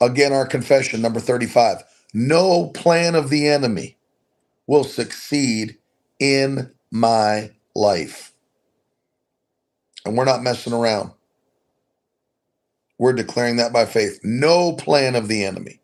Again, 0.00 0.32
our 0.32 0.46
confession, 0.46 1.02
number 1.02 1.20
35 1.20 1.84
no 2.14 2.68
plan 2.68 3.14
of 3.14 3.30
the 3.30 3.48
enemy 3.48 3.98
will 4.66 4.84
succeed 4.84 5.78
in 6.20 6.72
my 6.90 7.50
life. 7.74 8.32
And 10.06 10.16
we're 10.16 10.24
not 10.26 10.42
messing 10.42 10.72
around. 10.72 11.12
We're 12.98 13.14
declaring 13.14 13.56
that 13.56 13.72
by 13.72 13.86
faith. 13.86 14.20
No 14.24 14.72
plan 14.74 15.16
of 15.16 15.28
the 15.28 15.44
enemy 15.44 15.80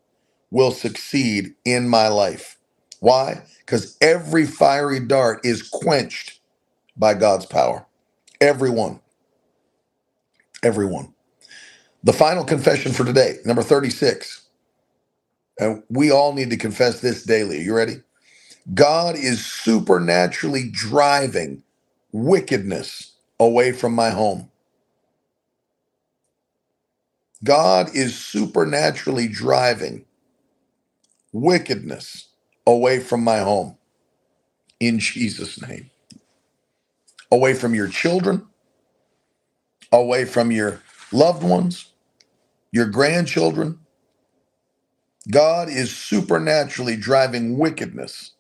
will 0.51 0.73
succeed 0.73 1.55
in 1.65 1.89
my 1.89 2.09
life. 2.09 2.59
Why? 3.01 3.43
Because 3.61 3.97
every 4.01 4.47
fiery 4.47 5.01
dart 5.01 5.41
is 5.45 5.63
quenched 5.63 6.41
by 6.97 7.15
God's 7.15 7.47
power. 7.47 7.87
Everyone. 8.41 9.01
Everyone. 10.63 11.14
The 12.05 12.15
final 12.15 12.45
confession 12.45 12.93
for 12.93 13.05
today, 13.05 13.39
number 13.47 13.63
36. 13.65 14.43
And 15.59 15.83
we 15.91 16.11
all 16.13 16.33
need 16.35 16.51
to 16.51 16.59
confess 16.59 17.01
this 17.01 17.25
daily. 17.25 17.59
Are 17.59 17.63
you 17.63 17.77
ready? 17.77 18.03
God 18.75 19.17
is 19.17 19.45
supernaturally 19.47 20.71
driving 20.71 21.63
wickedness 22.13 23.13
away 23.41 23.73
from 23.73 23.95
my 23.95 24.11
home. 24.11 24.51
God 27.45 27.91
is 27.95 28.19
supernaturally 28.19 29.29
driving 29.29 30.07
wickedness 31.33 32.29
away 32.67 33.01
from 33.01 33.25
my 33.25 33.41
home 33.41 33.79
in 34.81 34.99
Jesus' 35.01 35.61
name. 35.67 35.91
Away 37.33 37.55
from 37.55 37.75
your 37.75 37.89
children, 37.89 38.47
away 39.93 40.25
from 40.27 40.53
your 40.53 40.83
loved 41.13 41.45
ones, 41.45 41.87
your 42.75 42.89
grandchildren. 42.89 43.81
God 45.31 45.69
is 45.71 45.95
supernaturally 45.97 46.97
driving 46.97 47.59
wickedness 47.59 48.33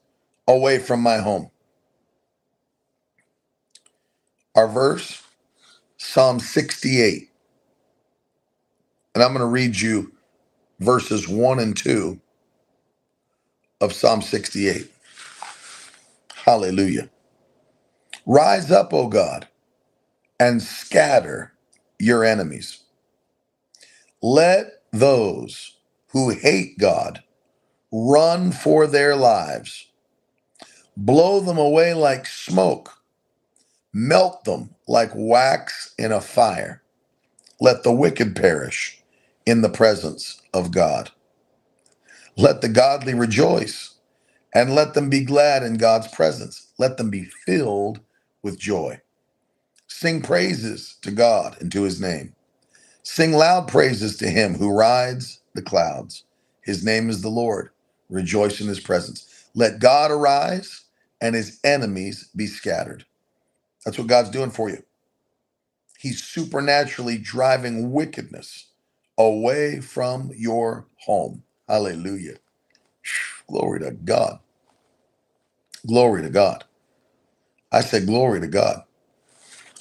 away 0.48 0.78
from 0.78 1.00
my 1.00 1.18
home. 1.18 1.50
Our 4.56 4.68
verse, 4.68 5.22
Psalm 5.98 6.40
68. 6.40 7.30
And 9.14 9.24
I'm 9.24 9.30
going 9.32 9.40
to 9.40 9.46
read 9.46 9.80
you 9.80 10.12
verses 10.80 11.28
1 11.28 11.60
and 11.60 11.76
2 11.76 12.20
of 13.80 13.92
Psalm 13.94 14.22
68. 14.22 14.90
Hallelujah. 16.34 17.10
Rise 18.26 18.70
up, 18.72 18.94
O 18.94 19.08
God, 19.08 19.48
and 20.40 20.62
scatter 20.62 21.54
your 22.00 22.24
enemies. 22.24 22.83
Let 24.24 24.82
those 24.92 25.76
who 26.12 26.30
hate 26.30 26.78
God 26.78 27.22
run 27.92 28.52
for 28.52 28.86
their 28.86 29.16
lives. 29.16 29.88
Blow 30.96 31.40
them 31.40 31.58
away 31.58 31.94
like 31.94 32.26
smoke. 32.26 32.94
Melt 33.92 34.44
them 34.44 34.74
like 34.88 35.12
wax 35.14 35.94
in 35.98 36.12
a 36.12 36.20
fire. 36.20 36.82
Let 37.60 37.82
the 37.84 37.92
wicked 37.92 38.36
perish 38.36 39.02
in 39.46 39.62
the 39.62 39.70
presence 39.70 40.42
of 40.54 40.72
God. 40.72 41.10
Let 42.36 42.62
the 42.62 42.68
godly 42.70 43.14
rejoice 43.14 43.94
and 44.54 44.74
let 44.74 44.94
them 44.94 45.10
be 45.10 45.24
glad 45.24 45.62
in 45.64 45.78
God's 45.78 46.08
presence. 46.08 46.68
Let 46.78 46.98
them 46.98 47.10
be 47.10 47.24
filled 47.24 48.00
with 48.42 48.58
joy. 48.58 49.00
Sing 49.88 50.22
praises 50.22 50.96
to 51.02 51.12
God 51.12 51.56
and 51.60 51.72
to 51.72 51.84
his 51.84 52.00
name. 52.00 52.33
Sing 53.04 53.32
loud 53.34 53.68
praises 53.68 54.18
to 54.18 54.28
him 54.30 54.56
who 54.56 54.70
rides 54.72 55.40
the 55.54 55.62
clouds. 55.62 56.24
His 56.62 56.84
name 56.84 57.10
is 57.10 57.22
the 57.22 57.30
Lord. 57.30 57.70
Rejoice 58.10 58.60
in 58.62 58.68
his 58.68 58.80
presence. 58.80 59.46
Let 59.54 59.80
God 59.80 60.12
arise 60.12 60.84
and 61.20 61.36
his 61.36 61.60
enemies 61.64 62.30
be 62.36 62.48
scattered. 62.48 63.06
That's 63.84 63.98
what 63.98 64.08
God's 64.08 64.30
doing 64.30 64.50
for 64.50 64.70
you. 64.70 64.84
He's 65.98 66.22
supernaturally 66.22 67.18
driving 67.18 67.92
wickedness 67.92 68.68
away 69.18 69.80
from 69.80 70.32
your 70.36 70.86
home. 70.98 71.44
Hallelujah. 71.68 72.36
Glory 73.48 73.80
to 73.80 73.92
God. 73.92 74.40
Glory 75.86 76.22
to 76.22 76.30
God. 76.30 76.64
I 77.72 77.82
said, 77.82 78.06
Glory 78.06 78.40
to 78.40 78.48
God. 78.48 78.82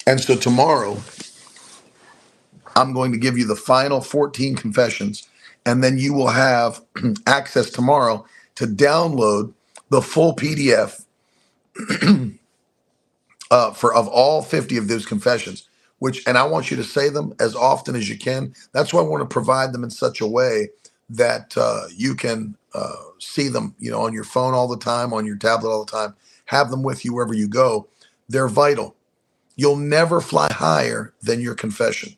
And 0.06 0.20
so 0.20 0.36
tomorrow, 0.36 0.98
I'm 2.76 2.92
going 2.92 3.12
to 3.12 3.18
give 3.18 3.38
you 3.38 3.46
the 3.46 3.56
final 3.56 4.00
14 4.00 4.56
confessions, 4.56 5.28
and 5.66 5.84
then 5.84 5.98
you 5.98 6.14
will 6.14 6.28
have 6.28 6.82
access 7.26 7.70
tomorrow 7.70 8.26
to 8.56 8.66
download 8.66 9.52
the 9.90 10.02
full 10.02 10.34
PDF 10.36 11.04
uh, 13.50 13.72
for 13.72 13.94
of 13.94 14.08
all 14.08 14.42
50 14.42 14.76
of 14.76 14.88
those 14.88 15.06
confessions. 15.06 15.68
Which, 16.00 16.26
and 16.28 16.38
I 16.38 16.44
want 16.44 16.70
you 16.70 16.76
to 16.78 16.84
say 16.84 17.08
them 17.10 17.34
as 17.40 17.56
often 17.56 17.96
as 17.96 18.08
you 18.08 18.18
can. 18.18 18.54
That's 18.72 18.94
why 18.94 19.00
I 19.00 19.04
want 19.04 19.22
to 19.22 19.32
provide 19.32 19.72
them 19.72 19.84
in 19.84 19.90
such 19.90 20.20
a 20.20 20.26
way 20.28 20.70
that 21.10 21.54
uh, 21.56 21.84
you 21.96 22.14
can 22.14 22.56
uh, 22.74 22.96
see 23.20 23.48
them, 23.48 23.74
you 23.80 23.90
know, 23.90 24.02
on 24.02 24.12
your 24.14 24.24
phone 24.24 24.54
all 24.54 24.68
the 24.68 24.78
time, 24.78 25.12
on 25.12 25.26
your 25.26 25.36
tablet 25.36 25.70
all 25.70 25.84
the 25.84 25.92
time. 25.92 26.14
Have 26.46 26.70
them 26.70 26.82
with 26.84 27.04
you 27.04 27.14
wherever 27.14 27.34
you 27.34 27.48
go. 27.48 27.88
They're 28.28 28.48
vital. 28.48 28.96
You'll 29.56 29.76
never 29.76 30.20
fly 30.20 30.52
higher 30.52 31.14
than 31.22 31.40
your 31.40 31.54
confession. 31.54 32.16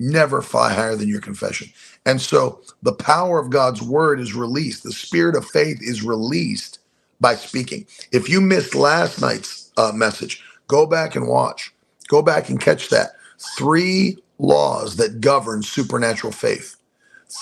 Never 0.00 0.42
fly 0.42 0.72
higher 0.74 0.96
than 0.96 1.08
your 1.08 1.20
confession. 1.20 1.68
And 2.06 2.20
so 2.20 2.62
the 2.82 2.94
power 2.94 3.38
of 3.40 3.50
God's 3.50 3.82
word 3.82 4.20
is 4.20 4.34
released. 4.34 4.84
The 4.84 4.92
spirit 4.92 5.36
of 5.36 5.46
faith 5.46 5.78
is 5.82 6.02
released 6.02 6.80
by 7.20 7.36
speaking. 7.36 7.86
If 8.12 8.28
you 8.28 8.40
missed 8.40 8.74
last 8.74 9.20
night's 9.20 9.72
uh, 9.76 9.92
message, 9.94 10.42
go 10.68 10.86
back 10.86 11.16
and 11.16 11.28
watch. 11.28 11.72
Go 12.08 12.22
back 12.22 12.48
and 12.50 12.60
catch 12.60 12.90
that. 12.90 13.12
Three 13.58 14.18
laws 14.38 14.96
that 14.96 15.20
govern 15.20 15.62
supernatural 15.62 16.32
faith. 16.32 16.76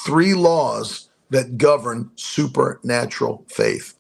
Three 0.07 0.35
laws 0.35 1.09
that 1.31 1.59
govern 1.59 2.11
supernatural 2.17 3.45
faith. 3.49 3.95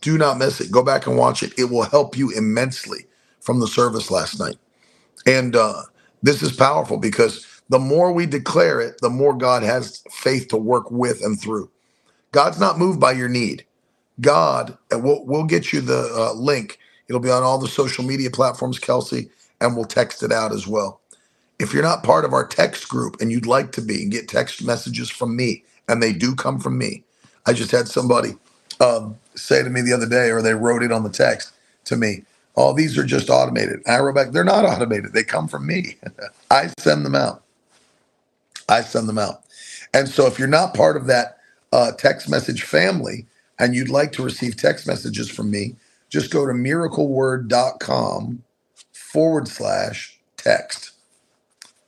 Do 0.00 0.18
not 0.18 0.38
miss 0.38 0.60
it. 0.60 0.70
Go 0.72 0.82
back 0.82 1.06
and 1.06 1.16
watch 1.18 1.42
it. 1.42 1.52
It 1.58 1.66
will 1.66 1.84
help 1.84 2.16
you 2.16 2.30
immensely 2.36 3.06
from 3.40 3.60
the 3.60 3.68
service 3.68 4.10
last 4.10 4.40
night. 4.40 4.56
And 5.26 5.56
uh, 5.56 5.82
this 6.22 6.42
is 6.42 6.52
powerful 6.52 6.98
because 6.98 7.46
the 7.68 7.78
more 7.78 8.12
we 8.12 8.26
declare 8.26 8.80
it, 8.80 9.00
the 9.00 9.10
more 9.10 9.34
God 9.36 9.62
has 9.62 10.02
faith 10.10 10.48
to 10.48 10.56
work 10.56 10.90
with 10.90 11.22
and 11.22 11.40
through. 11.40 11.70
God's 12.32 12.60
not 12.60 12.78
moved 12.78 13.00
by 13.00 13.12
your 13.12 13.28
need. 13.28 13.64
God, 14.20 14.76
and 14.90 15.02
we'll, 15.02 15.24
we'll 15.24 15.44
get 15.44 15.72
you 15.72 15.80
the 15.80 16.10
uh, 16.14 16.32
link. 16.34 16.78
It'll 17.08 17.20
be 17.20 17.30
on 17.30 17.42
all 17.42 17.58
the 17.58 17.68
social 17.68 18.04
media 18.04 18.30
platforms, 18.30 18.78
Kelsey, 18.78 19.30
and 19.60 19.76
we'll 19.76 19.84
text 19.84 20.22
it 20.22 20.32
out 20.32 20.52
as 20.52 20.66
well. 20.66 21.00
If 21.58 21.72
you're 21.72 21.82
not 21.82 22.02
part 22.04 22.24
of 22.24 22.32
our 22.32 22.46
text 22.46 22.88
group 22.88 23.20
and 23.20 23.32
you'd 23.32 23.46
like 23.46 23.72
to 23.72 23.82
be 23.82 24.02
and 24.02 24.12
get 24.12 24.28
text 24.28 24.64
messages 24.64 25.10
from 25.10 25.36
me, 25.36 25.64
and 25.88 26.02
they 26.02 26.12
do 26.12 26.34
come 26.34 26.60
from 26.60 26.78
me, 26.78 27.04
I 27.46 27.52
just 27.52 27.70
had 27.70 27.88
somebody 27.88 28.34
um, 28.80 29.16
say 29.34 29.62
to 29.62 29.70
me 29.70 29.80
the 29.80 29.92
other 29.92 30.08
day, 30.08 30.30
or 30.30 30.42
they 30.42 30.54
wrote 30.54 30.82
it 30.82 30.92
on 30.92 31.02
the 31.02 31.10
text 31.10 31.52
to 31.84 31.96
me, 31.96 32.24
Oh, 32.56 32.74
these 32.74 32.98
are 32.98 33.04
just 33.04 33.30
automated. 33.30 33.80
I 33.86 34.00
wrote 34.00 34.16
back, 34.16 34.32
They're 34.32 34.44
not 34.44 34.64
automated. 34.64 35.12
They 35.12 35.22
come 35.24 35.48
from 35.48 35.66
me. 35.66 35.96
I 36.50 36.70
send 36.78 37.06
them 37.06 37.14
out. 37.14 37.42
I 38.68 38.82
send 38.82 39.08
them 39.08 39.18
out. 39.18 39.44
And 39.94 40.08
so 40.08 40.26
if 40.26 40.38
you're 40.38 40.48
not 40.48 40.74
part 40.74 40.96
of 40.96 41.06
that 41.06 41.38
uh, 41.72 41.92
text 41.92 42.28
message 42.30 42.62
family 42.64 43.26
and 43.58 43.74
you'd 43.74 43.90
like 43.90 44.12
to 44.12 44.22
receive 44.24 44.56
text 44.56 44.86
messages 44.86 45.30
from 45.30 45.50
me, 45.50 45.76
just 46.10 46.32
go 46.32 46.46
to 46.46 46.52
miracleword.com 46.52 48.42
forward 48.92 49.48
slash 49.48 50.18
text. 50.36 50.92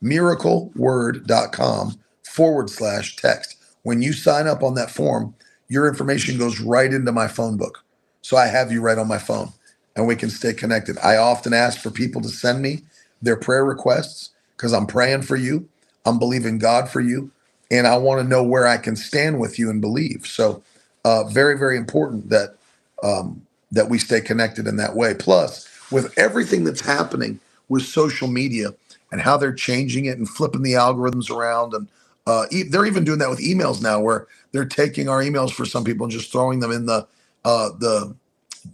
Miracleword.com 0.03 1.99
forward 2.23 2.69
slash 2.69 3.15
text. 3.17 3.57
When 3.83 4.01
you 4.01 4.13
sign 4.13 4.47
up 4.47 4.63
on 4.63 4.75
that 4.75 4.91
form, 4.91 5.35
your 5.69 5.87
information 5.87 6.37
goes 6.37 6.59
right 6.61 6.93
into 6.93 7.11
my 7.11 7.27
phone 7.27 7.57
book. 7.57 7.83
So 8.21 8.37
I 8.37 8.47
have 8.47 8.71
you 8.71 8.81
right 8.81 8.97
on 8.99 9.07
my 9.09 9.19
phone 9.19 9.53
and 9.95 10.07
we 10.07 10.15
can 10.15 10.29
stay 10.29 10.53
connected. 10.53 10.97
I 10.99 11.17
often 11.17 11.53
ask 11.53 11.79
for 11.79 11.91
people 11.91 12.21
to 12.21 12.29
send 12.29 12.61
me 12.61 12.83
their 13.21 13.37
prayer 13.37 13.65
requests 13.65 14.31
because 14.57 14.73
I'm 14.73 14.87
praying 14.87 15.23
for 15.23 15.37
you. 15.37 15.69
I'm 16.05 16.19
believing 16.19 16.59
God 16.59 16.89
for 16.89 17.01
you, 17.01 17.31
and 17.71 17.87
I 17.87 17.97
want 17.97 18.21
to 18.21 18.27
know 18.27 18.43
where 18.43 18.67
I 18.67 18.77
can 18.77 18.97
stand 18.97 19.39
with 19.39 19.59
you 19.59 19.69
and 19.71 19.81
believe. 19.81 20.27
So, 20.27 20.63
uh, 21.05 21.25
very, 21.25 21.57
very 21.57 21.77
important 21.77 22.29
that 22.31 22.57
um, 23.03 23.45
that 23.71 23.89
we 23.89 23.99
stay 23.99 24.21
connected 24.21 24.67
in 24.67 24.77
that 24.77 24.95
way. 24.95 25.15
Plus, 25.15 25.67
with 25.91 26.17
everything 26.17 26.65
that's 26.65 26.81
happening 26.81 27.39
with 27.69 27.83
social 27.83 28.29
media 28.29 28.73
and 29.11 29.21
how 29.21 29.37
they're 29.37 29.53
changing 29.53 30.05
it 30.05 30.17
and 30.19 30.29
flipping 30.29 30.63
the 30.63 30.73
algorithms 30.73 31.31
around, 31.31 31.73
and 31.75 31.89
uh, 32.27 32.45
e- 32.51 32.63
they're 32.63 32.87
even 32.87 33.05
doing 33.05 33.19
that 33.19 33.29
with 33.31 33.39
emails 33.41 33.81
now, 33.81 34.01
where 34.01 34.27
they're 34.53 34.65
taking 34.65 35.09
our 35.09 35.21
emails 35.23 35.51
for 35.51 35.65
some 35.65 35.83
people 35.85 36.05
and 36.05 36.13
just 36.13 36.31
throwing 36.31 36.59
them 36.61 36.71
in 36.71 36.87
the 36.87 37.07
uh, 37.45 37.69
the 37.79 38.15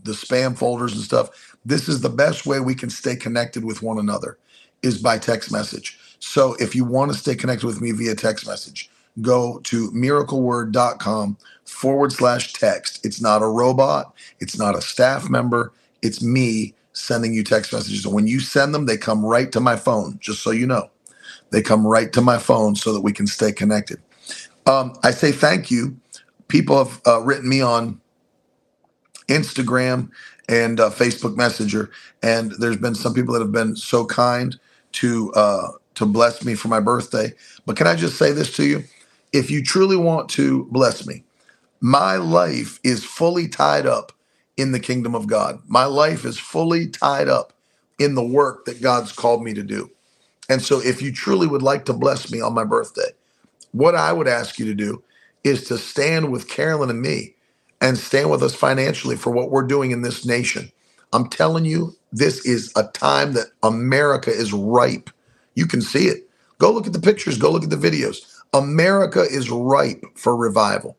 the 0.04 0.14
spam 0.14 0.58
folders 0.58 0.94
and 0.94 1.04
stuff. 1.04 1.56
This 1.66 1.90
is 1.90 2.02
the 2.02 2.10
best 2.10 2.46
way 2.46 2.60
we 2.60 2.76
can 2.76 2.90
stay 2.90 3.16
connected 3.16 3.66
with 3.66 3.84
one 3.84 4.00
another 4.00 4.38
is 4.84 5.02
by 5.02 5.18
text 5.20 5.52
message. 5.52 6.00
So 6.20 6.56
if 6.56 6.76
you 6.76 6.86
want 6.86 7.12
to 7.12 7.18
stay 7.18 7.36
connected 7.36 7.66
with 7.66 7.82
me 7.82 7.92
via 7.92 8.16
text 8.16 8.48
message, 8.48 8.90
go 9.22 9.60
to 9.64 9.92
miracleword.com 9.92 11.38
forward 11.66 12.12
slash 12.12 12.54
text. 12.54 13.06
It's 13.06 13.22
not 13.22 13.42
a 13.42 13.48
robot, 13.48 14.14
it's 14.40 14.58
not 14.58 14.76
a 14.76 14.82
staff 14.82 15.30
member, 15.30 15.74
it's 16.02 16.22
me 16.22 16.74
sending 16.94 17.34
you 17.34 17.44
text 17.44 17.74
messages. 17.74 18.06
And 18.06 18.14
when 18.14 18.28
you 18.28 18.40
send 18.40 18.74
them, 18.74 18.86
they 18.86 18.98
come 18.98 19.26
right 19.26 19.52
to 19.52 19.60
my 19.60 19.76
phone, 19.76 20.18
just 20.20 20.42
so 20.42 20.52
you 20.52 20.66
know. 20.66 20.90
They 21.52 21.62
come 21.62 21.86
right 21.86 22.12
to 22.14 22.22
my 22.22 22.38
phone 22.38 22.76
so 22.76 22.94
that 22.94 23.02
we 23.02 23.14
can 23.14 23.28
stay 23.28 23.52
connected. 23.52 24.00
Um, 24.66 24.94
I 25.04 25.12
say 25.12 25.32
thank 25.32 25.72
you. 25.72 25.98
People 26.48 26.84
have 26.84 27.02
uh, 27.06 27.22
written 27.22 27.48
me 27.48 27.62
on 27.62 28.02
Instagram 29.28 30.10
and 30.50 30.80
uh, 30.80 30.90
Facebook 30.90 31.36
Messenger, 31.36 31.92
and 32.24 32.54
there's 32.60 32.78
been 32.78 32.96
some 32.96 33.14
people 33.14 33.34
that 33.34 33.42
have 33.42 33.52
been 33.52 33.76
so 33.76 34.06
kind 34.06 34.60
to 34.94 35.32
uh, 35.34 35.68
to 35.98 36.08
bless 36.08 36.46
me 36.46 36.56
for 36.56 36.70
my 36.70 36.82
birthday. 36.82 37.34
But 37.68 37.78
can 37.78 37.88
I 37.88 37.96
just 37.96 38.18
say 38.18 38.34
this 38.34 38.56
to 38.58 38.66
you? 38.66 38.86
If 39.34 39.52
you 39.52 39.64
truly 39.64 39.98
want 39.98 40.30
to 40.32 40.66
bless 40.72 41.08
me, 41.08 41.24
my 41.82 42.18
life 42.18 42.80
is 42.84 43.06
fully 43.06 43.48
tied 43.48 43.86
up 43.88 44.12
in 44.58 44.74
the 44.74 44.80
kingdom 44.80 45.16
of 45.16 45.28
God. 45.28 45.62
My 45.68 45.86
life 45.86 46.26
is 46.26 46.40
fully 46.40 46.88
tied 46.88 47.30
up 47.30 47.54
in 48.00 48.16
the 48.16 48.26
work 48.26 48.66
that 48.66 48.82
God's 48.82 49.12
called 49.14 49.44
me 49.44 49.54
to 49.56 49.64
do. 49.64 49.92
And 50.50 50.62
so, 50.62 50.82
if 50.82 51.02
you 51.02 51.14
truly 51.14 51.48
would 51.48 51.64
like 51.64 51.86
to 51.86 51.94
bless 51.94 52.32
me 52.32 52.42
on 52.42 52.54
my 52.54 52.66
birthday, 52.66 53.12
what 53.74 53.96
I 53.96 54.14
would 54.14 54.28
ask 54.28 54.60
you 54.60 54.66
to 54.68 54.76
do 54.76 55.04
is 55.44 55.66
to 55.66 55.78
stand 55.78 56.32
with 56.32 56.50
Carolyn 56.50 56.90
and 56.90 57.02
me 57.02 57.36
and 57.82 57.98
stand 57.98 58.32
with 58.32 58.44
us 58.44 58.56
financially 58.56 59.16
for 59.18 59.32
what 59.32 59.52
we're 59.52 59.64
doing 59.68 59.92
in 59.92 60.02
this 60.04 60.26
nation. 60.26 60.72
I'm 61.14 61.30
telling 61.30 61.66
you, 61.66 61.96
this 62.12 62.46
is 62.46 62.72
a 62.76 62.86
time 62.86 63.34
that 63.34 63.48
America 63.64 64.32
is 64.32 64.54
ripe 64.54 65.10
you 65.58 65.68
can 65.68 65.82
see 65.82 66.08
it. 66.08 66.30
Go 66.60 66.72
look 66.72 66.88
at 66.88 66.94
the 66.94 67.02
pictures, 67.02 67.38
go 67.40 67.52
look 67.52 67.66
at 67.66 67.72
the 67.72 67.78
videos. 67.78 68.18
America 68.54 69.22
is 69.24 69.50
ripe 69.52 70.04
for 70.16 70.38
revival. 70.38 70.98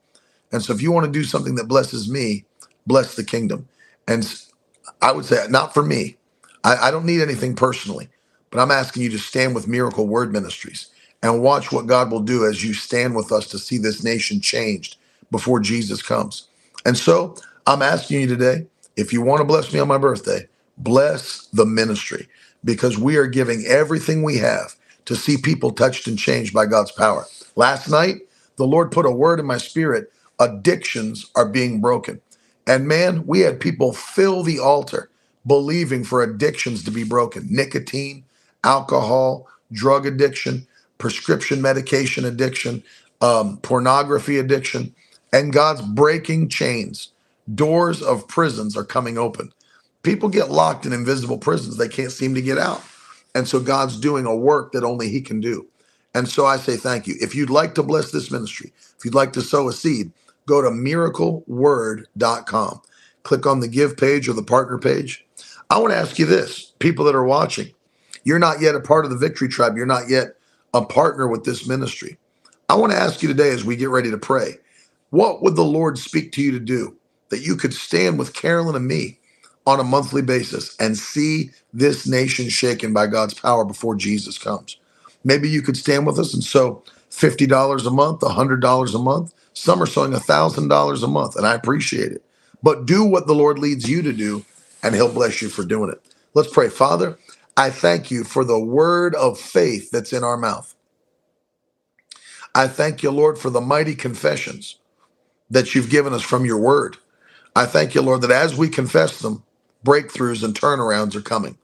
And 0.53 0.63
so 0.63 0.75
if 0.75 0.83
you 0.83 0.93
want 0.93 1.07
to 1.07 1.13
do 1.13 1.25
something 1.25 1.57
that 1.57 1.69
blesses 1.69 2.11
me, 2.11 2.45
bless 2.87 3.17
the 3.17 3.25
kingdom. 3.25 3.69
And 4.09 4.25
I 5.03 5.13
would 5.13 5.27
say, 5.27 5.47
not 5.49 5.75
for 5.75 5.85
me. 5.85 6.17
I, 6.65 6.89
I 6.89 6.91
don't 6.91 7.07
need 7.07 7.23
anything 7.23 7.55
personally, 7.57 8.09
but 8.51 8.61
I'm 8.61 8.71
asking 8.73 9.05
you 9.05 9.11
to 9.11 9.19
stand 9.19 9.55
with 9.55 9.69
Miracle 9.69 10.09
Word 10.09 10.33
Ministries 10.33 10.89
and 11.23 11.43
watch 11.43 11.73
what 11.73 11.87
God 11.87 12.11
will 12.11 12.21
do 12.21 12.47
as 12.47 12.65
you 12.65 12.75
stand 12.75 13.17
with 13.17 13.33
us 13.33 13.49
to 13.49 13.59
see 13.59 13.79
this 13.79 14.05
nation 14.05 14.41
changed 14.41 14.97
before 15.31 15.61
Jesus 15.61 16.03
comes. 16.03 16.49
And 16.87 16.99
so 16.99 17.37
I'm 17.67 17.83
asking 17.83 18.23
you 18.23 18.27
today, 18.27 18.67
if 18.97 19.13
you 19.13 19.23
want 19.23 19.41
to 19.41 19.45
bless 19.47 19.73
me 19.73 19.81
on 19.81 19.89
my 19.89 19.99
birthday, 19.99 20.49
bless 20.79 21.47
the 21.53 21.67
ministry 21.67 22.29
because 22.65 22.99
we 22.99 23.17
are 23.17 23.27
giving 23.29 23.65
everything 23.67 24.23
we 24.23 24.39
have 24.39 24.77
to 25.07 25.17
see 25.17 25.37
people 25.39 25.73
touched 25.73 26.07
and 26.09 26.19
changed 26.19 26.55
by 26.55 26.67
God's 26.67 26.93
power. 26.93 27.27
Last 27.57 27.89
night, 27.91 28.19
the 28.57 28.67
Lord 28.67 28.93
put 28.93 29.07
a 29.07 29.13
word 29.13 29.41
in 29.41 29.47
my 29.47 29.59
spirit 29.59 30.13
addictions 30.41 31.31
are 31.37 31.49
being 31.49 31.81
broken. 31.81 32.21
And 32.67 32.89
man, 32.89 33.27
we 33.27 33.41
had 33.41 33.61
people 33.61 33.93
fill 33.95 34.43
the 34.43 34.59
altar 34.61 35.11
believing 35.47 36.05
for 36.05 36.23
addictions 36.23 36.85
to 36.85 36.93
be 36.93 37.05
broken 37.05 37.47
nicotine, 37.51 38.25
alcohol, 38.65 39.49
drug 39.73 40.07
addiction, 40.07 40.67
prescription 40.99 41.63
medication 41.63 42.25
addiction, 42.27 42.83
um, 43.23 43.59
pornography 43.59 44.39
addiction. 44.39 44.95
And 45.33 45.53
God's 45.53 45.83
breaking 45.83 46.51
chains. 46.51 47.13
Doors 47.55 48.03
of 48.03 48.29
prisons 48.29 48.77
are 48.77 48.85
coming 48.85 49.19
open. 49.19 49.53
People 50.09 50.29
get 50.31 50.51
locked 50.51 50.87
in 50.87 50.93
invisible 50.95 51.37
prisons, 51.39 51.77
they 51.77 51.89
can't 51.89 52.11
seem 52.13 52.35
to 52.35 52.41
get 52.43 52.57
out. 52.59 52.83
And 53.35 53.47
so 53.47 53.61
God's 53.61 54.01
doing 54.01 54.25
a 54.27 54.35
work 54.35 54.73
that 54.73 54.83
only 54.83 55.11
He 55.11 55.21
can 55.21 55.39
do. 55.41 55.67
And 56.15 56.27
so 56.27 56.47
I 56.47 56.57
say 56.57 56.77
thank 56.79 57.07
you. 57.07 57.15
If 57.21 57.35
you'd 57.35 57.51
like 57.51 57.75
to 57.75 57.83
bless 57.83 58.11
this 58.11 58.31
ministry, 58.31 58.73
if 58.99 59.05
you'd 59.05 59.15
like 59.15 59.35
to 59.35 59.43
sow 59.43 59.69
a 59.69 59.73
seed, 59.75 60.11
go 60.47 60.63
to 60.63 60.71
miracleword.com. 60.71 62.81
Click 63.25 63.47
on 63.47 63.61
the 63.61 63.69
give 63.69 63.99
page 63.99 64.29
or 64.31 64.33
the 64.33 64.43
partner 64.43 64.79
page. 64.79 65.27
I 65.69 65.77
want 65.79 65.93
to 65.93 65.99
ask 65.99 66.19
you 66.19 66.25
this 66.25 66.73
people 66.79 67.05
that 67.05 67.15
are 67.15 67.25
watching, 67.25 67.75
you're 68.25 68.39
not 68.39 68.61
yet 68.63 68.75
a 68.77 68.81
part 68.81 69.05
of 69.05 69.11
the 69.11 69.19
Victory 69.19 69.49
Tribe, 69.49 69.77
you're 69.77 69.85
not 69.87 70.09
yet 70.09 70.37
a 70.73 70.83
partner 70.85 71.29
with 71.29 71.45
this 71.45 71.67
ministry. 71.69 72.17
I 72.71 72.75
want 72.77 72.93
to 72.93 72.99
ask 72.99 73.21
you 73.23 73.29
today 73.29 73.51
as 73.51 73.63
we 73.65 73.77
get 73.77 73.91
ready 73.91 74.11
to 74.11 74.17
pray, 74.19 74.57
what 75.11 75.43
would 75.43 75.57
the 75.57 75.65
Lord 75.65 75.99
speak 75.99 76.33
to 76.33 76.41
you 76.43 76.53
to 76.53 76.61
do 76.61 76.97
that 77.29 77.41
you 77.43 77.57
could 77.57 77.75
stand 77.75 78.19
with 78.19 78.33
Carolyn 78.35 78.75
and 78.77 78.87
me 78.89 79.18
on 79.69 79.81
a 79.81 79.85
monthly 79.85 80.23
basis 80.23 80.77
and 80.81 80.99
see 80.99 81.53
this 81.75 82.09
nation 82.09 82.51
shaken 82.51 82.95
by 82.95 83.09
God's 83.09 83.35
power 83.35 83.67
before 83.67 83.97
Jesus 83.97 84.39
comes. 84.39 84.79
Maybe 85.25 85.51
you 85.51 85.63
could 85.63 85.79
stand 85.79 86.07
with 86.07 86.19
us 86.19 86.35
and 86.35 86.45
sow 86.45 86.85
$50 87.13 87.49
a 87.87 87.93
month, 87.93 88.23
$100 88.23 88.97
a 88.97 88.99
month. 88.99 89.35
Some 89.55 89.83
are 89.83 89.87
sowing 89.87 90.13
$1,000 90.15 91.05
a 91.05 91.09
month, 91.09 91.37
and 91.37 91.47
I 91.47 91.55
appreciate 91.55 92.13
it. 92.13 92.25
But 92.65 92.87
do 92.87 93.05
what 93.05 93.29
the 93.29 93.37
Lord 93.37 93.61
leads 93.61 93.89
you 93.91 94.03
to 94.03 94.15
do, 94.15 94.45
and 94.83 94.97
He'll 94.97 95.13
bless 95.13 95.43
you 95.43 95.51
for 95.51 95.65
doing 95.65 95.91
it. 95.93 96.03
Let's 96.35 96.53
pray. 96.53 96.71
Father, 96.71 97.19
I 97.57 97.71
thank 97.71 98.11
you 98.11 98.25
for 98.25 98.45
the 98.45 98.61
word 98.61 99.15
of 99.17 99.41
faith 99.41 99.93
that's 99.93 100.15
in 100.15 100.25
our 100.25 100.39
mouth. 100.39 100.75
I 102.55 102.69
thank 102.69 103.03
you, 103.03 103.13
Lord, 103.13 103.39
for 103.39 103.51
the 103.51 103.63
mighty 103.63 103.97
confessions 103.97 104.79
that 105.51 105.75
you've 105.75 105.91
given 105.91 106.15
us 106.15 106.23
from 106.23 106.47
your 106.47 106.59
word. 106.59 106.97
I 107.57 107.67
thank 107.67 107.95
you, 107.95 108.03
Lord, 108.03 108.23
that 108.23 108.33
as 108.33 108.57
we 108.57 108.69
confess 108.69 109.21
them, 109.21 109.45
breakthroughs 109.85 110.45
and 110.45 110.55
turnarounds 110.55 111.15
are 111.17 111.23
coming. 111.23 111.59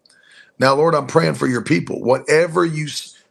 Now, 0.59 0.75
Lord, 0.75 0.95
I'm 0.95 1.07
praying 1.07 1.35
for 1.35 1.47
your 1.47 1.63
people. 1.63 2.03
Whatever 2.03 2.65
you 2.65 2.89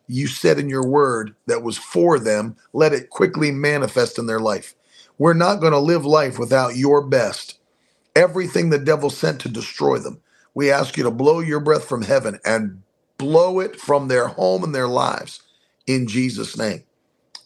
you 0.07 0.27
said 0.27 0.59
in 0.59 0.69
your 0.69 0.86
word 0.88 1.36
that 1.47 1.63
was 1.63 1.77
for 1.77 2.19
them, 2.19 2.57
let 2.73 2.93
it 2.93 3.09
quickly 3.09 3.51
manifest 3.51 4.19
in 4.19 4.27
their 4.27 4.39
life. 4.39 4.75
We're 5.17 5.34
not 5.34 5.61
going 5.61 5.73
to 5.73 5.79
live 5.79 6.05
life 6.05 6.39
without 6.39 6.75
your 6.77 7.01
best. 7.01 7.57
Everything 8.15 8.69
the 8.69 8.79
devil 8.79 9.09
sent 9.09 9.41
to 9.41 9.49
destroy 9.49 9.99
them, 9.99 10.21
we 10.55 10.71
ask 10.71 10.97
you 10.97 11.03
to 11.03 11.11
blow 11.11 11.39
your 11.39 11.59
breath 11.61 11.86
from 11.86 12.03
heaven 12.03 12.39
and 12.45 12.84
blow 13.17 13.59
it 13.59 13.79
from 13.79 14.07
their 14.07 14.27
home 14.29 14.63
and 14.63 14.75
their 14.75 14.88
lives 14.88 15.41
in 15.88 16.07
Jesus' 16.07 16.57
name. 16.57 16.84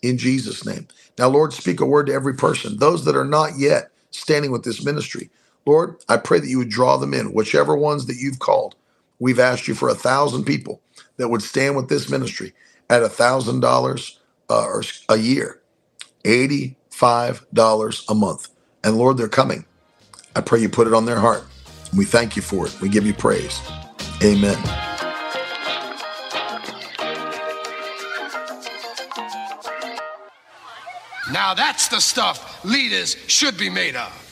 In 0.03 0.17
Jesus' 0.17 0.65
name. 0.65 0.87
Now, 1.19 1.29
Lord, 1.29 1.53
speak 1.53 1.81
a 1.81 1.85
word 1.85 2.07
to 2.07 2.13
every 2.13 2.35
person, 2.35 2.77
those 2.77 3.05
that 3.05 3.15
are 3.15 3.25
not 3.25 3.57
yet 3.57 3.91
standing 4.11 4.51
with 4.51 4.63
this 4.63 4.83
ministry. 4.85 5.29
Lord, 5.67 5.97
I 6.07 6.15
pray 6.15 6.39
that 6.39 6.47
you 6.47 6.59
would 6.59 6.69
draw 6.69 6.95
them 6.95 7.13
in, 7.13 7.33
whichever 7.33 7.75
ones 7.75 8.05
that 8.05 8.15
you've 8.15 8.39
called. 8.39 8.75
We've 9.19 9.39
asked 9.39 9.67
you 9.67 9.75
for 9.75 9.89
a 9.89 9.95
thousand 9.95 10.45
people 10.45 10.81
that 11.17 11.27
would 11.27 11.43
stand 11.43 11.75
with 11.75 11.89
this 11.89 12.09
ministry 12.09 12.53
at 12.89 13.03
a 13.03 13.09
thousand 13.09 13.59
dollars 13.59 14.17
uh, 14.49 14.81
a 15.09 15.17
year, 15.17 15.61
eighty-five 16.23 17.45
dollars 17.53 18.05
a 18.07 18.15
month. 18.15 18.47
And 18.85 18.97
Lord, 18.97 19.17
they're 19.17 19.27
coming. 19.27 19.65
I 20.37 20.41
pray 20.41 20.61
you 20.61 20.69
put 20.69 20.87
it 20.87 20.93
on 20.93 21.05
their 21.05 21.19
heart. 21.19 21.43
We 21.95 22.05
thank 22.05 22.37
you 22.37 22.41
for 22.41 22.67
it. 22.67 22.79
We 22.79 22.87
give 22.87 23.05
you 23.05 23.13
praise. 23.13 23.59
Amen. 24.23 24.57
Now 31.33 31.53
that's 31.53 31.89
the 31.89 31.99
stuff 31.99 32.63
leaders 32.63 33.17
should 33.27 33.57
be 33.57 33.69
made 33.69 33.97
of. 33.97 34.26